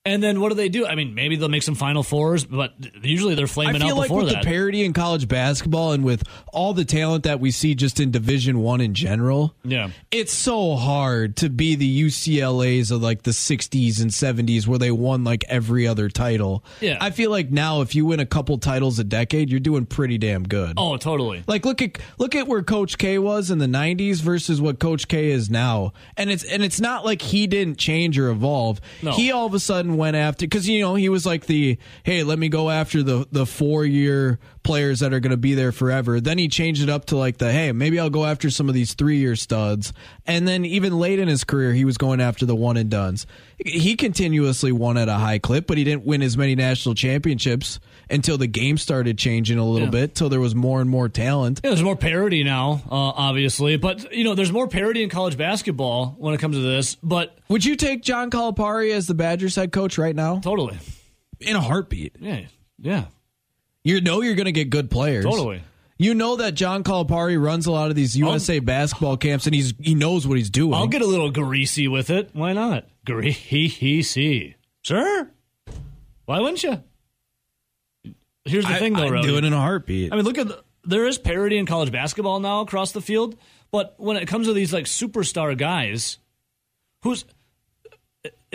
and 0.07 0.23
then 0.23 0.41
what 0.41 0.51
do 0.51 0.55
they 0.55 0.69
do? 0.69 0.87
I 0.87 0.95
mean, 0.95 1.15
maybe 1.15 1.37
they'll 1.37 1.49
make 1.49 1.63
some 1.63 1.75
Final 1.75 2.03
Fours, 2.03 2.45
but 2.45 2.75
usually 3.03 3.35
they're 3.35 3.45
I 3.45 3.49
flaming 3.49 3.81
feel 3.81 3.93
out 3.93 3.97
like 3.97 4.09
before 4.09 4.25
with 4.25 4.33
that. 4.35 4.43
the 4.43 4.47
parity 4.49 4.85
in 4.85 4.93
college 4.93 5.29
basketball 5.29 5.93
and 5.93 6.05
with 6.05 6.23
all 6.53 6.75
the 6.75 6.85
talent 6.85 7.25
that 7.25 7.41
we 7.41 7.51
see 7.51 7.75
just 7.75 8.01
in 8.01 8.11
Division 8.11 8.59
One 8.59 8.81
in 8.81 8.95
general, 8.95 9.55
yeah, 9.65 9.91
it's 10.11 10.33
so 10.33 10.77
hard 10.77 11.37
to 11.39 11.49
be 11.49 11.75
the 11.75 12.03
UCLA's 12.03 12.91
of 12.91 13.03
like 13.03 13.23
the 13.23 13.31
60s 13.31 14.01
and 14.01 14.11
70s 14.11 14.67
where 14.67 14.79
they 14.79 14.91
won 14.91 15.25
like 15.25 15.45
every 15.49 15.87
other 15.87 16.09
title. 16.09 16.65
Yeah. 16.81 16.99
I 17.01 17.11
feel 17.11 17.31
like 17.31 17.51
now 17.51 17.81
if 17.81 17.95
you 17.95 18.07
win 18.07 18.21
a 18.21 18.27
couple 18.27 18.59
titles 18.59 18.99
a 18.99 19.05
decade, 19.05 19.51
you're 19.51 19.61
doing 19.61 19.87
pretty 19.87 20.19
damn 20.19 20.43
good. 20.45 20.75
oh, 20.77 20.97
totally. 20.97 21.45
Like 21.47 21.65
look 21.65 21.81
at 21.83 21.99
look 22.19 22.35
at 22.35 22.47
where 22.47 22.63
Coach 22.63 22.99
K 22.99 23.19
was 23.19 23.51
in 23.51 23.59
the 23.59 23.67
'90s 23.67 24.21
versus 24.21 24.61
what 24.61 24.79
Coach 24.79 25.09
K 25.09 25.31
is 25.31 25.51
now, 25.51 25.93
and 26.17 26.31
it's 26.31 26.45
and 26.45 26.63
it's 26.63 26.81
not 26.81 27.05
like 27.05 27.23
he 27.23 27.47
didn't 27.47 27.79
change 27.79 28.19
or 28.19 28.29
evolve. 28.29 28.81
No. 29.03 29.13
He 29.13 29.31
all 29.33 29.47
of 29.47 29.55
a 29.55 29.61
sudden 29.61 29.94
went 29.95 30.17
after 30.17 30.47
because 30.47 30.69
you 30.69 30.81
know 30.81 30.95
he 30.95 31.09
was 31.09 31.25
like 31.25 31.47
the 31.47 31.79
hey, 32.03 32.23
let 32.23 32.39
me 32.39 32.49
go 32.49 32.71
after 32.71 33.03
the 33.03 33.27
the 33.33 33.47
four 33.47 33.85
year 33.85 34.39
players 34.65 35.01
that 35.01 35.13
are 35.13 35.21
going 35.21 35.31
to 35.31 35.37
be 35.37 35.55
there 35.55 35.71
forever. 35.71 36.21
Then 36.21 36.39
he 36.39 36.49
changed 36.49 36.83
it 36.83 36.89
up 36.89 37.05
to 37.07 37.17
like 37.17 37.39
the 37.39 37.53
hey, 37.53 37.71
maybe 37.71 38.01
I'll 38.01 38.11
go 38.11 38.25
after 38.25 38.51
some 38.51 38.69
of 38.69 38.75
these 38.75 38.95
three 38.95 39.19
year 39.19 39.37
studs, 39.37 39.93
and 40.27 40.49
then 40.49 40.65
even 40.65 40.99
late 40.99 41.19
in 41.21 41.29
his 41.29 41.45
career, 41.45 41.73
he 41.73 41.85
was 41.85 41.97
going 41.99 42.21
after 42.21 42.45
the 42.47 42.57
one 42.57 42.77
and 42.77 42.91
duns. 42.91 43.27
He 43.65 43.95
continuously 43.95 44.73
won 44.73 44.97
at 44.97 45.09
a 45.09 45.15
high 45.15 45.39
clip, 45.39 45.67
but 45.69 45.79
he 45.79 45.85
didn't 45.85 46.05
win 46.05 46.23
as 46.23 46.37
many 46.37 46.55
national 46.57 46.95
championships 46.97 47.79
until 48.11 48.37
the 48.37 48.47
game 48.49 48.77
started 48.77 49.17
changing 49.17 49.59
a 49.59 49.65
little 49.65 49.87
Yeah. 49.87 49.93
bit, 49.93 50.15
till 50.15 50.29
there 50.29 50.41
was 50.41 50.55
more 50.55 50.81
and 50.81 50.91
more 50.91 51.09
talent. 51.09 51.61
Yeah, 51.63 51.71
there's 51.71 51.83
more 51.83 51.97
parity 51.97 52.43
now, 52.43 52.83
uh, 52.91 52.95
obviously, 52.95 53.77
but 53.77 54.13
you 54.13 54.25
know, 54.25 54.35
there's 54.35 54.53
more 54.53 54.67
parity 54.69 55.03
in 55.03 55.09
college 55.11 55.37
basketball 55.39 56.15
when 56.19 56.35
it 56.35 56.39
comes 56.41 56.57
to 56.57 56.63
this. 56.63 56.97
But 57.03 57.39
Would 57.49 57.65
you 57.65 57.77
take 57.77 58.03
John 58.03 58.31
Calipari 58.31 58.93
as 58.93 59.07
the 59.07 59.15
Badgers 59.15 59.55
head 59.57 59.71
coach 59.73 59.99
right 59.99 60.17
now? 60.17 60.41
totally, 60.41 60.77
In 61.41 61.55
a 61.57 61.61
heartbeat. 61.61 62.17
yeah, 62.21 62.41
yeah, 62.79 63.05
You 63.85 64.01
know 64.01 64.23
you're 64.23 64.35
going 64.35 64.47
to 64.47 64.53
get 64.53 64.71
good 64.71 64.91
players. 64.91 65.25
totally. 65.25 65.63
You 65.97 66.15
know 66.15 66.37
that 66.37 66.55
John 66.55 66.83
Calipari 66.83 67.41
runs 67.41 67.67
a 67.67 67.71
lot 67.71 67.91
of 67.91 67.95
these 67.97 68.17
USA 68.17 68.59
basketball 68.59 69.17
camps 69.17 69.47
and 69.47 69.55
he's 69.55 69.75
he 69.79 69.95
knows 69.95 70.27
what 70.27 70.37
he's 70.37 70.51
doing. 70.51 70.75
I'll 70.75 70.89
get 70.89 71.03
a 71.03 71.07
little 71.07 71.31
greasy 71.31 71.87
with 71.87 72.11
it. 72.11 72.31
Why 72.33 72.53
not? 72.53 72.87
Greasy, 73.07 74.57
sure. 74.83 75.31
Why 76.25 76.41
wouldn't 76.41 76.63
you? 76.65 76.83
Here's 78.45 78.65
the 78.67 78.73
I, 78.75 78.79
thing, 78.79 78.95
though, 78.95 79.09
Rowdy. 79.09 79.29
do 79.29 79.37
it 79.39 79.45
in 79.45 79.53
a 79.53 79.59
heartbeat. 79.61 80.13
I 80.13 80.17
mean, 80.17 80.25
look 80.25 80.37
at 80.39 80.49
the, 80.49 80.63
there 80.85 81.07
is 81.07 81.17
parity 81.17 81.57
in 81.59 81.65
college 81.67 81.93
basketball 81.93 82.41
now 82.41 82.61
across 82.61 82.93
the 82.93 83.01
field, 83.01 83.37
but 83.71 83.95
when 83.99 84.17
it 84.17 84.27
comes 84.27 84.47
to 84.49 84.53
these 84.53 84.73
like 84.73 84.85
superstar 84.87 85.57
guys, 85.57 86.19
who's 87.03 87.25
i- 87.25 87.27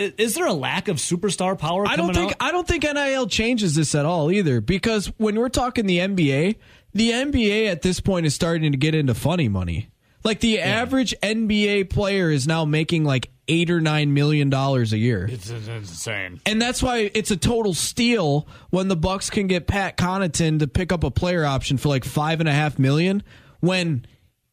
is 0.00 0.34
there 0.34 0.46
a 0.46 0.52
lack 0.52 0.88
of 0.88 0.96
superstar 0.96 1.58
power? 1.58 1.86
I 1.86 1.96
don't 1.96 2.14
think 2.14 2.32
out? 2.32 2.36
I 2.40 2.52
don't 2.52 2.66
think 2.66 2.84
NIL 2.84 3.26
changes 3.26 3.74
this 3.74 3.94
at 3.94 4.06
all 4.06 4.30
either 4.30 4.60
because 4.60 5.06
when 5.18 5.38
we're 5.38 5.48
talking 5.48 5.86
the 5.86 5.98
NBA, 5.98 6.56
the 6.94 7.10
NBA 7.10 7.70
at 7.70 7.82
this 7.82 8.00
point 8.00 8.26
is 8.26 8.34
starting 8.34 8.72
to 8.72 8.78
get 8.78 8.94
into 8.94 9.14
funny 9.14 9.48
money. 9.48 9.90
Like 10.22 10.40
the 10.40 10.60
average 10.60 11.14
NBA 11.22 11.88
player 11.90 12.30
is 12.30 12.46
now 12.46 12.64
making 12.66 13.04
like 13.04 13.30
eight 13.48 13.70
or 13.70 13.80
nine 13.80 14.12
million 14.12 14.50
dollars 14.50 14.92
a 14.92 14.98
year. 14.98 15.26
it's, 15.30 15.48
it's 15.50 15.66
insane. 15.66 16.40
And 16.44 16.60
that's 16.60 16.82
why 16.82 17.10
it's 17.14 17.30
a 17.30 17.36
total 17.36 17.74
steal 17.74 18.46
when 18.68 18.88
the 18.88 18.96
Bucks 18.96 19.30
can 19.30 19.46
get 19.46 19.66
Pat 19.66 19.96
Connaughton 19.96 20.58
to 20.60 20.68
pick 20.68 20.92
up 20.92 21.04
a 21.04 21.10
player 21.10 21.44
option 21.44 21.78
for 21.78 21.88
like 21.88 22.04
five 22.04 22.40
and 22.40 22.48
a 22.48 22.52
half 22.52 22.78
million 22.78 23.22
when 23.60 24.04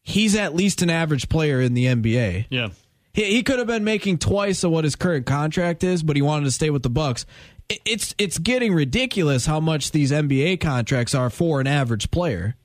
he's 0.04 0.36
at 0.36 0.56
least 0.56 0.82
an 0.82 0.90
average 0.90 1.28
player 1.28 1.60
in 1.60 1.74
the 1.74 1.86
NBA. 1.86 2.48
Yeah, 2.50 2.70
He, 3.18 3.26
he 3.36 3.44
could 3.44 3.58
have 3.60 3.68
been 3.68 3.84
making 3.84 4.20
twice 4.20 4.64
of 4.64 4.72
what 4.72 4.86
his 4.86 4.96
current 4.96 5.26
contract 5.26 5.84
is, 5.84 6.04
but 6.04 6.16
he 6.16 6.22
wanted 6.22 6.46
to 6.46 6.52
stay 6.52 6.70
with 6.70 6.84
the 6.84 6.90
Bucks. 6.90 7.26
It- 7.68 7.82
It's 7.86 8.16
it's 8.18 8.38
getting 8.38 8.74
ridiculous 8.74 9.46
how 9.46 9.60
much 9.60 9.92
these 9.92 10.12
NBA 10.14 10.62
contracts 10.62 11.14
are 11.14 11.30
for 11.30 11.60
an 11.60 11.68
average 11.68 12.12
player. 12.12 12.56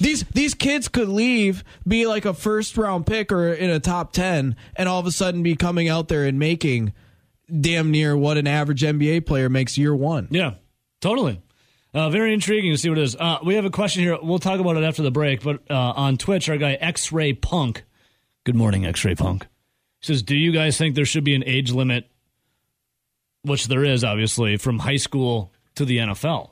These 0.00 0.24
these 0.32 0.54
kids 0.54 0.88
could 0.88 1.08
leave, 1.08 1.62
be 1.86 2.06
like 2.06 2.24
a 2.24 2.32
first 2.34 2.76
round 2.78 3.06
pick 3.06 3.30
or 3.30 3.52
in 3.52 3.68
a 3.70 3.78
top 3.80 4.12
ten, 4.12 4.56
and 4.76 4.88
all 4.88 4.98
of 4.98 5.06
a 5.06 5.12
sudden 5.12 5.42
be 5.42 5.56
coming 5.56 5.88
out 5.88 6.08
there 6.08 6.24
and 6.24 6.38
making 6.38 6.92
damn 7.60 7.90
near 7.90 8.16
what 8.16 8.38
an 8.38 8.46
average 8.46 8.82
NBA 8.82 9.26
player 9.26 9.48
makes 9.50 9.76
year 9.76 9.94
one. 9.94 10.28
yeah, 10.30 10.54
totally. 11.00 11.40
Uh, 11.92 12.08
very 12.10 12.32
intriguing 12.34 12.72
to 12.72 12.78
see 12.78 12.88
what 12.88 12.98
it 12.98 13.04
is. 13.04 13.14
Uh, 13.14 13.38
we 13.44 13.54
have 13.54 13.64
a 13.66 13.70
question 13.70 14.02
here. 14.02 14.18
We'll 14.20 14.40
talk 14.40 14.58
about 14.58 14.76
it 14.76 14.82
after 14.82 15.02
the 15.02 15.12
break. 15.12 15.42
But 15.44 15.62
uh, 15.70 15.74
on 15.94 16.16
Twitch, 16.16 16.48
our 16.48 16.56
guy 16.56 16.72
X 16.72 17.12
Ray 17.12 17.34
Punk. 17.34 17.84
Good 18.44 18.54
morning, 18.54 18.84
X 18.84 19.04
Ray 19.04 19.14
Punk. 19.14 19.46
Says, 20.02 20.22
do 20.22 20.36
you 20.36 20.52
guys 20.52 20.76
think 20.76 20.94
there 20.94 21.06
should 21.06 21.24
be 21.24 21.34
an 21.34 21.42
age 21.46 21.72
limit, 21.72 22.10
which 23.42 23.68
there 23.68 23.82
is 23.82 24.04
obviously, 24.04 24.58
from 24.58 24.78
high 24.78 24.96
school 24.96 25.50
to 25.76 25.86
the 25.86 25.96
NFL? 25.96 26.50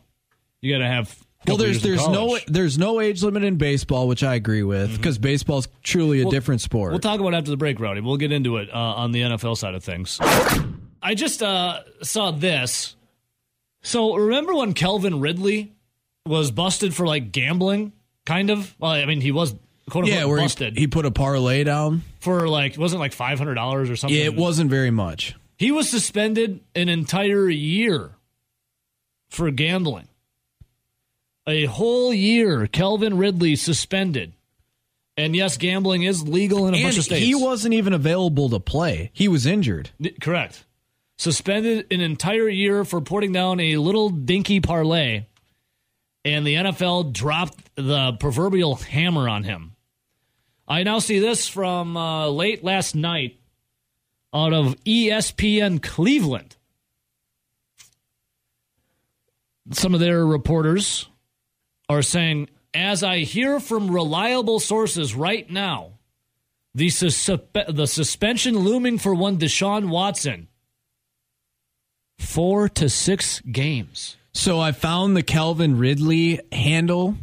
You 0.63 0.73
got 0.73 0.79
to 0.79 0.89
have. 0.89 1.15
Well, 1.47 1.59
there's 1.59 1.83
there's 1.83 2.09
no 2.09 2.39
there's 2.47 2.79
no 2.79 3.01
age 3.01 3.23
limit 3.23 3.43
in 3.45 3.57
baseball, 3.57 4.09
which 4.09 4.23
I 4.23 4.37
agree 4.37 4.63
with 4.63 4.97
because 4.97 5.19
baseball's 5.19 5.69
truly 5.83 6.23
a 6.23 6.31
different 6.31 6.61
sport. 6.61 6.93
We'll 6.93 7.01
talk 7.01 7.21
about 7.21 7.35
it 7.35 7.37
after 7.37 7.51
the 7.51 7.57
break, 7.57 7.81
Rowdy. 7.81 8.01
We'll 8.01 8.17
get 8.17 8.33
into 8.33 8.57
it 8.57 8.71
uh, 8.73 8.79
on 8.79 9.13
the 9.13 9.23
NFL 9.23 9.57
side 9.59 9.75
of 9.75 9.83
things. 9.85 10.19
I 11.03 11.15
just 11.15 11.43
uh, 11.43 11.81
saw 12.03 12.31
this. 12.31 12.95
So 13.83 14.15
remember 14.15 14.55
when 14.55 14.73
Calvin 14.73 15.21
Ridley 15.21 15.73
was 16.25 16.53
busted 16.53 16.95
for 16.95 17.07
like 17.07 17.33
gambling, 17.33 17.93
kind 18.25 18.49
of? 18.49 18.75
Well, 18.79 18.93
I 18.93 19.05
mean, 19.05 19.21
he 19.21 19.33
was 19.33 19.57
quote 19.91 20.07
yeah, 20.07 20.25
where 20.25 20.39
busted 20.39 20.75
he, 20.75 20.81
he 20.83 20.87
put 20.87 21.05
a 21.07 21.11
parlay 21.11 21.65
down. 21.65 22.03
for 22.21 22.49
like 22.49 22.77
wasn't 22.79 23.01
like 23.01 23.13
five 23.13 23.39
hundred 23.39 23.55
dollars 23.55 23.91
or 23.91 23.97
something. 23.97 24.17
Yeah, 24.19 24.25
it 24.27 24.37
wasn't 24.37 24.71
very 24.71 24.91
much. 24.91 25.35
He 25.57 25.71
was 25.71 25.89
suspended 25.89 26.61
an 26.75 26.89
entire 26.89 27.49
year 27.49 28.13
for 29.31 29.51
gambling. 29.51 30.09
A 31.47 31.65
whole 31.67 32.13
year, 32.15 32.67
Calvin 32.67 33.17
Ridley 33.17 33.57
suspended. 33.57 34.33
And 35.17 35.37
yes, 35.37 35.57
gambling 35.59 36.05
is 36.05 36.27
legal 36.27 36.67
in 36.69 36.75
a 36.75 36.77
And 36.79 36.85
bunch 36.85 36.99
of 36.99 37.05
states. 37.05 37.25
he 37.25 37.35
wasn't 37.35 37.75
even 37.75 37.93
available 37.93 38.49
to 38.51 38.61
play. 38.61 39.11
He 39.13 39.29
was 39.29 39.45
injured. 39.45 39.91
Correct. 40.21 40.65
Suspended 41.19 41.87
an 41.93 42.01
entire 42.01 42.49
year 42.49 42.85
for 42.85 43.01
putting 43.01 43.33
down 43.33 43.61
a 43.61 43.77
little 43.77 44.09
dinky 44.09 44.61
parlay, 44.61 45.27
and 46.25 46.47
the 46.47 46.55
NFL 46.55 47.13
dropped 47.13 47.59
the 47.77 48.15
proverbial 48.15 48.77
hammer 48.77 49.29
on 49.29 49.45
him. 49.45 49.72
I 50.67 50.83
now 50.83 50.99
see 51.01 51.19
this 51.19 51.49
from 51.49 51.97
uh, 51.97 52.29
late 52.29 52.63
last 52.65 52.95
night 52.95 53.39
out 54.35 54.53
of 54.53 54.77
ESPN 54.85 55.83
Cleveland. 55.83 56.57
Some 59.73 59.95
of 59.95 60.01
their 60.01 60.25
reporters 60.25 61.09
are 61.89 62.03
saying, 62.03 62.49
as 62.75 63.03
I 63.03 63.19
hear 63.21 63.61
from 63.61 63.91
reliable 63.91 64.61
sources 64.61 65.15
right 65.15 65.49
now, 65.51 65.93
the, 66.75 66.89
the 67.69 67.87
suspension 67.87 68.59
looming 68.59 68.99
for 68.99 69.15
one 69.15 69.39
Deshaun 69.39 69.89
Watson. 69.89 70.49
Four 72.19 72.69
to 72.71 72.89
six 72.89 73.41
games. 73.41 74.17
So 74.33 74.59
I 74.59 74.73
found 74.73 75.17
the 75.17 75.23
Calvin 75.23 75.79
Ridley 75.79 76.41
handle. 76.51 77.17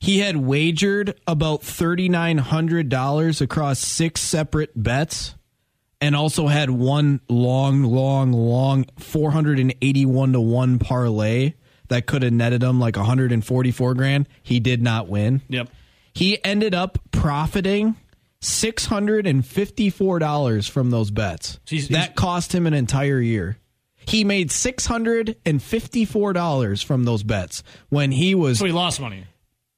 He 0.00 0.18
had 0.20 0.36
wagered 0.36 1.20
about 1.26 1.60
$3,900 1.62 3.40
across 3.40 3.78
six 3.78 4.20
separate 4.22 4.70
bets. 4.74 5.34
and 6.02 6.16
also 6.16 6.46
had 6.46 6.70
one 6.70 7.20
long, 7.28 7.82
long, 7.82 8.32
long 8.32 8.86
481 8.98 10.32
to 10.32 10.40
1 10.40 10.78
parlay 10.78 11.52
that 11.88 12.06
could 12.06 12.22
have 12.22 12.32
netted 12.32 12.62
him 12.62 12.80
like 12.80 12.96
144 12.96 13.92
grand. 13.92 14.26
He 14.42 14.60
did 14.60 14.80
not 14.80 15.10
win. 15.10 15.42
Yep. 15.50 15.68
He 16.14 16.42
ended 16.42 16.74
up 16.74 16.98
profiting 17.12 17.96
$654 18.40 20.70
from 20.70 20.90
those 20.90 21.10
bets. 21.10 21.60
He's- 21.66 21.88
that 21.88 21.98
he's- 21.98 22.14
cost 22.16 22.54
him 22.54 22.66
an 22.66 22.72
entire 22.72 23.20
year. 23.20 23.58
He 24.06 24.24
made 24.24 24.48
$654 24.50 26.82
from 26.82 27.04
those 27.04 27.22
bets 27.22 27.62
when 27.90 28.10
he 28.12 28.34
was 28.34 28.58
So 28.58 28.64
he 28.64 28.72
lost 28.72 28.98
money. 29.00 29.24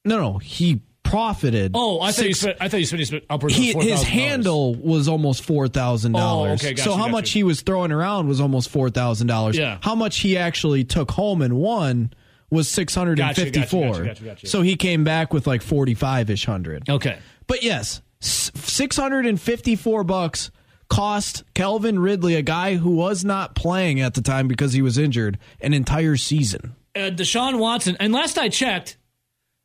No, 0.05 0.17
no, 0.19 0.37
he 0.37 0.81
profited. 1.03 1.71
Oh, 1.75 2.01
I 2.01 2.11
thought 2.11 2.25
you 2.25 2.33
six- 2.33 2.39
spent. 2.39 2.57
I 2.59 2.69
thought 2.69 2.79
you 2.79 2.85
spent, 2.85 2.99
you 2.99 3.05
spent 3.05 3.23
upwards 3.29 3.55
he, 3.55 3.73
his 3.73 4.01
$4,000. 4.01 4.03
handle 4.03 4.75
was 4.75 5.07
almost 5.07 5.43
four 5.43 5.67
thousand 5.67 6.13
dollars. 6.13 6.63
Oh, 6.63 6.67
okay, 6.67 6.73
got 6.75 6.83
so 6.83 6.93
how 6.93 7.03
got 7.05 7.11
much 7.11 7.31
he 7.31 7.43
was 7.43 7.61
throwing 7.61 7.91
around 7.91 8.27
was 8.27 8.41
almost 8.41 8.69
four 8.69 8.89
thousand 8.89 9.27
dollars. 9.27 9.57
Yeah. 9.57 9.77
How 9.81 9.95
much 9.95 10.19
he 10.19 10.37
actually 10.37 10.83
took 10.83 11.11
home 11.11 11.41
and 11.41 11.53
won 11.55 12.13
was 12.49 12.67
six 12.69 12.93
hundred 12.95 13.19
and 13.19 13.29
Gotcha, 13.35 13.49
gotcha, 13.51 13.75
gotcha, 13.75 14.03
gotcha, 14.05 14.23
gotcha. 14.23 14.47
So 14.47 14.61
he 14.61 14.75
came 14.75 15.03
back 15.03 15.33
with 15.33 15.45
like 15.47 15.61
forty-five 15.61 16.29
ish 16.29 16.45
hundred. 16.45 16.89
Okay. 16.89 17.17
But 17.47 17.63
yes, 17.63 18.01
six 18.19 18.95
hundred 18.97 19.25
and 19.25 19.39
fifty-four 19.39 20.03
bucks 20.03 20.51
cost 20.89 21.43
Calvin 21.55 21.97
Ridley, 21.99 22.35
a 22.35 22.41
guy 22.41 22.75
who 22.75 22.91
was 22.91 23.23
not 23.25 23.55
playing 23.55 24.01
at 24.01 24.13
the 24.13 24.21
time 24.21 24.47
because 24.47 24.73
he 24.73 24.81
was 24.81 24.97
injured, 24.97 25.39
an 25.61 25.73
entire 25.73 26.15
season. 26.17 26.75
uh, 26.95 27.09
Deshaun 27.09 27.57
Watson, 27.57 27.97
and 27.99 28.13
last 28.13 28.37
I 28.37 28.49
checked, 28.49 28.97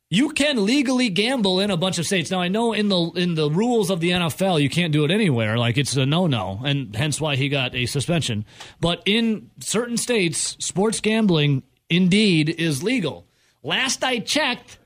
you 0.09 0.31
can 0.31 0.65
legally 0.65 1.09
gamble 1.09 1.59
in 1.59 1.69
a 1.69 1.77
bunch 1.77 1.99
of 1.99 2.05
states. 2.05 2.31
Now 2.31 2.41
I 2.41 2.47
know 2.47 2.73
in 2.73 2.89
the 2.89 3.11
in 3.15 3.35
the 3.35 3.49
rules 3.49 3.89
of 3.89 3.99
the 3.99 4.09
NFL 4.09 4.61
you 4.61 4.69
can't 4.69 4.91
do 4.91 5.05
it 5.05 5.11
anywhere, 5.11 5.57
like 5.57 5.77
it's 5.77 5.95
a 5.95 6.05
no 6.05 6.27
no, 6.27 6.61
and 6.63 6.95
hence 6.95 7.21
why 7.21 7.35
he 7.35 7.49
got 7.49 7.75
a 7.75 7.85
suspension. 7.85 8.45
But 8.79 9.03
in 9.05 9.51
certain 9.59 9.97
states, 9.97 10.57
sports 10.59 10.99
gambling 10.99 11.63
indeed 11.89 12.49
is 12.49 12.81
legal. 12.81 13.27
Last 13.61 14.03
I 14.03 14.19
checked, 14.19 14.79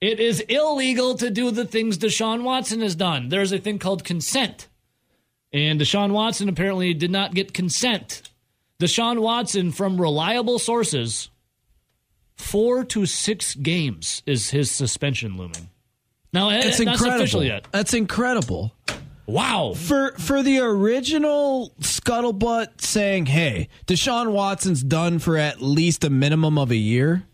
it 0.00 0.20
is 0.20 0.40
illegal 0.40 1.14
to 1.16 1.30
do 1.30 1.50
the 1.50 1.64
things 1.64 1.96
Deshaun 1.96 2.42
Watson 2.42 2.80
has 2.80 2.94
done. 2.94 3.28
There's 3.28 3.52
a 3.52 3.58
thing 3.58 3.78
called 3.78 4.04
consent. 4.04 4.68
And 5.52 5.80
Deshaun 5.80 6.12
Watson 6.12 6.48
apparently 6.48 6.94
did 6.94 7.10
not 7.10 7.34
get 7.34 7.54
consent. 7.54 8.22
Deshaun 8.80 9.20
Watson, 9.20 9.70
from 9.70 10.00
reliable 10.00 10.58
sources, 10.58 11.30
four 12.36 12.84
to 12.84 13.06
six 13.06 13.54
games 13.54 14.22
is 14.26 14.50
his 14.50 14.70
suspension 14.70 15.36
looming. 15.36 15.68
Now, 16.32 16.48
eh, 16.50 16.58
It's 16.58 16.66
it's 16.66 16.80
not 16.80 16.92
incredible. 16.94 17.16
official 17.22 17.44
yet. 17.44 17.68
That's 17.72 17.94
incredible. 17.94 18.74
Wow. 19.26 19.74
for 19.74 20.12
for 20.18 20.42
the 20.42 20.58
original 20.58 21.72
scuttlebutt 21.80 22.80
saying, 22.80 23.26
"Hey, 23.26 23.68
Deshaun 23.86 24.32
Watson's 24.32 24.82
done 24.82 25.18
for 25.20 25.36
at 25.38 25.62
least 25.62 26.04
a 26.04 26.10
minimum 26.10 26.58
of 26.58 26.70
a 26.70 26.76
year," 26.76 27.24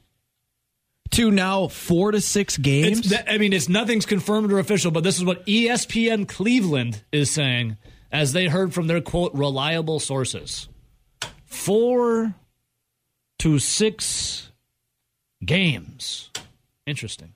to 1.12 1.30
now 1.30 1.66
four 1.68 2.12
to 2.12 2.20
six 2.20 2.56
games. 2.58 3.10
It's, 3.10 3.22
I 3.26 3.38
mean, 3.38 3.52
it's 3.54 3.68
nothing's 3.68 4.04
confirmed 4.04 4.52
or 4.52 4.58
official, 4.58 4.90
but 4.90 5.02
this 5.02 5.16
is 5.16 5.24
what 5.24 5.44
ESPN 5.46 6.28
Cleveland 6.28 7.02
is 7.10 7.30
saying 7.30 7.78
as 8.12 8.32
they 8.34 8.46
heard 8.48 8.74
from 8.74 8.86
their 8.86 9.00
quote 9.00 9.32
reliable 9.34 9.98
sources. 9.98 10.68
Four 11.46 12.34
to 13.38 13.58
six 13.58 14.50
games. 15.44 16.30
Interesting. 16.86 17.34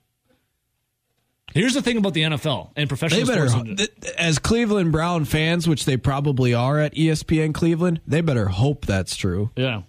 Here's 1.55 1.74
the 1.74 1.82
thing 1.82 1.98
about 1.98 2.14
the 2.14 2.22
NFL 2.22 2.70
and 2.76 2.88
professional 2.88 3.26
they 3.26 3.32
better, 3.34 3.48
sports. 3.48 3.76
th- 3.76 4.14
as 4.16 4.38
Cleveland 4.38 4.90
Brown 4.90 5.26
fans, 5.26 5.68
which 5.68 5.84
they 5.84 5.98
probably 5.98 6.55
are 6.55 6.78
at 6.78 6.94
ESPN 6.94 7.53
Cleveland, 7.53 8.00
they 8.07 8.22
better 8.22 8.48
hope 8.48 8.86
that's 8.86 9.16
true. 9.16 9.50
Yeah. 9.57 9.82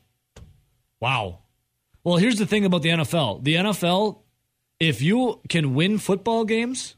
Wow. 0.99 1.39
Well, 2.03 2.17
here's 2.17 2.37
the 2.37 2.45
thing 2.45 2.65
about 2.65 2.81
the 2.81 2.89
NFL. 2.89 3.43
The 3.43 3.55
NFL, 3.55 4.19
if 4.79 5.01
you 5.01 5.39
can 5.47 5.73
win 5.73 5.99
football 5.99 6.43
games, 6.43 6.95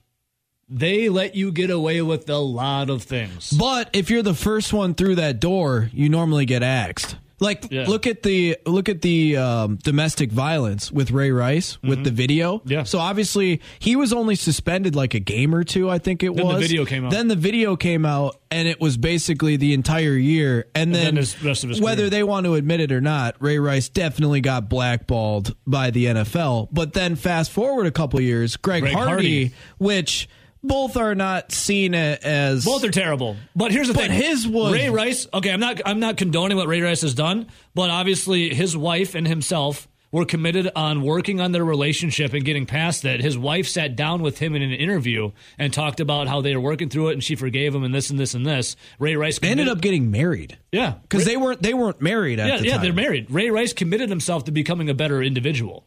they 0.67 1.09
let 1.09 1.35
you 1.35 1.51
get 1.51 1.69
away 1.69 2.01
with 2.01 2.27
a 2.27 2.37
lot 2.39 2.89
of 2.89 3.03
things. 3.03 3.51
But 3.51 3.91
if 3.93 4.09
you're 4.09 4.23
the 4.23 4.33
first 4.33 4.73
one 4.73 4.95
through 4.95 5.15
that 5.15 5.39
door, 5.39 5.91
you 5.93 6.09
normally 6.09 6.45
get 6.45 6.63
axed. 6.63 7.17
Like 7.39 7.67
Yeah. 7.69 7.85
look 7.87 8.07
at 8.07 8.23
the 8.23 8.57
look 8.65 8.87
at 8.87 9.01
the 9.01 9.35
um, 9.37 9.75
domestic 9.83 10.31
violence 10.31 10.91
with 10.91 11.11
Ray 11.11 11.31
Rice 11.31 11.77
with 11.83 12.03
the 12.03 12.11
video. 12.11 12.59
Mm-hmm. 12.59 12.71
Yeah. 12.71 12.83
So 12.83 12.99
obviously 12.99 13.61
he 13.79 13.95
was 13.97 14.13
only 14.13 14.35
suspended 14.35 14.95
like 14.95 15.13
a 15.13 15.19
game 15.19 15.53
or 15.53 15.63
two. 15.65 15.89
I 15.89 15.97
think 15.99 16.23
it 16.23 16.29
was. 16.29 16.37
Then 16.37 16.47
the 16.53 16.59
video 16.59 16.85
came 16.85 17.05
out. 17.05 17.11
Then 17.11 17.27
the 17.27 17.35
video 17.35 17.75
came 17.75 18.05
out, 18.05 18.39
and 18.49 18.67
it 18.67 18.79
was 18.79 18.95
basically 18.95 19.57
the 19.57 19.73
entire 19.73 20.13
year. 20.15 20.67
And, 20.73 20.95
then, 20.95 21.05
then 21.05 21.15
his 21.17 21.43
rest 21.43 21.63
of 21.65 21.71
his 21.71 21.81
whether 21.81 22.03
career. 22.03 22.09
they 22.09 22.23
want 22.23 22.45
to 22.45 22.53
admit 22.53 22.79
it 22.79 22.91
or 22.93 23.01
not, 23.01 23.35
Ray 23.39 23.59
Rice 23.59 23.89
definitely 23.89 24.39
got 24.41 24.69
blackballed 24.69 25.55
by 25.67 25.91
the 25.91 26.05
NFL. 26.05 26.69
But 26.71 26.93
then 26.93 27.15
fast 27.17 27.51
forward 27.51 27.85
a 27.85 27.91
couple 27.91 28.21
years, 28.21 28.55
Greg, 28.55 28.83
Greg 28.83 28.93
Hardy, 28.93 29.09
Hardy. 29.09 29.53
which 29.77 30.29
both 30.67 30.97
are 30.97 31.15
not 31.15 31.51
seen 31.51 31.93
as 31.95 32.65
Both 32.65 32.83
are 32.83 32.91
terrible. 32.91 33.37
But 33.55 33.71
here's 33.71 33.87
the 33.87 33.93
But 33.93 34.07
thing. 34.07 34.21
his 34.21 34.47
was- 34.47 34.73
Ray 34.73 34.89
Rice. 34.89 35.27
Okay, 35.33 35.51
I'm 35.51 35.59
not 35.59 35.81
I'm 35.85 35.99
not 35.99 36.17
condoning 36.17 36.57
what 36.57 36.67
Ray 36.67 36.81
Rice 36.81 37.01
has 37.01 37.13
done, 37.13 37.47
but 37.73 37.89
obviously 37.89 38.53
his 38.53 38.75
wife 38.75 39.15
and 39.15 39.27
himself 39.27 39.87
were 40.11 40.23
committed 40.25 40.71
on 40.77 41.01
working 41.01 41.41
on 41.41 41.51
their 41.51 41.65
relationship 41.65 42.31
and 42.33 42.45
getting 42.45 42.65
past 42.65 43.01
that. 43.01 43.19
His 43.19 43.37
wife 43.37 43.67
sat 43.67 43.97
down 43.97 44.21
with 44.21 44.37
him 44.39 44.55
in 44.55 44.61
an 44.61 44.71
interview 44.71 45.31
and 45.57 45.73
talked 45.73 45.99
about 45.99 46.27
how 46.29 46.39
they 46.39 46.55
were 46.55 46.61
working 46.61 46.87
through 46.87 47.09
it 47.09 47.13
and 47.13 47.23
she 47.23 47.35
forgave 47.35 47.75
him 47.75 47.83
and 47.83 47.93
this 47.93 48.09
and 48.09 48.17
this 48.17 48.33
and 48.33 48.45
this. 48.45 48.77
Ray 48.97 49.17
Rice 49.17 49.39
They 49.39 49.49
ended 49.49 49.67
up 49.67 49.81
getting 49.81 50.11
married 50.11 50.57
yeah 50.71 50.93
because 51.01 51.25
they 51.25 51.35
weren't 51.35 51.61
they 51.61 51.73
weren't 51.73 52.01
married 52.01 52.39
at 52.39 52.47
yeah, 52.47 52.57
the 52.57 52.65
yeah, 52.65 52.73
time. 52.75 52.83
they're 52.83 52.93
married. 52.93 53.29
Ray 53.29 53.49
Rice 53.49 53.73
committed 53.73 54.09
himself 54.09 54.45
to 54.45 54.51
becoming 54.51 54.89
a 54.89 54.93
better 54.93 55.21
individual. 55.21 55.85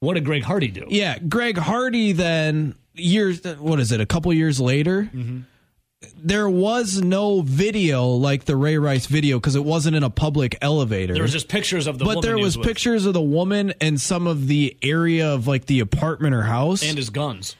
What 0.00 0.14
did 0.14 0.24
Greg 0.24 0.44
Hardy 0.44 0.68
do? 0.68 0.86
Yeah, 0.88 1.18
Greg 1.18 1.58
Hardy. 1.58 2.12
Then 2.12 2.76
years, 2.98 3.42
what 3.58 3.80
is 3.80 3.92
it? 3.92 4.00
A 4.00 4.06
couple 4.06 4.32
years 4.32 4.60
later, 4.60 5.10
there 6.16 6.48
was 6.48 7.00
no 7.02 7.40
video 7.40 8.06
like 8.06 8.44
the 8.44 8.56
Ray 8.56 8.78
Rice 8.78 9.06
video 9.06 9.38
because 9.38 9.56
it 9.56 9.64
wasn't 9.64 9.96
in 9.96 10.02
a 10.04 10.10
public 10.10 10.56
elevator. 10.60 11.14
There 11.14 11.22
was 11.22 11.32
just 11.32 11.48
pictures 11.48 11.86
of 11.86 11.98
the 11.98 12.04
woman, 12.04 12.16
but 12.16 12.26
there 12.26 12.36
he 12.36 12.42
was 12.42 12.56
with 12.56 12.66
pictures 12.66 13.04
of 13.06 13.14
the 13.14 13.20
woman 13.22 13.72
and 13.80 14.00
some 14.00 14.26
of 14.26 14.46
the 14.46 14.76
area 14.82 15.32
of 15.34 15.46
like 15.48 15.66
the 15.66 15.80
apartment 15.80 16.34
or 16.34 16.42
house. 16.42 16.82
and 16.82 16.96
his 16.96 17.10
guns. 17.10 17.56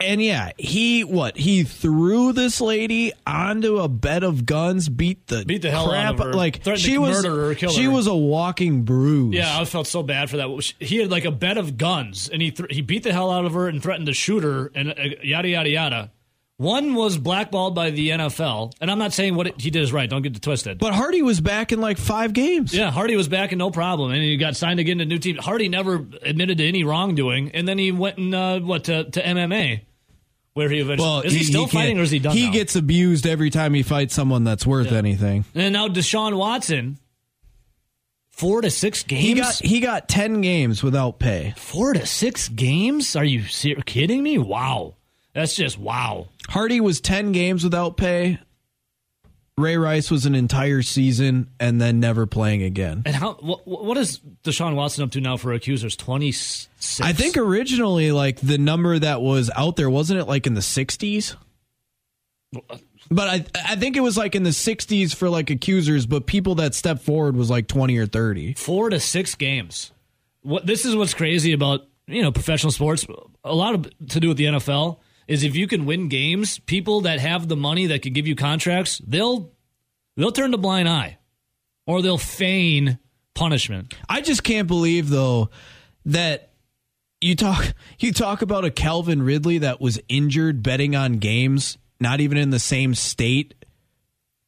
And 0.00 0.22
yeah, 0.22 0.52
he 0.56 1.02
what 1.02 1.36
he 1.36 1.64
threw 1.64 2.32
this 2.32 2.60
lady 2.60 3.12
onto 3.26 3.78
a 3.78 3.88
bed 3.88 4.22
of 4.22 4.46
guns, 4.46 4.88
beat 4.88 5.26
the 5.26 5.44
Beat 5.44 5.62
the 5.62 5.72
hell 5.72 5.86
out 5.86 6.14
crap 6.16 6.20
of 6.20 6.26
her, 6.26 6.34
like 6.34 6.62
threatened 6.62 6.82
she 6.84 6.92
to 6.92 6.98
was 6.98 7.16
murder 7.24 7.48
her 7.48 7.54
kill 7.56 7.70
she 7.70 7.84
her. 7.84 7.90
was 7.90 8.06
a 8.06 8.14
walking 8.14 8.84
bruise. 8.84 9.34
Yeah, 9.34 9.58
I 9.60 9.64
felt 9.64 9.88
so 9.88 10.04
bad 10.04 10.30
for 10.30 10.36
that. 10.36 10.72
He 10.78 10.98
had 10.98 11.10
like 11.10 11.24
a 11.24 11.32
bed 11.32 11.58
of 11.58 11.76
guns, 11.76 12.28
and 12.28 12.40
he 12.40 12.52
th- 12.52 12.72
he 12.72 12.80
beat 12.80 13.02
the 13.02 13.12
hell 13.12 13.32
out 13.32 13.44
of 13.44 13.54
her 13.54 13.66
and 13.66 13.82
threatened 13.82 14.06
to 14.06 14.12
shoot 14.14 14.44
her, 14.44 14.70
and 14.72 14.90
uh, 14.90 14.94
yada 15.22 15.48
yada 15.48 15.68
yada. 15.68 16.10
One 16.58 16.94
was 16.94 17.16
blackballed 17.18 17.74
by 17.76 17.90
the 17.90 18.10
NFL, 18.10 18.72
and 18.80 18.90
I'm 18.90 18.98
not 18.98 19.12
saying 19.12 19.34
what 19.36 19.46
it, 19.48 19.60
he 19.60 19.70
did 19.70 19.80
is 19.82 19.92
right. 19.92 20.08
Don't 20.10 20.22
get 20.22 20.36
it 20.36 20.42
twisted. 20.42 20.78
but 20.78 20.92
Hardy 20.92 21.22
was 21.22 21.40
back 21.40 21.70
in 21.70 21.80
like 21.80 21.98
five 21.98 22.32
games. 22.32 22.72
yeah, 22.74 22.90
Hardy 22.92 23.16
was 23.16 23.28
back 23.28 23.50
and 23.52 23.58
no 23.60 23.70
problem, 23.72 24.10
and 24.12 24.20
he 24.22 24.36
got 24.36 24.54
signed 24.56 24.78
again 24.80 24.98
to 24.98 25.02
a 25.02 25.06
new 25.06 25.18
team. 25.18 25.36
Hardy 25.36 25.68
never 25.68 26.04
admitted 26.22 26.58
to 26.58 26.64
any 26.66 26.82
wrongdoing, 26.84 27.50
and 27.52 27.66
then 27.66 27.78
he 27.78 27.90
went 27.92 28.18
and 28.18 28.32
uh, 28.34 28.58
what 28.60 28.84
to, 28.84 29.04
to 29.10 29.22
MMA, 29.22 29.82
where 30.58 30.68
he 30.68 30.80
eventually 30.80 31.08
Well, 31.08 31.20
is 31.22 31.32
he, 31.32 31.44
still 31.44 31.62
can't- 31.62 31.72
fighting 31.72 31.98
or 31.98 32.02
is 32.02 32.10
he 32.10 32.18
done? 32.18 32.36
He 32.36 32.46
now? 32.46 32.52
gets 32.52 32.76
abused 32.76 33.26
every 33.26 33.48
time 33.48 33.72
he 33.72 33.82
fights 33.82 34.14
someone 34.14 34.44
that's 34.44 34.66
worth 34.66 34.92
anything. 34.92 35.44
and 35.54 35.72
now 35.72 35.88
Deshaun 35.88 36.36
Watson, 36.36 36.98
four 38.30 38.60
to 38.60 38.70
six 38.70 39.02
games. 39.02 39.22
He 39.24 39.34
got 39.34 39.54
he 39.56 39.80
got 39.80 40.08
ten 40.08 40.40
games 40.40 40.82
without 40.82 41.18
pay. 41.18 41.54
four 41.56 41.94
to 41.94 42.04
six 42.06 42.48
games. 42.48 43.16
Are 43.16 43.24
you 43.24 43.44
ser- 43.44 43.76
kidding 43.86 44.22
me? 44.22 44.38
Wow, 44.38 44.94
that's 45.34 45.54
just 45.56 45.78
wow. 45.78 46.28
Hardy 46.48 46.80
was 46.80 47.00
ten 47.00 47.32
games 47.32 47.64
without 47.64 47.96
pay. 47.96 48.38
Ray 49.58 49.76
Rice 49.76 50.10
was 50.10 50.24
an 50.24 50.34
entire 50.34 50.82
season 50.82 51.50
and 51.58 51.80
then 51.80 52.00
never 52.00 52.26
playing 52.26 52.62
again. 52.62 53.02
And 53.04 53.14
how? 53.14 53.34
What, 53.34 53.66
what 53.66 53.96
is 53.96 54.20
Deshaun 54.44 54.74
Watson 54.74 55.04
up 55.04 55.10
to 55.12 55.20
now 55.20 55.36
for 55.36 55.52
accusers? 55.52 55.96
Twenty 55.96 56.32
six. 56.32 57.00
I 57.00 57.12
think 57.12 57.36
originally, 57.36 58.12
like 58.12 58.40
the 58.40 58.58
number 58.58 58.98
that 58.98 59.20
was 59.20 59.50
out 59.54 59.76
there, 59.76 59.90
wasn't 59.90 60.20
it 60.20 60.24
like 60.24 60.46
in 60.46 60.54
the 60.54 60.62
sixties? 60.62 61.36
But 63.10 63.28
I 63.28 63.44
I 63.54 63.76
think 63.76 63.96
it 63.96 64.00
was 64.00 64.16
like 64.16 64.34
in 64.34 64.42
the 64.42 64.52
sixties 64.52 65.12
for 65.14 65.28
like 65.28 65.50
accusers, 65.50 66.06
but 66.06 66.26
people 66.26 66.56
that 66.56 66.74
stepped 66.74 67.02
forward 67.02 67.36
was 67.36 67.50
like 67.50 67.66
twenty 67.66 67.98
or 67.98 68.06
thirty. 68.06 68.54
four 68.54 68.90
to 68.90 69.00
six 69.00 69.34
games. 69.34 69.92
What 70.42 70.66
this 70.66 70.84
is 70.84 70.94
what's 70.94 71.14
crazy 71.14 71.52
about 71.52 71.86
you 72.06 72.22
know 72.22 72.32
professional 72.32 72.70
sports. 72.72 73.06
A 73.44 73.54
lot 73.54 73.74
of 73.74 74.08
to 74.08 74.20
do 74.20 74.28
with 74.28 74.36
the 74.36 74.44
NFL 74.44 74.98
is 75.28 75.44
if 75.44 75.54
you 75.54 75.68
can 75.68 75.84
win 75.86 76.08
games, 76.08 76.58
people 76.58 77.02
that 77.02 77.20
have 77.20 77.46
the 77.46 77.56
money 77.56 77.86
that 77.86 78.02
can 78.02 78.12
give 78.12 78.26
you 78.26 78.34
contracts, 78.34 79.00
they'll 79.06 79.52
they'll 80.16 80.32
turn 80.32 80.52
a 80.54 80.58
blind 80.58 80.88
eye, 80.88 81.18
or 81.86 82.02
they'll 82.02 82.18
feign 82.18 82.98
punishment. 83.34 83.94
I 84.08 84.20
just 84.22 84.42
can't 84.42 84.66
believe 84.66 85.08
though 85.10 85.50
that 86.06 86.50
you 87.20 87.36
talk 87.36 87.72
you 88.00 88.12
talk 88.12 88.42
about 88.42 88.64
a 88.64 88.70
Calvin 88.70 89.22
Ridley 89.22 89.58
that 89.58 89.80
was 89.80 90.00
injured 90.08 90.62
betting 90.62 90.96
on 90.96 91.14
games, 91.18 91.78
not 92.00 92.20
even 92.20 92.38
in 92.38 92.50
the 92.50 92.58
same 92.58 92.94
state 92.94 93.54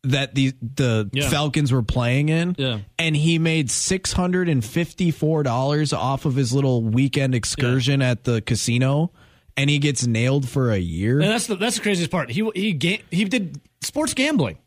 that 0.02 0.34
the 0.34 0.54
the 0.62 1.10
Yeah. 1.12 1.28
Falcons 1.28 1.72
were 1.72 1.82
playing 1.82 2.30
in. 2.30 2.54
Yeah. 2.56 2.78
And 2.98 3.14
he 3.14 3.38
made 3.38 3.70
six 3.70 4.12
hundred 4.14 4.48
and 4.48 4.64
fifty 4.64 5.10
four 5.10 5.42
dollars 5.42 5.92
off 5.92 6.24
of 6.24 6.34
his 6.36 6.54
little 6.54 6.82
weekend 6.82 7.34
excursion 7.34 8.00
at 8.00 8.24
the 8.24 8.40
casino, 8.40 9.12
and 9.56 9.68
he 9.70 9.78
gets 9.78 10.06
nailed 10.06 10.48
for 10.48 10.70
a 10.70 10.78
year. 10.78 11.20
And 11.20 11.30
that's 11.30 11.46
the 11.46 11.56
that's 11.56 11.76
the 11.76 11.82
craziest 11.82 12.10
part. 12.10 12.30
He 12.30 12.48
he 12.54 12.72
ga- 12.72 13.02
he 13.10 13.24
did 13.24 13.60
sports 13.82 14.14
gambling. 14.14 14.58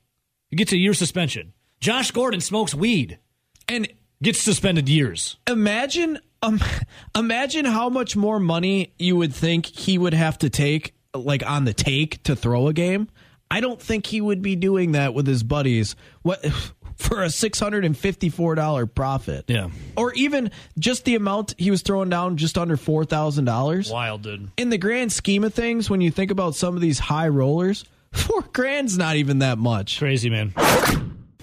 He 0.49 0.55
gets 0.55 0.71
a 0.71 0.77
year 0.77 0.93
suspension. 0.93 1.53
Josh 1.79 2.11
Gordon 2.11 2.41
smokes 2.41 2.73
weed. 2.75 3.19
And 3.67 3.87
Gets 4.21 4.39
suspended 4.41 4.87
years. 4.87 5.35
imagine 5.49 6.17
um, 6.41 6.61
imagine 7.15 7.65
how 7.65 7.89
much 7.89 8.15
more 8.15 8.39
money 8.39 8.93
you 8.97 9.17
would 9.17 9.33
think 9.35 9.65
he 9.65 9.97
would 9.97 10.13
have 10.13 10.37
to 10.37 10.49
take 10.49 10.93
like 11.13 11.45
on 11.45 11.65
the 11.65 11.73
take 11.73 12.23
to 12.23 12.33
throw 12.35 12.67
a 12.69 12.73
game 12.73 13.09
i 13.51 13.59
don't 13.59 13.81
think 13.81 14.05
he 14.05 14.21
would 14.21 14.41
be 14.41 14.55
doing 14.55 14.93
that 14.93 15.13
with 15.13 15.27
his 15.27 15.43
buddies 15.43 15.97
what 16.21 16.41
for 16.97 17.23
a 17.23 17.27
$654 17.27 18.93
profit 18.95 19.45
Yeah. 19.47 19.69
or 19.95 20.13
even 20.13 20.51
just 20.77 21.05
the 21.05 21.15
amount 21.15 21.55
he 21.57 21.71
was 21.71 21.81
throwing 21.81 22.09
down 22.09 22.37
just 22.37 22.57
under 22.57 22.77
$4000 22.77 23.91
Wild, 23.91 24.21
dude. 24.21 24.49
in 24.57 24.69
the 24.69 24.77
grand 24.77 25.11
scheme 25.11 25.43
of 25.43 25.53
things 25.53 25.89
when 25.89 26.01
you 26.01 26.11
think 26.11 26.31
about 26.31 26.55
some 26.55 26.75
of 26.75 26.81
these 26.81 26.99
high 26.99 27.27
rollers 27.27 27.85
four 28.11 28.41
grand's 28.53 28.97
not 28.97 29.15
even 29.15 29.39
that 29.39 29.57
much 29.57 29.97
Crazy, 29.99 30.29
man. 30.29 30.53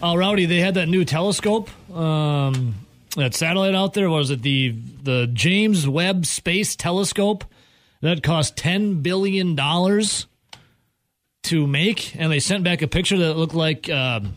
Oh, 0.02 0.16
Rowdy, 0.16 0.46
they 0.46 0.60
had 0.60 0.74
that 0.74 0.88
new 0.88 1.04
telescope, 1.04 1.68
um, 1.94 2.74
that 3.16 3.34
satellite 3.34 3.74
out 3.74 3.92
there. 3.92 4.08
What 4.08 4.16
was 4.18 4.30
it? 4.30 4.40
The 4.40 4.74
the 5.02 5.26
James 5.30 5.86
Webb 5.86 6.24
Space 6.24 6.74
Telescope 6.74 7.44
that 8.00 8.22
cost 8.22 8.56
ten 8.56 9.02
billion 9.02 9.54
dollars 9.56 10.26
to 11.42 11.66
make, 11.66 12.16
and 12.16 12.32
they 12.32 12.40
sent 12.40 12.64
back 12.64 12.80
a 12.80 12.86
picture 12.88 13.18
that 13.18 13.34
looked 13.36 13.52
like 13.52 13.90
um 13.90 14.32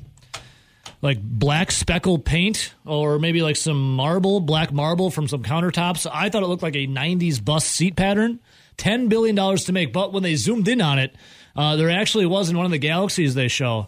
like 1.04 1.22
black 1.22 1.70
speckle 1.70 2.18
paint, 2.18 2.74
or 2.86 3.20
maybe 3.20 3.44
like 3.44 3.58
some 3.58 3.96
marble, 3.96 4.40
black 4.40 4.72
marble 4.72 5.12
from 5.12 5.28
some 5.28 5.44
countertops. 5.44 6.10
I 6.12 6.30
thought 6.30 6.42
it 6.42 6.48
looked 6.48 6.64
like 6.64 6.76
a 6.76 6.88
'90s 6.88 7.44
bus 7.44 7.66
seat 7.66 7.96
pattern. 7.96 8.40
Ten 8.78 9.10
billion 9.10 9.36
dollars 9.36 9.66
to 9.66 9.74
make, 9.74 9.94
but 9.94 10.12
when 10.14 10.24
they 10.24 10.34
zoomed 10.34 10.68
in 10.68 10.82
on 10.82 10.98
it, 10.98 11.14
uh, 11.56 11.76
there 11.76 11.92
actually 11.92 12.26
was 12.26 12.50
in 12.50 12.58
one 12.58 12.66
of 12.66 12.72
the 12.72 12.80
galaxies 12.80 13.36
they 13.36 13.48
show. 13.50 13.88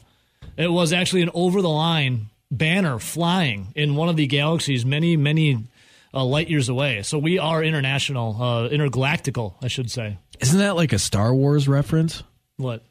It 0.58 0.68
was 0.68 0.94
actually 0.94 1.24
an 1.24 1.32
over 1.34 1.62
the 1.62 1.70
line 1.70 2.28
banner 2.52 3.00
flying 3.00 3.70
in 3.76 3.96
one 3.96 4.10
of 4.10 4.16
the 4.16 4.28
galaxies 4.28 4.86
many, 4.86 5.18
many 5.18 5.64
uh, 6.14 6.24
light 6.24 6.50
years 6.50 6.70
away. 6.70 7.02
So 7.02 7.18
we 7.18 7.40
are 7.40 7.64
international, 7.64 8.38
uh, 8.40 8.70
intergalactical, 8.70 9.56
I 9.64 9.68
should 9.70 9.90
say. 9.90 10.18
isn't 10.40 10.60
that 10.60 10.76
like 10.76 10.94
a 10.94 11.00
star 11.00 11.34
wars 11.34 11.68
reference 11.68 12.22
What? 12.58 12.84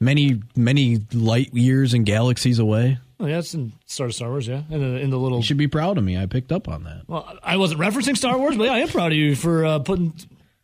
Many 0.00 0.40
many 0.54 1.00
light 1.12 1.52
years 1.54 1.94
and 1.94 2.04
galaxies 2.04 2.58
away 2.58 2.98
Oh, 3.18 3.26
yeah, 3.26 3.38
it's 3.38 3.54
in 3.54 3.72
Star 3.86 4.10
Star 4.10 4.28
Wars, 4.28 4.46
yeah. 4.46 4.62
In 4.70 4.80
the, 4.80 5.00
in 5.00 5.10
the 5.10 5.16
little. 5.16 5.38
You 5.38 5.44
should 5.44 5.56
be 5.56 5.68
proud 5.68 5.96
of 5.96 6.04
me. 6.04 6.18
I 6.18 6.26
picked 6.26 6.52
up 6.52 6.68
on 6.68 6.84
that. 6.84 7.02
Well, 7.06 7.38
I 7.42 7.56
wasn't 7.56 7.80
referencing 7.80 8.16
Star 8.16 8.36
Wars, 8.36 8.56
but 8.56 8.64
yeah, 8.64 8.74
I 8.74 8.78
am 8.80 8.88
proud 8.88 9.12
of 9.12 9.18
you 9.18 9.34
for 9.34 9.64
uh, 9.64 9.78
putting, 9.78 10.12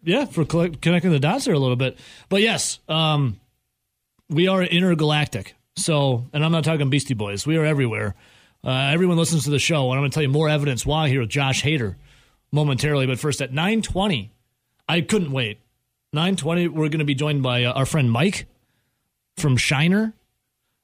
yeah, 0.02 0.26
for 0.26 0.44
collect, 0.44 0.82
connecting 0.82 1.12
the 1.12 1.18
dots 1.18 1.46
there 1.46 1.54
a 1.54 1.58
little 1.58 1.76
bit. 1.76 1.98
But 2.28 2.42
yes, 2.42 2.78
um, 2.90 3.40
we 4.28 4.48
are 4.48 4.62
intergalactic. 4.62 5.54
So, 5.76 6.26
and 6.34 6.44
I'm 6.44 6.52
not 6.52 6.64
talking 6.64 6.90
Beastie 6.90 7.14
Boys. 7.14 7.46
We 7.46 7.56
are 7.56 7.64
everywhere. 7.64 8.14
Uh, 8.62 8.90
everyone 8.92 9.16
listens 9.16 9.44
to 9.44 9.50
the 9.50 9.58
show, 9.58 9.86
and 9.90 9.94
I'm 9.94 10.02
going 10.02 10.10
to 10.10 10.14
tell 10.14 10.22
you 10.22 10.28
more 10.28 10.50
evidence 10.50 10.84
why 10.84 11.08
here 11.08 11.20
with 11.20 11.30
Josh 11.30 11.62
Hader 11.62 11.96
momentarily. 12.52 13.06
But 13.06 13.18
first, 13.18 13.40
at 13.40 13.52
9:20, 13.52 14.28
I 14.86 15.00
couldn't 15.00 15.32
wait. 15.32 15.58
9:20, 16.14 16.68
we're 16.68 16.90
going 16.90 16.98
to 16.98 17.06
be 17.06 17.14
joined 17.14 17.42
by 17.42 17.64
uh, 17.64 17.72
our 17.72 17.86
friend 17.86 18.12
Mike 18.12 18.46
from 19.36 19.56
Shiner. 19.56 20.14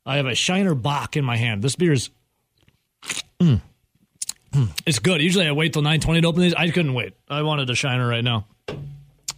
I 0.06 0.16
have 0.16 0.26
a 0.26 0.34
Shiner 0.34 0.74
Bock 0.74 1.16
in 1.16 1.24
my 1.24 1.36
hand. 1.36 1.62
This 1.62 1.76
beer 1.76 1.92
is 1.92 2.10
it's 4.86 4.98
good. 4.98 5.20
Usually 5.20 5.46
I 5.46 5.52
wait 5.52 5.72
till 5.72 5.82
920 5.82 6.22
to 6.22 6.26
open 6.26 6.42
these. 6.42 6.54
I 6.54 6.70
couldn't 6.70 6.94
wait. 6.94 7.14
I 7.28 7.42
wanted 7.42 7.68
a 7.70 7.74
Shiner 7.74 8.08
right 8.08 8.24
now. 8.24 8.46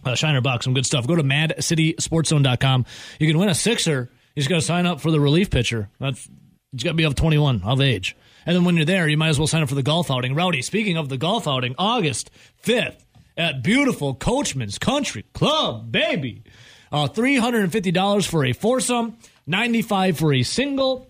Uh, 0.03 0.15
Shiner 0.15 0.41
Bocks, 0.41 0.63
some 0.63 0.73
good 0.73 0.85
stuff. 0.85 1.05
Go 1.05 1.15
to 1.15 1.23
madcitysportszone.com. 1.23 2.85
You 3.19 3.27
can 3.27 3.37
win 3.37 3.49
a 3.49 3.55
sixer. 3.55 4.09
You 4.35 4.39
just 4.39 4.49
got 4.49 4.55
to 4.55 4.61
sign 4.61 4.85
up 4.85 5.01
for 5.01 5.11
the 5.11 5.19
relief 5.19 5.49
pitcher. 5.51 5.89
That's 5.99 6.27
you 6.71 6.83
got 6.83 6.91
to 6.91 6.95
be 6.95 7.03
of 7.03 7.15
21 7.15 7.61
of 7.63 7.81
age. 7.81 8.15
And 8.45 8.55
then 8.55 8.63
when 8.63 8.75
you're 8.77 8.85
there, 8.85 9.07
you 9.07 9.17
might 9.17 9.29
as 9.29 9.37
well 9.37 9.47
sign 9.47 9.61
up 9.61 9.69
for 9.69 9.75
the 9.75 9.83
golf 9.83 10.09
outing. 10.09 10.33
Rowdy, 10.33 10.61
speaking 10.61 10.97
of 10.97 11.09
the 11.09 11.17
golf 11.17 11.47
outing, 11.47 11.75
August 11.77 12.31
5th 12.63 13.05
at 13.37 13.61
beautiful 13.61 14.15
Coachman's 14.15 14.79
Country 14.79 15.25
Club, 15.33 15.91
baby. 15.91 16.43
Uh, 16.91 17.07
$350 17.07 18.27
for 18.27 18.45
a 18.45 18.53
foursome, 18.53 19.17
95 19.47 20.17
for 20.17 20.33
a 20.33 20.43
single. 20.43 21.07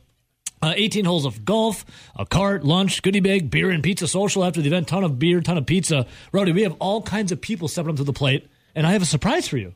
Uh, 0.64 0.74
18 0.76 1.06
holes 1.06 1.26
of 1.26 1.44
golf, 1.44 1.84
a 2.16 2.24
cart, 2.24 2.64
lunch, 2.64 3.02
goodie 3.02 3.20
bag, 3.20 3.50
beer 3.50 3.72
and 3.72 3.82
pizza 3.82 4.08
social 4.08 4.44
after 4.44 4.62
the 4.62 4.68
event. 4.68 4.88
Ton 4.88 5.04
of 5.04 5.18
beer, 5.18 5.42
ton 5.42 5.58
of 5.58 5.66
pizza. 5.66 6.06
Rowdy, 6.32 6.52
we 6.52 6.62
have 6.62 6.76
all 6.80 7.02
kinds 7.02 7.32
of 7.32 7.42
people 7.42 7.68
stepping 7.68 7.90
up 7.90 7.96
to 7.96 8.04
the 8.04 8.14
plate, 8.14 8.48
and 8.76 8.86
I 8.86 8.92
have 8.92 9.02
a 9.02 9.06
surprise 9.06 9.48
for 9.48 9.58
you. 9.58 9.74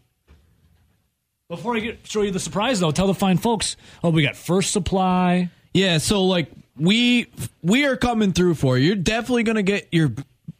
Before 1.50 1.76
I 1.76 1.80
get 1.80 2.06
show 2.06 2.22
you 2.22 2.30
the 2.30 2.40
surprise, 2.40 2.80
though, 2.80 2.92
tell 2.92 3.08
the 3.08 3.16
fine 3.16 3.38
folks. 3.38 3.78
Oh, 4.04 4.12
we 4.12 4.22
got 4.22 4.36
first 4.36 4.72
supply. 4.72 5.50
Yeah, 5.74 5.98
so 5.98 6.24
like 6.24 6.52
we 6.78 7.28
we 7.64 7.86
are 7.86 7.96
coming 7.98 8.32
through 8.32 8.54
for 8.56 8.78
you. 8.78 8.88
You're 8.88 8.96
definitely 8.96 9.44
gonna 9.44 9.64
get 9.64 9.88
your 9.92 10.12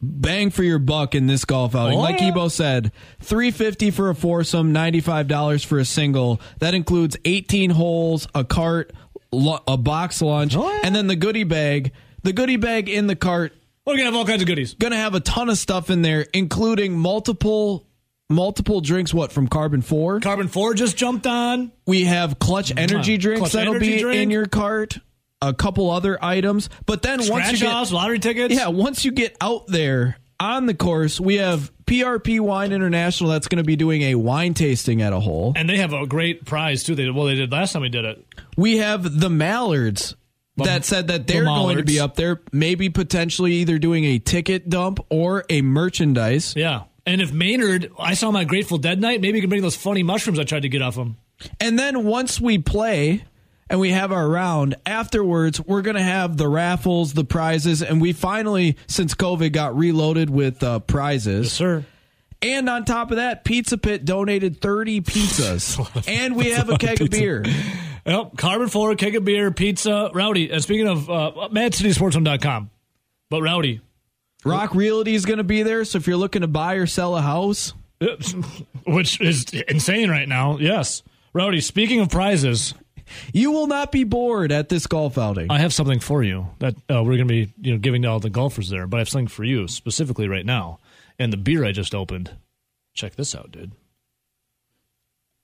bang 0.06 0.50
for 0.50 0.62
your 0.62 0.78
buck 0.78 1.14
in 1.14 1.26
this 1.26 1.44
golf 1.44 1.74
outing. 1.74 1.98
Oh, 1.98 2.02
like 2.02 2.20
yeah. 2.20 2.28
Ebo 2.28 2.48
said, 2.48 2.92
three 3.20 3.50
fifty 3.50 3.90
for 3.90 4.08
a 4.10 4.14
foursome, 4.14 4.72
ninety 4.72 5.00
five 5.00 5.28
dollars 5.28 5.64
for 5.64 5.78
a 5.78 5.84
single. 5.84 6.40
That 6.60 6.74
includes 6.74 7.16
eighteen 7.24 7.70
holes, 7.70 8.26
a 8.34 8.44
cart, 8.44 8.92
a 9.32 9.76
box 9.76 10.22
lunch, 10.22 10.56
Oh, 10.56 10.68
yeah. 10.70 10.80
and 10.84 10.94
then 10.94 11.06
the 11.06 11.16
goodie 11.16 11.44
bag. 11.44 11.92
The 12.22 12.32
goodie 12.32 12.56
bag 12.56 12.88
in 12.88 13.06
the 13.06 13.14
cart 13.16 13.52
We're 13.86 13.94
gonna 13.94 14.06
have 14.06 14.16
all 14.16 14.26
kinds 14.26 14.42
of 14.42 14.48
goodies. 14.48 14.74
gonna 14.74 14.96
have 14.96 15.14
a 15.14 15.20
ton 15.20 15.48
of 15.48 15.58
stuff 15.58 15.90
in 15.90 16.02
there, 16.02 16.26
including 16.34 16.98
multiple 16.98 17.86
multiple 18.28 18.80
drinks. 18.80 19.14
What 19.14 19.30
from 19.30 19.46
Carbon 19.46 19.80
Four? 19.82 20.18
Carbon 20.20 20.48
Four 20.48 20.74
just 20.74 20.96
jumped 20.96 21.26
on. 21.26 21.70
We 21.86 22.04
have 22.04 22.38
clutch 22.40 22.72
energy 22.76 23.16
drinks 23.16 23.40
Clutch 23.40 23.52
that'll 23.52 23.74
energy 23.76 23.96
be 23.96 24.02
drink. 24.02 24.22
in 24.22 24.30
your 24.30 24.46
cart. 24.46 24.98
A 25.42 25.52
couple 25.52 25.90
other 25.90 26.18
items, 26.24 26.70
but 26.86 27.02
then 27.02 27.18
once 27.18 27.26
Scratch 27.28 27.52
you 27.60 27.68
get 27.68 27.92
lottery 27.92 28.18
tickets. 28.18 28.54
yeah, 28.54 28.68
once 28.68 29.04
you 29.04 29.12
get 29.12 29.36
out 29.40 29.66
there 29.66 30.16
on 30.40 30.66
the 30.66 30.74
course, 30.74 31.20
we 31.20 31.36
have 31.36 31.70
PRP 31.84 32.40
Wine 32.40 32.72
International 32.72 33.30
that's 33.30 33.46
going 33.46 33.58
to 33.58 33.64
be 33.64 33.76
doing 33.76 34.02
a 34.02 34.14
wine 34.14 34.54
tasting 34.54 35.02
at 35.02 35.12
a 35.12 35.20
hole. 35.20 35.52
and 35.54 35.68
they 35.68 35.76
have 35.76 35.92
a 35.92 36.06
great 36.06 36.44
prize 36.46 36.82
too. 36.84 36.94
They 36.94 37.10
well, 37.10 37.26
they 37.26 37.34
did 37.34 37.52
last 37.52 37.72
time 37.72 37.82
we 37.82 37.90
did 37.90 38.04
it. 38.04 38.24
We 38.56 38.78
have 38.78 39.02
the 39.20 39.28
Mallards 39.28 40.14
that 40.56 40.84
said 40.86 41.08
that 41.08 41.26
they're 41.26 41.44
going 41.44 41.76
to 41.76 41.84
be 41.84 42.00
up 42.00 42.16
there, 42.16 42.40
maybe 42.50 42.88
potentially 42.88 43.52
either 43.56 43.78
doing 43.78 44.04
a 44.04 44.18
ticket 44.18 44.70
dump 44.70 45.00
or 45.10 45.44
a 45.50 45.60
merchandise. 45.60 46.54
Yeah. 46.56 46.84
And 47.04 47.20
if 47.20 47.32
Maynard, 47.32 47.92
I 47.98 48.14
saw 48.14 48.30
my 48.30 48.44
Grateful 48.44 48.78
Dead 48.78 49.00
night, 49.00 49.20
maybe 49.20 49.36
you 49.36 49.42
can 49.42 49.50
bring 49.50 49.62
those 49.62 49.76
funny 49.76 50.02
mushrooms 50.02 50.38
I 50.38 50.44
tried 50.44 50.62
to 50.62 50.68
get 50.68 50.82
off 50.82 50.96
him. 50.96 51.18
And 51.60 51.78
then 51.78 52.04
once 52.04 52.40
we 52.40 52.58
play 52.58 53.24
and 53.68 53.80
we 53.80 53.90
have 53.90 54.12
our 54.12 54.28
round, 54.28 54.76
afterwards, 54.86 55.60
we're 55.60 55.82
going 55.82 55.96
to 55.96 56.02
have 56.02 56.36
the 56.36 56.48
raffles, 56.48 57.12
the 57.14 57.24
prizes, 57.24 57.82
and 57.82 58.00
we 58.00 58.12
finally, 58.12 58.76
since 58.86 59.14
COVID, 59.14 59.52
got 59.52 59.76
reloaded 59.76 60.30
with 60.30 60.62
uh, 60.62 60.78
prizes. 60.80 61.52
Sir. 61.52 61.84
And 62.42 62.68
on 62.68 62.84
top 62.84 63.10
of 63.10 63.16
that, 63.16 63.44
Pizza 63.44 63.78
Pit 63.78 64.04
donated 64.04 64.60
30 64.60 65.00
pizzas. 65.00 66.04
and 66.08 66.36
we 66.36 66.50
have 66.50 66.68
a 66.68 66.78
keg 66.78 67.00
of 67.00 67.10
beer. 67.10 67.44
Yep, 68.04 68.36
Carbon 68.36 68.68
4, 68.68 68.94
keg 68.94 69.16
of 69.16 69.24
beer, 69.24 69.50
pizza, 69.50 70.10
Rowdy. 70.14 70.50
And 70.50 70.62
speaking 70.62 70.86
of 70.86 71.10
uh, 71.10 71.32
MadCitySportsZone.com, 71.50 72.70
but 73.30 73.42
Rowdy, 73.42 73.80
Rock 74.44 74.74
Realty 74.74 75.14
is 75.14 75.24
going 75.24 75.38
to 75.38 75.44
be 75.44 75.64
there. 75.64 75.84
So 75.84 75.98
if 75.98 76.06
you're 76.06 76.16
looking 76.16 76.42
to 76.42 76.46
buy 76.46 76.74
or 76.74 76.86
sell 76.86 77.16
a 77.16 77.22
house, 77.22 77.72
which 78.86 79.20
is 79.20 79.46
insane 79.66 80.08
right 80.08 80.28
now, 80.28 80.58
yes. 80.58 81.02
Rowdy, 81.32 81.60
speaking 81.60 82.00
of 82.00 82.10
prizes, 82.10 82.74
you 83.32 83.50
will 83.52 83.66
not 83.66 83.92
be 83.92 84.04
bored 84.04 84.52
at 84.52 84.68
this 84.68 84.86
golf 84.86 85.16
outing. 85.18 85.50
I 85.50 85.58
have 85.58 85.72
something 85.72 86.00
for 86.00 86.22
you 86.22 86.48
that 86.58 86.74
uh, 86.90 87.02
we're 87.04 87.16
going 87.16 87.28
to 87.28 87.46
be 87.46 87.52
you 87.60 87.72
know 87.72 87.78
giving 87.78 88.02
to 88.02 88.08
all 88.08 88.20
the 88.20 88.30
golfers 88.30 88.68
there, 88.70 88.86
but 88.86 88.96
I 88.96 89.00
have 89.00 89.08
something 89.08 89.28
for 89.28 89.44
you 89.44 89.68
specifically 89.68 90.28
right 90.28 90.46
now. 90.46 90.78
And 91.18 91.32
the 91.32 91.36
beer 91.38 91.64
I 91.64 91.72
just 91.72 91.94
opened. 91.94 92.30
Check 92.94 93.16
this 93.16 93.34
out, 93.34 93.50
dude. 93.52 93.72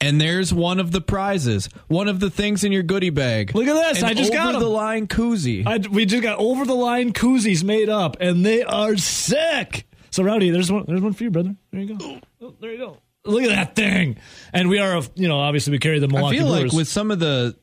and 0.01 0.21
there's 0.21 0.53
one 0.53 0.81
of 0.81 0.91
the 0.91 1.01
prizes, 1.01 1.69
one 1.89 2.09
of 2.09 2.19
the 2.19 2.29
things 2.31 2.65
in 2.65 2.73
your 2.73 2.83
goodie 2.83 3.11
bag. 3.11 3.55
Look 3.55 3.67
at 3.69 3.75
this. 3.75 4.03
An 4.03 4.09
I 4.09 4.15
just 4.15 4.33
got 4.33 4.49
over 4.49 4.57
'em. 4.57 4.61
the 4.63 4.69
line 4.69 5.07
koozie. 5.07 5.67
I, 5.67 5.79
we 5.89 6.07
just 6.07 6.23
got 6.23 6.39
over 6.39 6.65
the 6.65 6.75
line 6.75 7.13
koozies 7.13 7.63
made 7.63 7.89
up, 7.89 8.17
and 8.21 8.45
they 8.45 8.63
are 8.63 8.97
sick. 8.97 9.87
So 10.11 10.23
Rowdy, 10.25 10.51
there's 10.51 10.71
one. 10.73 10.85
There's 10.89 11.01
one 11.01 11.13
for 11.13 11.25
you, 11.25 11.31
brother. 11.31 11.55
There 11.71 11.81
you 11.81 11.95
go. 11.97 12.21
Oh, 12.43 12.55
there 12.61 12.73
you 12.73 12.79
go. 12.79 12.99
Look 13.25 13.43
at 13.45 13.51
that 13.51 13.77
thing. 13.77 14.17
And 14.53 14.69
we 14.69 14.79
are, 14.79 15.01
you 15.15 15.29
know, 15.29 15.39
obviously 15.39 15.71
we 15.71 15.79
carry 15.79 15.99
the 15.99 16.09
I 16.09 16.13
Milwaukee 16.13 16.39
feel 16.39 16.49
like 16.49 16.73
with 16.73 16.89
some 16.89 17.11
of 17.11 17.19
the 17.21 17.57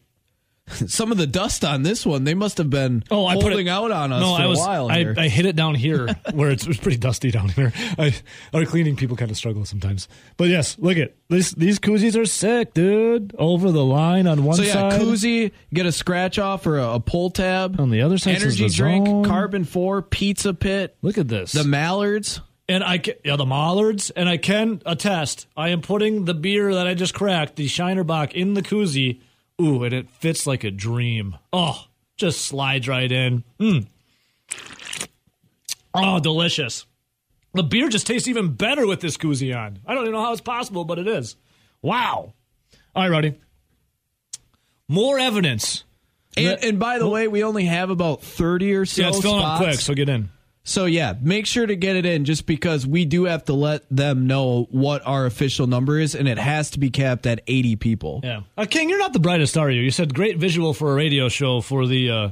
some 0.88 1.12
of 1.12 1.18
the 1.18 1.28
dust 1.28 1.66
on 1.66 1.82
this 1.84 2.06
one, 2.06 2.24
they 2.24 2.34
must 2.34 2.58
have 2.60 2.70
been 2.70 3.04
Oh, 3.10 3.26
I 3.26 3.36
put 3.36 3.46
holding 3.46 3.68
it, 3.68 3.70
out 3.70 3.92
on 3.92 4.14
us 4.14 4.22
no, 4.22 4.36
for 4.36 4.42
I 4.42 4.46
was, 4.46 4.60
a 4.60 4.62
while 4.62 4.90
I, 4.90 4.98
here. 5.00 5.16
I 5.18 5.28
hit 5.28 5.46
it 5.46 5.56
down 5.56 5.76
here 5.76 6.08
where 6.34 6.52
it's, 6.52 6.64
it 6.64 6.68
was 6.68 6.78
pretty 6.78 6.98
dusty 6.98 7.32
down 7.32 7.50
here. 7.50 7.74
I, 7.98 8.14
our 8.54 8.66
cleaning 8.66 8.96
people 8.96 9.16
kind 9.18 9.32
of 9.32 9.38
struggle 9.38 9.66
sometimes. 9.66 10.08
But 10.38 10.50
yes, 10.50 10.78
look 10.80 10.98
at 10.98 11.16
this. 11.28 11.52
These 11.52 11.80
koozies 11.80 12.20
are 12.20 12.26
sick, 12.26 12.74
dude. 12.74 13.36
Over 13.38 13.72
the 13.72 13.84
line 13.84 14.28
on 14.28 14.44
one 14.44 14.58
so 14.58 14.64
yeah, 14.64 14.74
side. 14.74 15.02
koozie, 15.02 15.52
get 15.74 15.86
a 15.86 15.92
scratch 15.92 16.38
off 16.40 16.66
or 16.68 16.78
a, 16.78 16.96
a 16.96 17.00
pull 17.00 17.32
tab. 17.32 17.80
On 17.80 17.90
the 17.90 18.02
other 18.02 18.18
side, 18.18 18.36
energy 18.36 18.70
drink, 18.70 19.08
zone. 19.08 19.26
carbon 19.26 19.64
four, 19.66 20.02
pizza 20.02 20.54
pit, 20.54 20.96
Look 21.02 21.18
at 21.18 21.28
this. 21.28 21.52
the 21.52 21.64
mallards. 21.64 22.42
And 22.70 22.84
I 22.84 23.00
can, 23.00 23.16
yeah, 23.26 23.36
the 23.36 23.48
Mallards, 23.48 24.12
and 24.12 24.30
I 24.30 24.38
can 24.38 24.84
attest. 24.86 25.48
I 25.58 25.70
am 25.70 25.82
putting 25.82 26.26
the 26.26 26.36
beer 26.36 26.76
that 26.76 26.86
I 26.86 26.94
just 26.94 27.16
cracked, 27.16 27.56
the 27.56 27.68
Shiner 27.68 28.04
Bock, 28.04 28.36
in 28.36 28.54
the 28.54 28.62
koozie. 28.62 29.22
Ooh, 29.60 29.84
and 29.84 29.92
it 29.94 30.08
fits 30.10 30.46
like 30.46 30.64
a 30.64 30.70
dream. 30.70 31.36
Oh, 31.52 31.86
just 32.16 32.46
slides 32.46 32.88
right 32.88 33.12
in. 33.12 33.44
Mm. 33.60 33.88
Oh, 35.96 36.20
delicious. 36.20 36.86
The 37.56 37.64
beer 37.64 37.90
just 37.90 38.06
tastes 38.06 38.28
even 38.28 38.54
better 38.54 38.86
with 38.86 39.02
this 39.02 39.18
koozie 39.18 39.58
on. 39.58 39.80
I 39.88 39.96
don't 39.96 40.04
even 40.04 40.14
know 40.14 40.22
how 40.22 40.32
it's 40.32 40.40
possible, 40.40 40.86
but 40.86 41.00
it 41.00 41.08
is. 41.08 41.36
Wow. 41.82 42.34
All 42.96 43.04
right, 43.04 43.10
Rowdy. 43.10 43.40
More 44.88 45.18
evidence. 45.18 45.86
And, 46.38 46.64
and 46.64 46.80
by 46.80 47.00
the 47.00 47.10
way, 47.10 47.28
we 47.28 47.44
only 47.44 47.66
have 47.66 47.90
about 47.90 48.22
thirty 48.22 48.76
or 48.76 48.86
so 48.86 49.02
yeah, 49.02 49.08
it's 49.10 49.22
filling 49.22 49.44
up 49.44 49.58
quick, 49.58 49.80
so 49.80 49.96
get 49.96 50.08
in. 50.08 50.30
So 50.70 50.86
yeah, 50.86 51.16
make 51.20 51.48
sure 51.48 51.66
to 51.66 51.76
get 51.76 51.96
it 51.96 52.06
in 52.06 52.26
just 52.26 52.46
because 52.46 52.86
we 52.86 53.04
do 53.04 53.24
have 53.24 53.44
to 53.46 53.54
let 53.54 53.84
them 53.90 54.28
know 54.28 54.68
what 54.70 55.02
our 55.04 55.26
official 55.26 55.66
number 55.66 55.98
is 55.98 56.14
and 56.14 56.28
it 56.28 56.38
has 56.38 56.70
to 56.72 56.80
be 56.80 56.92
capped 56.92 57.26
at 57.26 57.42
80 57.48 57.76
people. 57.78 58.22
Yeah. 58.24 58.42
Uh, 58.56 58.68
King, 58.70 58.88
you're 58.88 59.00
not 59.00 59.12
the 59.12 59.20
brightest, 59.20 59.58
are 59.58 59.72
you? 59.72 59.82
You 59.82 59.90
said 59.90 60.14
great 60.14 60.38
visual 60.38 60.76
for 60.76 60.92
a 60.92 60.96
radio 60.96 61.28
show 61.28 61.62
for 61.62 61.88
the 61.88 62.12
uh, 62.12 62.30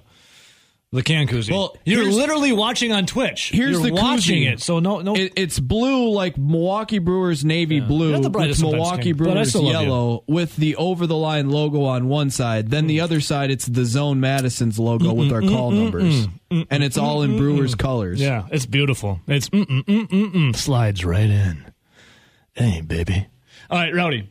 the 0.91 1.03
can 1.03 1.27
koozie. 1.27 1.51
Well, 1.51 1.75
you're 1.83 2.05
literally 2.09 2.53
watching 2.53 2.93
on 2.93 3.05
Twitch. 3.05 3.51
Here's 3.53 3.73
you're 3.73 3.81
the 3.87 3.93
watching 3.93 4.43
koozie. 4.43 4.53
it. 4.53 4.61
So 4.61 4.79
no, 4.79 5.01
no. 5.01 5.15
It, 5.15 5.33
it's 5.35 5.59
blue 5.59 6.09
like 6.09 6.37
Milwaukee 6.37 6.99
Brewers 6.99 7.43
navy 7.43 7.81
blue 7.81 8.13
Not 8.13 8.21
the 8.21 8.27
with 8.29 8.33
brightest 8.33 8.61
sometimes, 8.61 8.81
Milwaukee 8.81 9.03
King, 9.03 9.15
Brewers 9.15 9.49
still 9.49 9.63
love 9.63 9.73
you. 9.73 9.79
yellow 9.87 10.23
with 10.27 10.55
the 10.55 10.77
over 10.77 11.05
the 11.05 11.17
line 11.17 11.49
logo 11.49 11.83
on 11.83 12.07
one 12.07 12.29
side. 12.29 12.69
Then 12.69 12.87
the 12.87 13.01
other 13.01 13.19
side 13.19 13.51
it's 13.51 13.65
the 13.65 13.83
Zone 13.83 14.19
Madison's 14.21 14.79
logo 14.79 15.13
with 15.13 15.31
our 15.33 15.41
call 15.41 15.71
numbers. 15.71 16.27
And 16.49 16.83
it's 16.83 16.97
all 16.97 17.21
in 17.23 17.35
Brewers 17.37 17.75
colors. 17.75 18.21
yeah, 18.21 18.47
it's 18.49 18.65
beautiful. 18.65 19.19
It's 19.27 19.49
mm 19.49 19.65
mm 19.65 19.83
mm 19.83 20.07
mm 20.07 20.31
mm 20.31 20.55
slides 20.55 21.03
right 21.03 21.29
in. 21.29 21.65
Hey, 22.53 22.79
baby. 22.81 23.27
All 23.69 23.77
right, 23.77 23.93
Rowdy. 23.93 24.29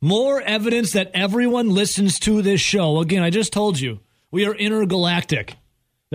More 0.00 0.42
evidence 0.42 0.92
that 0.92 1.10
everyone 1.14 1.70
listens 1.70 2.18
to 2.20 2.42
this 2.42 2.60
show. 2.60 2.98
Again, 2.98 3.22
I 3.22 3.30
just 3.30 3.52
told 3.52 3.78
you 3.80 4.00
we 4.32 4.44
are 4.46 4.54
intergalactic. 4.54 5.56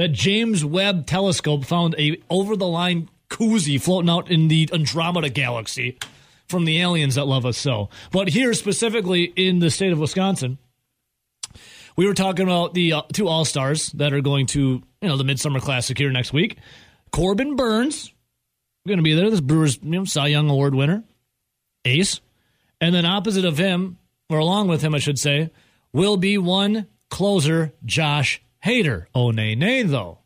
That 0.01 0.13
James 0.13 0.65
Webb 0.65 1.05
Telescope 1.05 1.63
found 1.63 1.93
a 1.99 2.19
over 2.27 2.55
the 2.55 2.65
line 2.65 3.07
koozie 3.29 3.79
floating 3.79 4.09
out 4.09 4.31
in 4.31 4.47
the 4.47 4.67
Andromeda 4.73 5.29
galaxy 5.29 5.99
from 6.47 6.65
the 6.65 6.81
aliens 6.81 7.13
that 7.13 7.27
love 7.27 7.45
us 7.45 7.59
so. 7.59 7.87
But 8.11 8.29
here 8.29 8.55
specifically 8.55 9.25
in 9.35 9.59
the 9.59 9.69
state 9.69 9.91
of 9.91 9.99
Wisconsin, 9.99 10.57
we 11.95 12.07
were 12.07 12.15
talking 12.15 12.47
about 12.47 12.73
the 12.73 12.93
uh, 12.93 13.01
two 13.13 13.27
All 13.27 13.45
Stars 13.45 13.91
that 13.91 14.11
are 14.11 14.21
going 14.21 14.47
to 14.47 14.81
you 15.01 15.07
know 15.07 15.17
the 15.17 15.23
Midsummer 15.23 15.59
Classic 15.59 15.95
here 15.95 16.09
next 16.09 16.33
week. 16.33 16.57
Corbin 17.11 17.55
Burnes 17.55 18.11
going 18.87 18.97
to 18.97 19.03
be 19.03 19.13
there. 19.13 19.29
This 19.29 19.39
Brewers 19.39 19.77
you 19.83 19.91
know, 19.91 20.05
Cy 20.05 20.29
Young 20.29 20.49
Award 20.49 20.73
winner, 20.73 21.03
ace, 21.85 22.21
and 22.79 22.95
then 22.95 23.05
opposite 23.05 23.45
of 23.45 23.59
him, 23.59 23.99
or 24.31 24.39
along 24.39 24.67
with 24.67 24.81
him, 24.81 24.95
I 24.95 24.97
should 24.97 25.19
say, 25.19 25.51
will 25.93 26.17
be 26.17 26.39
one 26.39 26.87
closer, 27.11 27.73
Josh 27.85 28.41
Hader. 28.65 29.05
Oh 29.15 29.31
nay 29.31 29.55
nay 29.55 29.83
though. 29.83 30.19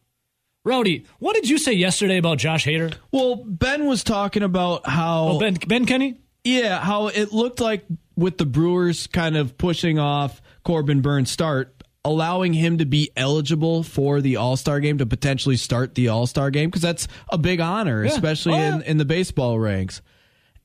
Rowdy, 0.63 1.05
what 1.19 1.35
did 1.35 1.47
you 1.47 1.57
say 1.59 1.73
yesterday 1.73 2.17
about 2.17 2.39
Josh 2.39 2.65
Hader? 2.65 2.95
Well, 3.11 3.35
Ben 3.45 3.85
was 3.85 4.03
talking 4.03 4.41
about 4.43 4.87
how 4.87 5.27
Oh, 5.33 5.39
Ben 5.39 5.55
Ben 5.67 5.85
Kenny. 5.85 6.15
Yeah, 6.43 6.79
how 6.79 7.07
it 7.07 7.31
looked 7.33 7.59
like 7.59 7.85
with 8.15 8.37
the 8.37 8.45
Brewers 8.45 9.07
kind 9.07 9.35
of 9.37 9.57
pushing 9.57 9.99
off 9.99 10.41
Corbin 10.63 11.01
Burnes' 11.01 11.29
start, 11.31 11.83
allowing 12.03 12.53
him 12.53 12.79
to 12.79 12.85
be 12.85 13.11
eligible 13.15 13.83
for 13.83 14.21
the 14.21 14.37
All 14.37 14.55
Star 14.57 14.79
game 14.79 14.97
to 14.99 15.05
potentially 15.05 15.57
start 15.57 15.93
the 15.95 16.07
All 16.09 16.25
Star 16.27 16.49
game 16.51 16.69
because 16.69 16.81
that's 16.81 17.07
a 17.29 17.37
big 17.37 17.59
honor, 17.61 18.03
Yeah. 18.03 18.11
especially 18.11 18.53
Oh, 18.53 18.57
yeah. 18.57 18.75
in, 18.77 18.81
in 18.83 18.97
the 18.97 19.05
baseball 19.05 19.59
ranks. 19.59 20.01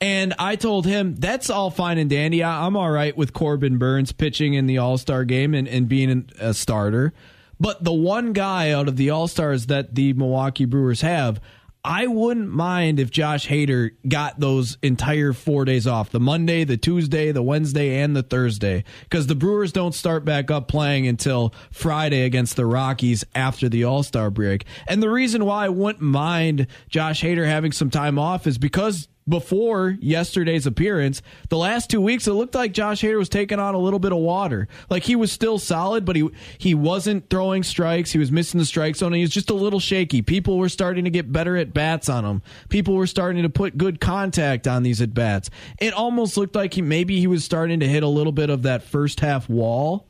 And 0.03 0.33
I 0.39 0.57
told 0.57 0.87
him 0.87 1.15
that's 1.17 1.51
all 1.51 1.71
fine 1.71 1.99
and 1.99 2.09
dandy. 2.09 2.43
I- 2.43 2.65
I'm 2.67 2.75
all 2.75 2.91
right 2.91 3.15
with 3.15 3.35
Corbin 3.35 3.77
Burnes 3.77 4.13
pitching 4.13 4.55
in 4.55 4.67
the 4.67 4.79
All 4.79 4.97
Star 4.97 5.25
game 5.27 5.53
and, 5.55 5.69
and 5.69 5.89
being 5.89 6.31
a 6.39 6.55
starter. 6.55 7.13
But 7.61 7.85
the 7.85 7.93
one 7.93 8.33
guy 8.33 8.71
out 8.71 8.89
of 8.89 8.97
the 8.97 9.11
All 9.11 9.29
Stars 9.29 9.67
that 9.67 9.95
the 9.95 10.15
Milwaukee 10.15 10.65
Brewers 10.65 11.03
have, 11.03 11.41
I 11.85 12.07
wouldn't 12.07 12.51
mind 12.51 13.01
if 13.01 13.11
Josh 13.11 13.47
Hader 13.47 13.93
got 14.07 14.39
those 14.39 14.77
entire 14.83 15.33
four 15.33 15.65
days 15.65 15.87
off 15.87 16.11
the 16.11 16.21
Monday, 16.21 16.65
the 16.65 16.77
Tuesday, 16.77 17.33
the 17.33 17.43
Wednesday, 17.43 18.01
and 18.01 18.15
the 18.15 18.23
Thursday. 18.23 18.85
Because 19.05 19.27
the 19.29 19.35
Brewers 19.35 19.73
don't 19.73 19.95
start 19.95 20.25
back 20.25 20.51
up 20.51 20.69
playing 20.69 21.07
until 21.07 21.55
Friday 21.71 22.25
against 22.25 22.57
the 22.57 22.67
Rockies 22.67 23.25
after 23.35 23.69
the 23.69 23.85
All 23.85 24.03
Star 24.03 24.31
break. 24.31 24.67
And 24.89 25.03
the 25.03 25.09
reason 25.09 25.45
why 25.47 25.67
I 25.67 25.69
wouldn't 25.71 26.03
mind 26.03 26.67
Josh 26.89 27.23
Hader 27.23 27.47
having 27.47 27.73
some 27.73 27.91
time 27.91 28.19
off 28.19 28.47
is 28.47 28.59
because 28.59 29.09
before 29.29 29.97
yesterday's 30.01 30.67
appearance, 30.67 31.23
the 31.49 31.57
last 31.57 31.91
two 31.91 32.01
weeks 32.01 32.27
it 32.27 32.33
looked 32.33 32.55
like 32.55 32.73
Josh 32.73 33.03
Hader 33.03 33.19
was 33.19 33.29
taking 33.29 33.59
on 33.59 33.75
a 33.75 33.79
little 33.79 33.99
bit 33.99 34.13
of 34.13 34.19
water. 34.19 34.69
Like 34.89 35.05
he 35.05 35.17
was 35.17 35.31
still 35.31 35.59
solid, 35.59 36.05
but 36.05 36.17
he 36.17 36.29
he 36.59 36.75
wasn't 36.75 37.31
throwing 37.31 37.63
strikes. 37.63 38.11
He 38.11 38.19
was 38.19 38.33
missing 38.33 38.59
the 38.59 38.67
strike 38.67 38.97
zone. 38.97 39.13
He 39.13 39.23
was 39.23 39.31
just 39.31 39.51
a 39.51 39.55
little 39.55 39.81
shaky. 39.81 40.23
People 40.23 40.59
were 40.59 40.69
starting 40.69 41.05
to 41.05 41.11
get 41.11 41.33
better 41.33 41.57
at 41.57 41.73
bats 41.73 42.09
on 42.09 42.25
him. 42.25 42.43
People 42.69 42.95
were 42.95 43.07
starting 43.07 43.43
to 43.43 43.51
put 43.51 43.79
good 43.79 44.01
contact 44.01 44.67
on 44.67 44.83
these 44.83 45.01
at 45.01 45.15
bats. 45.15 45.51
It 45.79 45.95
almost 45.95 46.37
looked 46.37 46.55
like 46.55 46.75
he 46.75 46.83
maybe 46.83 47.21
he 47.21 47.27
was 47.27 47.45
starting 47.45 47.81
to 47.81 47.89
hit 47.89 48.03
a 48.03 48.09
little 48.09 48.33
bit 48.33 48.51
of 48.51 48.63
that 48.63 48.83
first 48.83 49.21
half 49.21 49.49
wall. 49.49 50.09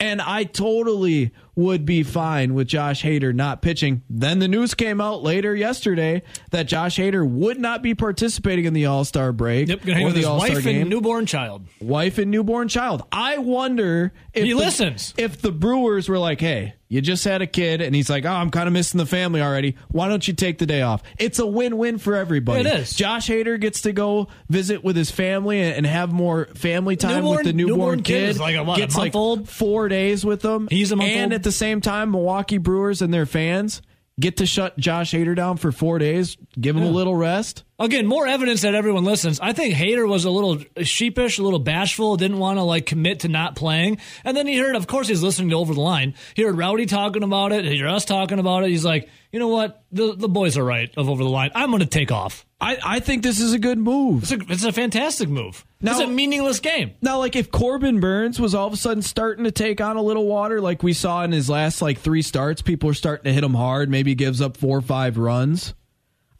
And 0.00 0.20
I 0.20 0.44
totally 0.44 1.32
would 1.56 1.84
be 1.86 2.02
fine 2.02 2.54
with 2.54 2.66
Josh 2.66 3.02
Hader 3.04 3.34
not 3.34 3.62
pitching. 3.62 4.02
Then 4.10 4.38
the 4.40 4.48
news 4.48 4.74
came 4.74 5.00
out 5.00 5.22
later 5.22 5.54
yesterday 5.54 6.22
that 6.50 6.64
Josh 6.64 6.98
Hader 6.98 7.26
would 7.28 7.58
not 7.60 7.82
be 7.82 7.94
participating 7.94 8.64
in 8.64 8.72
the 8.74 8.86
All 8.86 9.04
Star 9.04 9.32
break 9.32 9.68
Yep, 9.68 9.80
gonna 9.82 9.94
hang 9.94 10.02
or 10.02 10.06
with 10.06 10.14
the 10.14 10.20
his 10.20 10.26
All 10.26 10.40
Star 10.40 10.54
wife 10.56 10.64
game. 10.64 10.80
and 10.82 10.90
newborn 10.90 11.26
child. 11.26 11.66
wife 11.80 12.18
and 12.18 12.30
newborn 12.30 12.68
child. 12.68 13.02
I 13.12 13.38
wonder 13.38 14.12
if 14.32 14.44
He 14.44 14.50
the, 14.50 14.56
listens. 14.58 15.14
If 15.16 15.40
the 15.40 15.52
Brewers 15.52 16.08
were 16.08 16.18
like, 16.18 16.40
"Hey, 16.40 16.74
you 16.88 17.00
just 17.00 17.24
had 17.24 17.40
a 17.42 17.46
kid," 17.46 17.80
and 17.80 17.94
he's 17.94 18.10
like, 18.10 18.24
"Oh, 18.24 18.30
I'm 18.30 18.50
kind 18.50 18.66
of 18.66 18.72
missing 18.72 18.98
the 18.98 19.06
family 19.06 19.40
already. 19.40 19.76
Why 19.90 20.08
don't 20.08 20.26
you 20.26 20.34
take 20.34 20.58
the 20.58 20.66
day 20.66 20.82
off?" 20.82 21.02
It's 21.18 21.38
a 21.38 21.46
win-win 21.46 21.98
for 21.98 22.16
everybody. 22.16 22.60
It 22.60 22.66
is. 22.66 22.94
Josh 22.94 23.28
Hader 23.28 23.60
gets 23.60 23.82
to 23.82 23.92
go 23.92 24.28
visit 24.48 24.82
with 24.84 24.96
his 24.96 25.10
family 25.10 25.60
and 25.60 25.86
have 25.86 26.12
more 26.12 26.46
family 26.54 26.96
time 26.96 27.16
Newborn- 27.22 27.36
with 27.36 27.46
the 27.46 27.52
newborn, 27.52 27.78
newborn 27.78 28.02
kid 28.02 28.32
kid. 28.34 28.40
like 28.40 28.56
a, 28.56 28.64
what, 28.64 28.78
a 28.78 28.80
gets 28.82 28.94
month 28.96 29.04
like 29.04 29.16
old? 29.16 29.48
four 29.48 29.88
days 29.88 30.24
with 30.24 30.40
them. 30.42 30.68
He's 30.70 30.90
a 30.92 30.96
month 30.96 31.10
and 31.10 31.32
old? 31.32 31.40
At 31.44 31.48
the 31.48 31.52
same 31.52 31.82
time, 31.82 32.10
Milwaukee 32.12 32.56
Brewers 32.56 33.02
and 33.02 33.12
their 33.12 33.26
fans 33.26 33.82
get 34.18 34.38
to 34.38 34.46
shut 34.46 34.78
Josh 34.78 35.12
Hader 35.12 35.36
down 35.36 35.58
for 35.58 35.72
four 35.72 35.98
days, 35.98 36.38
give 36.58 36.74
him 36.74 36.84
a 36.84 36.90
little 36.90 37.14
rest. 37.14 37.64
Again, 37.78 38.06
more 38.06 38.26
evidence 38.26 38.62
that 38.62 38.74
everyone 38.74 39.04
listens. 39.04 39.40
I 39.40 39.52
think 39.52 39.74
Hader 39.74 40.08
was 40.08 40.24
a 40.24 40.30
little 40.30 40.58
sheepish, 40.82 41.38
a 41.38 41.42
little 41.42 41.58
bashful, 41.58 42.16
didn't 42.16 42.38
want 42.38 42.58
to 42.58 42.62
like 42.62 42.86
commit 42.86 43.20
to 43.20 43.28
not 43.28 43.56
playing. 43.56 43.98
And 44.24 44.34
then 44.34 44.46
he 44.46 44.56
heard, 44.56 44.74
of 44.74 44.86
course, 44.86 45.06
he's 45.06 45.22
listening 45.22 45.50
to 45.50 45.56
Over 45.56 45.74
the 45.74 45.82
Line. 45.82 46.14
He 46.32 46.44
heard 46.44 46.56
Rowdy 46.56 46.86
talking 46.86 47.22
about 47.22 47.52
it. 47.52 47.66
He 47.66 47.76
heard 47.76 47.90
us 47.90 48.06
talking 48.06 48.38
about 48.38 48.62
it. 48.62 48.70
He's 48.70 48.86
like, 48.86 49.10
you 49.32 49.38
know 49.38 49.48
what? 49.48 49.84
The 49.92 50.14
the 50.14 50.28
boys 50.30 50.56
are 50.56 50.64
right 50.64 50.90
of 50.96 51.10
Over 51.10 51.24
the 51.24 51.28
Line. 51.28 51.50
I'm 51.54 51.68
going 51.68 51.80
to 51.80 51.86
take 51.86 52.10
off. 52.10 52.46
I, 52.64 52.78
I 52.82 53.00
think 53.00 53.22
this 53.22 53.40
is 53.40 53.52
a 53.52 53.58
good 53.58 53.78
move. 53.78 54.22
It's 54.22 54.32
a, 54.32 54.38
it's 54.48 54.64
a 54.64 54.72
fantastic 54.72 55.28
move. 55.28 55.66
Now- 55.82 55.92
it's 55.92 56.00
a 56.00 56.06
meaningless 56.06 56.60
game. 56.60 56.92
Now, 57.02 57.18
like 57.18 57.36
if 57.36 57.50
Corbin 57.50 58.00
Burnes 58.00 58.40
was 58.40 58.54
all 58.54 58.66
of 58.66 58.72
a 58.72 58.76
sudden 58.78 59.02
starting 59.02 59.44
to 59.44 59.50
take 59.50 59.82
on 59.82 59.96
a 59.96 60.02
little 60.02 60.26
water, 60.26 60.62
like 60.62 60.82
we 60.82 60.94
saw 60.94 61.22
in 61.24 61.32
his 61.32 61.50
last 61.50 61.82
like 61.82 61.98
three 61.98 62.22
starts, 62.22 62.62
people 62.62 62.88
are 62.88 62.94
starting 62.94 63.24
to 63.24 63.32
hit 63.34 63.44
him 63.44 63.52
hard. 63.52 63.90
Maybe 63.90 64.12
he 64.12 64.14
gives 64.14 64.40
up 64.40 64.56
four 64.56 64.78
or 64.78 64.82
five 64.82 65.18
runs. 65.18 65.74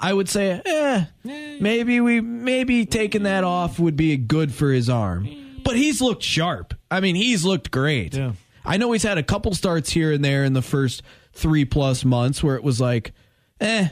I 0.01 0.13
would 0.15 0.29
say, 0.29 0.61
eh, 0.65 1.05
maybe 1.25 2.01
we 2.01 2.21
maybe 2.21 2.85
taking 2.87 3.23
that 3.25 3.45
off 3.45 3.79
would 3.79 3.97
be 3.97 4.17
good 4.17 4.53
for 4.53 4.73
his 4.73 4.89
arm. 4.91 5.29
But 5.63 5.77
he's 5.77 6.01
looked 6.01 6.23
sharp. 6.23 6.75
I 6.91 7.01
mean, 7.01 7.15
he's 7.17 7.45
looked 7.45 7.71
great. 7.71 8.15
Yeah. 8.15 8.33
I 8.65 8.77
know 8.79 8.93
he's 8.93 9.03
had 9.03 9.19
a 9.19 9.23
couple 9.23 9.55
starts 9.55 9.91
here 9.91 10.11
and 10.13 10.25
there 10.25 10.45
in 10.45 10.53
the 10.55 10.63
first 10.63 11.03
three 11.33 11.65
plus 11.65 12.05
months 12.05 12.43
where 12.43 12.57
it 12.57 12.65
was 12.65 12.81
like, 12.81 13.13
eh, 13.61 13.89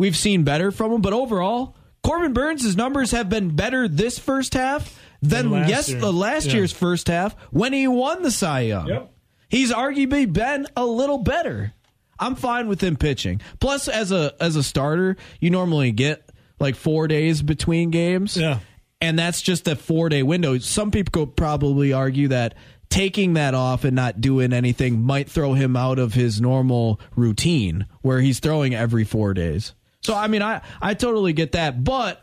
we've 0.00 0.16
seen 0.16 0.42
better 0.42 0.70
from 0.70 0.92
him. 0.92 1.00
But 1.02 1.12
overall, 1.12 1.76
Corbin 2.02 2.32
Burnes' 2.32 2.74
numbers 2.76 3.10
have 3.10 3.28
been 3.28 3.54
better 3.54 3.86
this 3.86 4.18
first 4.18 4.54
half 4.54 4.98
than 5.20 5.50
last 5.50 5.68
yes, 5.68 5.88
year. 5.90 6.00
the 6.00 6.12
last 6.12 6.46
Yeah. 6.46 6.54
year's 6.54 6.72
first 6.72 7.08
half 7.08 7.36
when 7.50 7.74
he 7.74 7.86
won 7.86 8.22
the 8.22 8.30
Cy 8.30 8.60
Young. 8.60 8.88
Yep. 8.88 9.12
He's 9.50 9.70
arguably 9.72 10.32
been 10.32 10.66
a 10.74 10.86
little 10.86 11.18
better. 11.18 11.74
I'm 12.18 12.34
fine 12.34 12.68
with 12.68 12.82
him 12.82 12.96
pitching. 12.96 13.40
Plus, 13.60 13.88
as 13.88 14.10
a 14.12 14.32
as 14.40 14.56
a 14.56 14.62
starter, 14.62 15.16
you 15.40 15.50
normally 15.50 15.92
get 15.92 16.30
like 16.58 16.76
four 16.76 17.06
days 17.06 17.42
between 17.42 17.90
games. 17.90 18.36
Yeah. 18.36 18.60
And 19.02 19.18
that's 19.18 19.42
just 19.42 19.68
a 19.68 19.76
four 19.76 20.08
day 20.08 20.22
window. 20.22 20.56
Some 20.58 20.90
people 20.90 21.26
could 21.26 21.36
probably 21.36 21.92
argue 21.92 22.28
that 22.28 22.54
taking 22.90 23.34
that 23.34 23.54
off 23.54 23.84
and 23.84 23.94
not 23.96 24.20
doing 24.20 24.52
anything 24.52 25.00
might 25.02 25.30
throw 25.30 25.54
him 25.54 25.76
out 25.76 25.98
of 25.98 26.12
his 26.14 26.40
normal 26.40 27.00
routine 27.16 27.86
where 28.02 28.20
he's 28.20 28.40
throwing 28.40 28.74
every 28.74 29.04
four 29.04 29.32
days. 29.32 29.74
So 30.02 30.14
I 30.14 30.26
mean, 30.28 30.42
I 30.42 30.62
I 30.80 30.94
totally 30.94 31.32
get 31.32 31.52
that, 31.52 31.82
but 31.84 32.22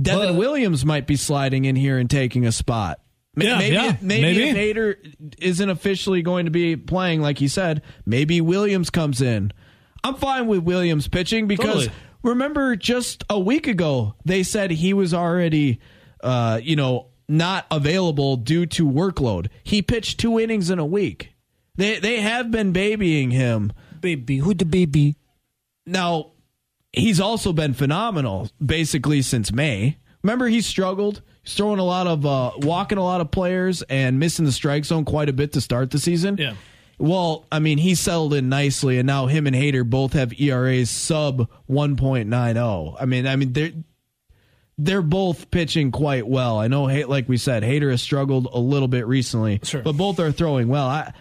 Devin 0.00 0.28
But- 0.30 0.36
Williams 0.36 0.84
might 0.84 1.06
be 1.06 1.16
sliding 1.16 1.64
in 1.64 1.76
here 1.76 1.98
and 1.98 2.08
taking 2.08 2.46
a 2.46 2.52
spot. 2.52 3.00
Yeah, 3.36 3.58
maybe, 3.58 3.74
yeah, 3.76 3.96
maybe, 4.00 4.22
maybe. 4.22 4.48
if 4.48 4.76
Hader 4.76 5.34
isn't 5.38 5.70
officially 5.70 6.20
going 6.20 6.46
to 6.46 6.50
be 6.50 6.76
playing 6.76 7.20
like 7.22 7.38
he 7.38 7.46
said, 7.48 7.82
maybe 8.04 8.40
Williams 8.40 8.90
comes 8.90 9.22
in. 9.22 9.52
I'm 10.02 10.16
fine 10.16 10.46
with 10.48 10.60
Williams 10.64 11.06
pitching 11.06 11.46
because 11.46 11.86
Totally. 11.86 11.92
remember 12.24 12.74
just 12.74 13.22
a 13.30 13.38
week 13.38 13.68
ago 13.68 14.14
they 14.24 14.42
said 14.42 14.72
he 14.72 14.92
was 14.94 15.14
already, 15.14 15.78
uh, 16.24 16.58
you 16.62 16.74
know, 16.74 17.06
not 17.28 17.66
available 17.70 18.36
due 18.36 18.66
to 18.66 18.84
workload. 18.88 19.46
He 19.62 19.80
pitched 19.80 20.18
two 20.18 20.40
innings 20.40 20.68
in 20.68 20.80
a 20.80 20.86
week. 20.86 21.32
They 21.76 22.00
they 22.00 22.20
have 22.20 22.50
been 22.50 22.72
babying 22.72 23.30
him. 23.30 23.72
Baby, 24.00 24.38
who 24.38 24.54
the 24.54 24.64
baby? 24.64 25.16
Now, 25.86 26.32
he's 26.92 27.20
also 27.20 27.52
been 27.52 27.74
phenomenal 27.74 28.48
basically 28.64 29.22
since 29.22 29.52
May. 29.52 29.98
Remember, 30.22 30.48
he 30.48 30.60
struggled. 30.60 31.22
He's 31.42 31.54
throwing 31.54 31.78
a 31.78 31.84
lot 31.84 32.06
of, 32.06 32.26
uh, 32.26 32.50
walking 32.58 32.98
a 32.98 33.02
lot 33.04 33.20
of 33.20 33.30
players 33.30 33.82
and 33.82 34.18
missing 34.18 34.44
the 34.44 34.52
strike 34.52 34.84
zone 34.84 35.04
quite 35.04 35.28
a 35.28 35.32
bit 35.32 35.52
to 35.54 35.60
start 35.60 35.90
the 35.90 35.98
season. 35.98 36.36
Yeah. 36.38 36.54
Well, 36.98 37.46
I 37.50 37.60
mean, 37.60 37.78
he 37.78 37.94
settled 37.94 38.34
in 38.34 38.50
nicely, 38.50 38.98
and 38.98 39.06
now 39.06 39.26
him 39.26 39.46
and 39.46 39.56
Hader 39.56 39.88
both 39.88 40.12
have 40.12 40.38
ERAs 40.38 40.90
sub 40.90 41.48
1.90. 41.70 42.96
I 43.00 43.04
mean, 43.06 43.26
I 43.26 43.36
mean 43.36 43.52
they're 43.54 43.72
they're 44.76 45.02
both 45.02 45.50
pitching 45.50 45.90
quite 45.92 46.26
well. 46.26 46.58
I 46.58 46.68
know, 46.68 46.84
like 46.84 47.28
we 47.28 47.36
said, 47.36 47.62
Hader 47.62 47.90
has 47.90 48.00
struggled 48.02 48.48
a 48.52 48.58
little 48.58 48.88
bit 48.88 49.06
recently, 49.06 49.60
Sure. 49.62 49.82
but 49.82 49.92
both 49.96 50.18
are 50.20 50.32
throwing 50.32 50.68
well. 50.68 50.86
I 50.86 51.12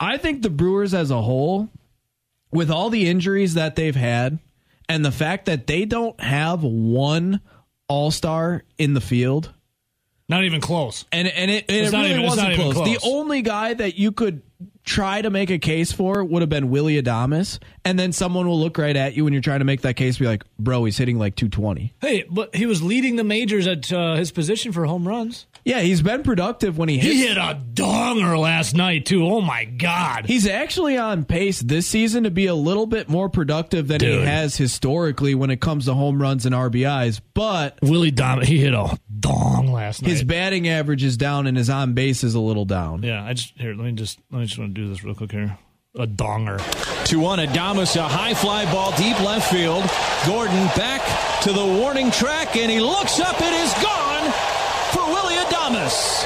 I 0.00 0.16
think 0.18 0.42
the 0.42 0.50
Brewers 0.50 0.94
as 0.94 1.10
a 1.12 1.22
whole, 1.22 1.68
with 2.50 2.70
all 2.70 2.90
the 2.90 3.08
injuries 3.08 3.54
that 3.54 3.76
they've 3.76 3.94
had, 3.94 4.40
and 4.88 5.04
the 5.04 5.12
fact 5.12 5.46
that 5.46 5.66
they 5.66 5.84
don't 5.84 6.18
have 6.20 6.62
one 6.62 7.40
All 7.88 8.10
Star 8.10 8.64
in 8.78 8.94
the 8.94 9.00
field, 9.00 9.52
Not 10.28 10.44
even 10.44 10.60
close. 10.60 11.04
and 11.12 11.28
and 11.28 11.50
it, 11.50 11.64
and 11.68 11.86
it 11.86 11.92
really 11.92 12.10
even- 12.10 12.22
wasn't 12.22 12.52
even 12.52 12.72
close. 12.72 12.86
The 12.86 12.98
only 13.08 13.42
guy 13.42 13.74
that 13.74 13.96
you 13.98 14.12
could 14.12 14.42
try 14.84 15.22
to 15.22 15.30
make 15.30 15.50
a 15.50 15.58
case 15.58 15.92
for 15.92 16.24
would 16.24 16.42
have 16.42 16.48
been 16.48 16.68
Willy 16.70 17.00
Adames, 17.00 17.58
and 17.84 17.98
then 17.98 18.12
someone 18.12 18.48
will 18.48 18.58
look 18.58 18.78
right 18.78 18.96
at 18.96 19.14
you 19.16 19.24
when 19.24 19.32
you're 19.32 19.42
trying 19.42 19.60
to 19.60 19.64
make 19.64 19.82
that 19.82 19.94
case, 19.94 20.18
be 20.18 20.26
like, 20.26 20.44
"Bro, 20.58 20.84
he's 20.84 20.96
hitting 20.98 21.18
like 21.18 21.36
220." 21.36 21.92
Hey, 22.00 22.24
but 22.30 22.54
he 22.54 22.66
was 22.66 22.82
leading 22.82 23.16
the 23.16 23.24
majors 23.24 23.66
at 23.66 23.92
uh, 23.92 24.14
his 24.16 24.32
position 24.32 24.72
for 24.72 24.84
home 24.86 25.06
runs. 25.06 25.46
Yeah, 25.64 25.80
he's 25.80 26.02
been 26.02 26.22
productive 26.24 26.76
when 26.76 26.88
he 26.88 26.98
hits. 26.98 27.14
He 27.14 27.26
hit 27.26 27.36
a 27.36 27.60
donger 27.74 28.38
last 28.38 28.74
night 28.74 29.06
too. 29.06 29.24
Oh 29.24 29.40
my 29.40 29.64
god! 29.64 30.26
He's 30.26 30.46
actually 30.46 30.96
on 30.98 31.24
pace 31.24 31.60
this 31.60 31.86
season 31.86 32.24
to 32.24 32.30
be 32.30 32.46
a 32.46 32.54
little 32.54 32.86
bit 32.86 33.08
more 33.08 33.28
productive 33.28 33.86
than 33.88 34.00
he 34.00 34.20
has 34.22 34.56
historically 34.56 35.34
when 35.34 35.50
it 35.50 35.60
comes 35.60 35.84
to 35.84 35.94
home 35.94 36.20
runs 36.20 36.46
and 36.46 36.54
RBIs, 36.54 37.20
but 37.34 37.78
Willie 37.82 38.10
Dom, 38.10 38.40
he 38.42 38.58
hit 38.58 38.74
a 38.74 38.98
dong 39.20 39.68
last 39.72 40.02
night. 40.02 40.10
his 40.10 40.24
batting 40.24 40.68
average 40.68 41.04
is 41.04 41.16
down 41.16 41.46
and 41.46 41.56
his 41.56 41.70
on 41.70 41.92
base 41.94 42.24
is 42.24 42.34
a 42.34 42.40
little 42.40 42.64
down. 42.64 43.02
yeah, 43.02 43.24
I 43.24 43.34
just 43.34 43.56
here. 43.56 43.74
Let 43.74 43.84
me 43.84 43.92
just 43.92 44.18
let 44.32 44.40
me 44.40 44.46
just 44.46 44.58
want 44.58 44.74
to 44.74 44.80
do 44.80 44.88
this 44.88 45.04
real 45.04 45.14
quick 45.14 45.30
here. 45.30 45.56
A 45.94 46.06
donger. 46.06 46.58
2 47.06 47.20
1 47.20 47.38
Adames, 47.40 47.96
a 47.96 48.02
high 48.08 48.32
fly 48.32 48.64
ball 48.72 48.96
deep 48.96 49.20
left 49.20 49.52
field. 49.52 49.84
Gordon 50.26 50.66
back 50.68 51.02
to 51.42 51.52
the 51.52 51.64
warning 51.64 52.10
track, 52.10 52.56
and 52.56 52.70
he 52.70 52.80
looks 52.80 53.20
up. 53.20 53.36
It 53.38 53.52
is 53.52 53.72
gone 53.74 53.91
for 53.91 53.91
Willy 53.91 53.91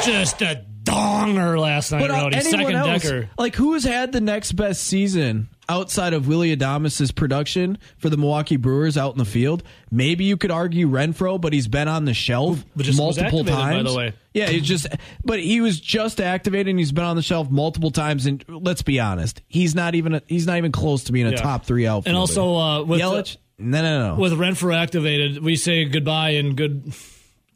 Just 0.05 0.41
a 0.43 0.65
donger 0.85 1.59
last 1.59 1.91
night, 1.91 2.01
But 2.01 2.11
uh, 2.11 2.15
Rowdy. 2.15 2.41
Second 2.41 2.77
else, 2.77 3.03
decker. 3.03 3.29
like 3.39 3.57
who's 3.57 3.83
had 3.85 4.13
the 4.13 4.21
next 4.21 4.53
best 4.53 4.85
season 4.85 5.49
outside 5.69 6.13
of 6.13 6.29
Willy 6.29 6.57
Adames' 6.57 7.13
production 7.13 7.79
for 7.99 8.09
the 8.09 8.17
Milwaukee 8.17 8.57
Brewers 8.57 8.97
out 8.97 9.13
in 9.13 9.19
the 9.19 9.25
field? 9.25 9.65
Maybe 9.91 10.25
you 10.25 10.37
could 10.37 10.53
argue 10.53 10.89
Renfroe, 10.89 11.41
but 11.41 11.53
he's 11.53 11.67
been 11.67 11.89
on 11.89 12.05
the 12.05 12.15
shelf 12.15 12.65
multiple 12.97 13.43
times. 13.45 13.85
by 13.85 13.91
the 13.91 13.97
way. 13.97 14.13
Yeah, 14.33 14.47
he's 14.49 14.63
just, 14.63 14.87
but 15.25 15.41
he 15.41 15.61
was 15.61 15.81
just 15.81 16.21
activated 16.21 16.69
and 16.69 16.79
he's 16.79 16.93
been 16.93 17.05
on 17.05 17.17
the 17.17 17.23
shelf 17.23 17.51
multiple 17.51 17.91
times. 17.91 18.27
And 18.27 18.45
let's 18.49 18.83
be 18.83 19.01
honest, 19.01 19.43
he's 19.49 19.75
not 19.75 19.95
even 19.97 20.15
a, 20.17 20.23
he's 20.29 20.47
not 20.47 20.59
even 20.59 20.71
close 20.73 21.05
to 21.05 21.13
being 21.13 21.27
a 21.27 21.31
Yeah. 21.31 21.37
top 21.37 21.65
three 21.65 21.87
outfielder. 21.87 22.11
And 22.11 22.17
also 22.17 22.55
uh, 22.55 22.83
with 22.85 23.01
Yelich, 23.01 23.39
no, 23.59 23.83
no, 23.83 24.15
no. 24.15 24.21
with 24.21 24.35
Renfroe 24.35 24.77
activated, 24.77 25.43
we 25.43 25.57
say 25.57 25.85
goodbye 25.87 26.31
and 26.31 26.55
good 26.57 26.93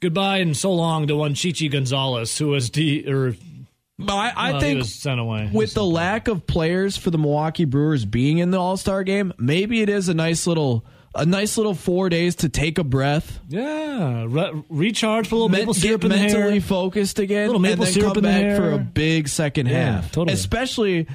goodbye 0.00 0.38
and 0.38 0.56
so 0.56 0.72
long 0.72 1.06
to 1.08 1.16
one 1.16 1.34
Chi 1.34 1.52
Chi 1.52 1.66
Gonzalez, 1.66 2.36
who 2.38 2.48
was 2.48 2.70
de 2.70 3.06
or 3.10 3.34
But 3.98 4.14
I, 4.14 4.32
I 4.34 4.52
well, 4.52 4.60
think 4.60 4.84
sent 4.84 5.20
away. 5.20 5.50
with 5.52 5.74
the 5.74 5.84
lack 5.84 6.28
of 6.28 6.46
players 6.46 6.96
for 6.96 7.10
the 7.10 7.18
Milwaukee 7.18 7.64
Brewers 7.66 8.04
being 8.04 8.38
in 8.38 8.50
the 8.50 8.58
All 8.58 8.76
Star 8.76 9.04
game, 9.04 9.32
maybe 9.38 9.82
it 9.82 9.88
is 9.88 10.08
a 10.08 10.14
nice 10.14 10.46
little 10.46 10.84
a 11.14 11.26
nice 11.26 11.56
little 11.58 11.74
four 11.74 12.08
days 12.08 12.36
to 12.36 12.48
take 12.48 12.78
a 12.78 12.84
breath, 12.84 13.40
yeah, 13.48 14.24
re- 14.28 14.62
recharge, 14.68 15.24
put 15.28 15.34
a 15.34 15.38
little 15.38 15.48
men- 15.48 15.60
maple 15.62 15.74
syrup 15.74 16.04
in 16.04 16.10
the 16.10 16.16
mentally 16.16 16.52
hair. 16.52 16.60
focused 16.60 17.18
again, 17.18 17.46
Little 17.48 17.60
maple 17.60 17.84
and 17.84 17.86
then 17.86 17.92
syrup 17.92 18.14
come 18.14 18.22
the 18.22 18.28
back 18.28 18.40
hair. 18.42 18.56
for 18.56 18.70
a 18.70 18.78
big 18.78 19.26
second 19.26 19.66
Yeah, 19.66 19.94
half. 19.94 20.12
totally. 20.12 20.34
Especially 20.34 21.08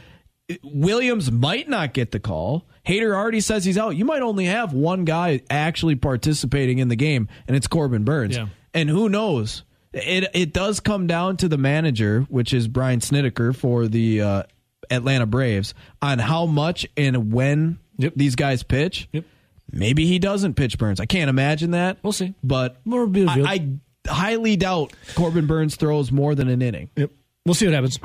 Williams 0.63 1.31
might 1.31 1.69
not 1.69 1.93
get 1.93 2.11
the 2.11 2.19
call. 2.19 2.67
Hader 2.85 3.15
already 3.15 3.39
says 3.39 3.65
he's 3.65 3.77
out. 3.77 3.95
You 3.95 4.05
might 4.05 4.21
only 4.21 4.45
have 4.45 4.73
one 4.73 5.05
guy 5.05 5.41
actually 5.49 5.95
participating 5.95 6.79
in 6.79 6.87
the 6.87 6.95
game, 6.95 7.27
and 7.47 7.55
it's 7.57 7.67
Corbin 7.67 8.03
Burnes. 8.03 8.35
Yeah. 8.35 8.47
And 8.75 8.89
who 8.89 9.09
knows? 9.09 9.63
It 9.93 10.29
it 10.33 10.53
does 10.53 10.79
come 10.81 11.07
down 11.07 11.37
to 11.37 11.47
the 11.47 11.57
manager, 11.57 12.25
which 12.29 12.53
is 12.53 12.67
Brian 12.67 12.99
Snitker 12.99 13.55
for 13.55 13.87
the 13.87 14.21
uh, 14.21 14.43
Atlanta 14.91 15.25
Braves, 15.25 15.73
on 16.01 16.19
how 16.19 16.45
much 16.45 16.85
and 16.95 17.31
when 17.33 17.79
Yep. 17.97 18.13
these 18.17 18.35
guys 18.35 18.61
pitch. 18.61 19.07
Yep. 19.13 19.23
Maybe 19.71 20.05
he 20.05 20.19
doesn't 20.19 20.55
pitch 20.55 20.77
Burnes. 20.77 20.99
I 20.99 21.05
can't 21.05 21.29
imagine 21.29 21.71
that. 21.71 21.97
We'll 22.03 22.11
see. 22.13 22.33
But 22.43 22.85
More. 22.85 23.07
I, 23.15 23.43
I 23.47 23.69
highly 24.07 24.57
doubt 24.57 24.91
Corbin 25.15 25.47
Burnes 25.47 25.77
throws 25.77 26.11
more 26.11 26.35
than 26.35 26.49
an 26.49 26.61
inning. 26.61 26.89
Yep. 26.97 27.11
We'll 27.45 27.55
see 27.55 27.65
what 27.67 27.73
happens. 27.73 27.99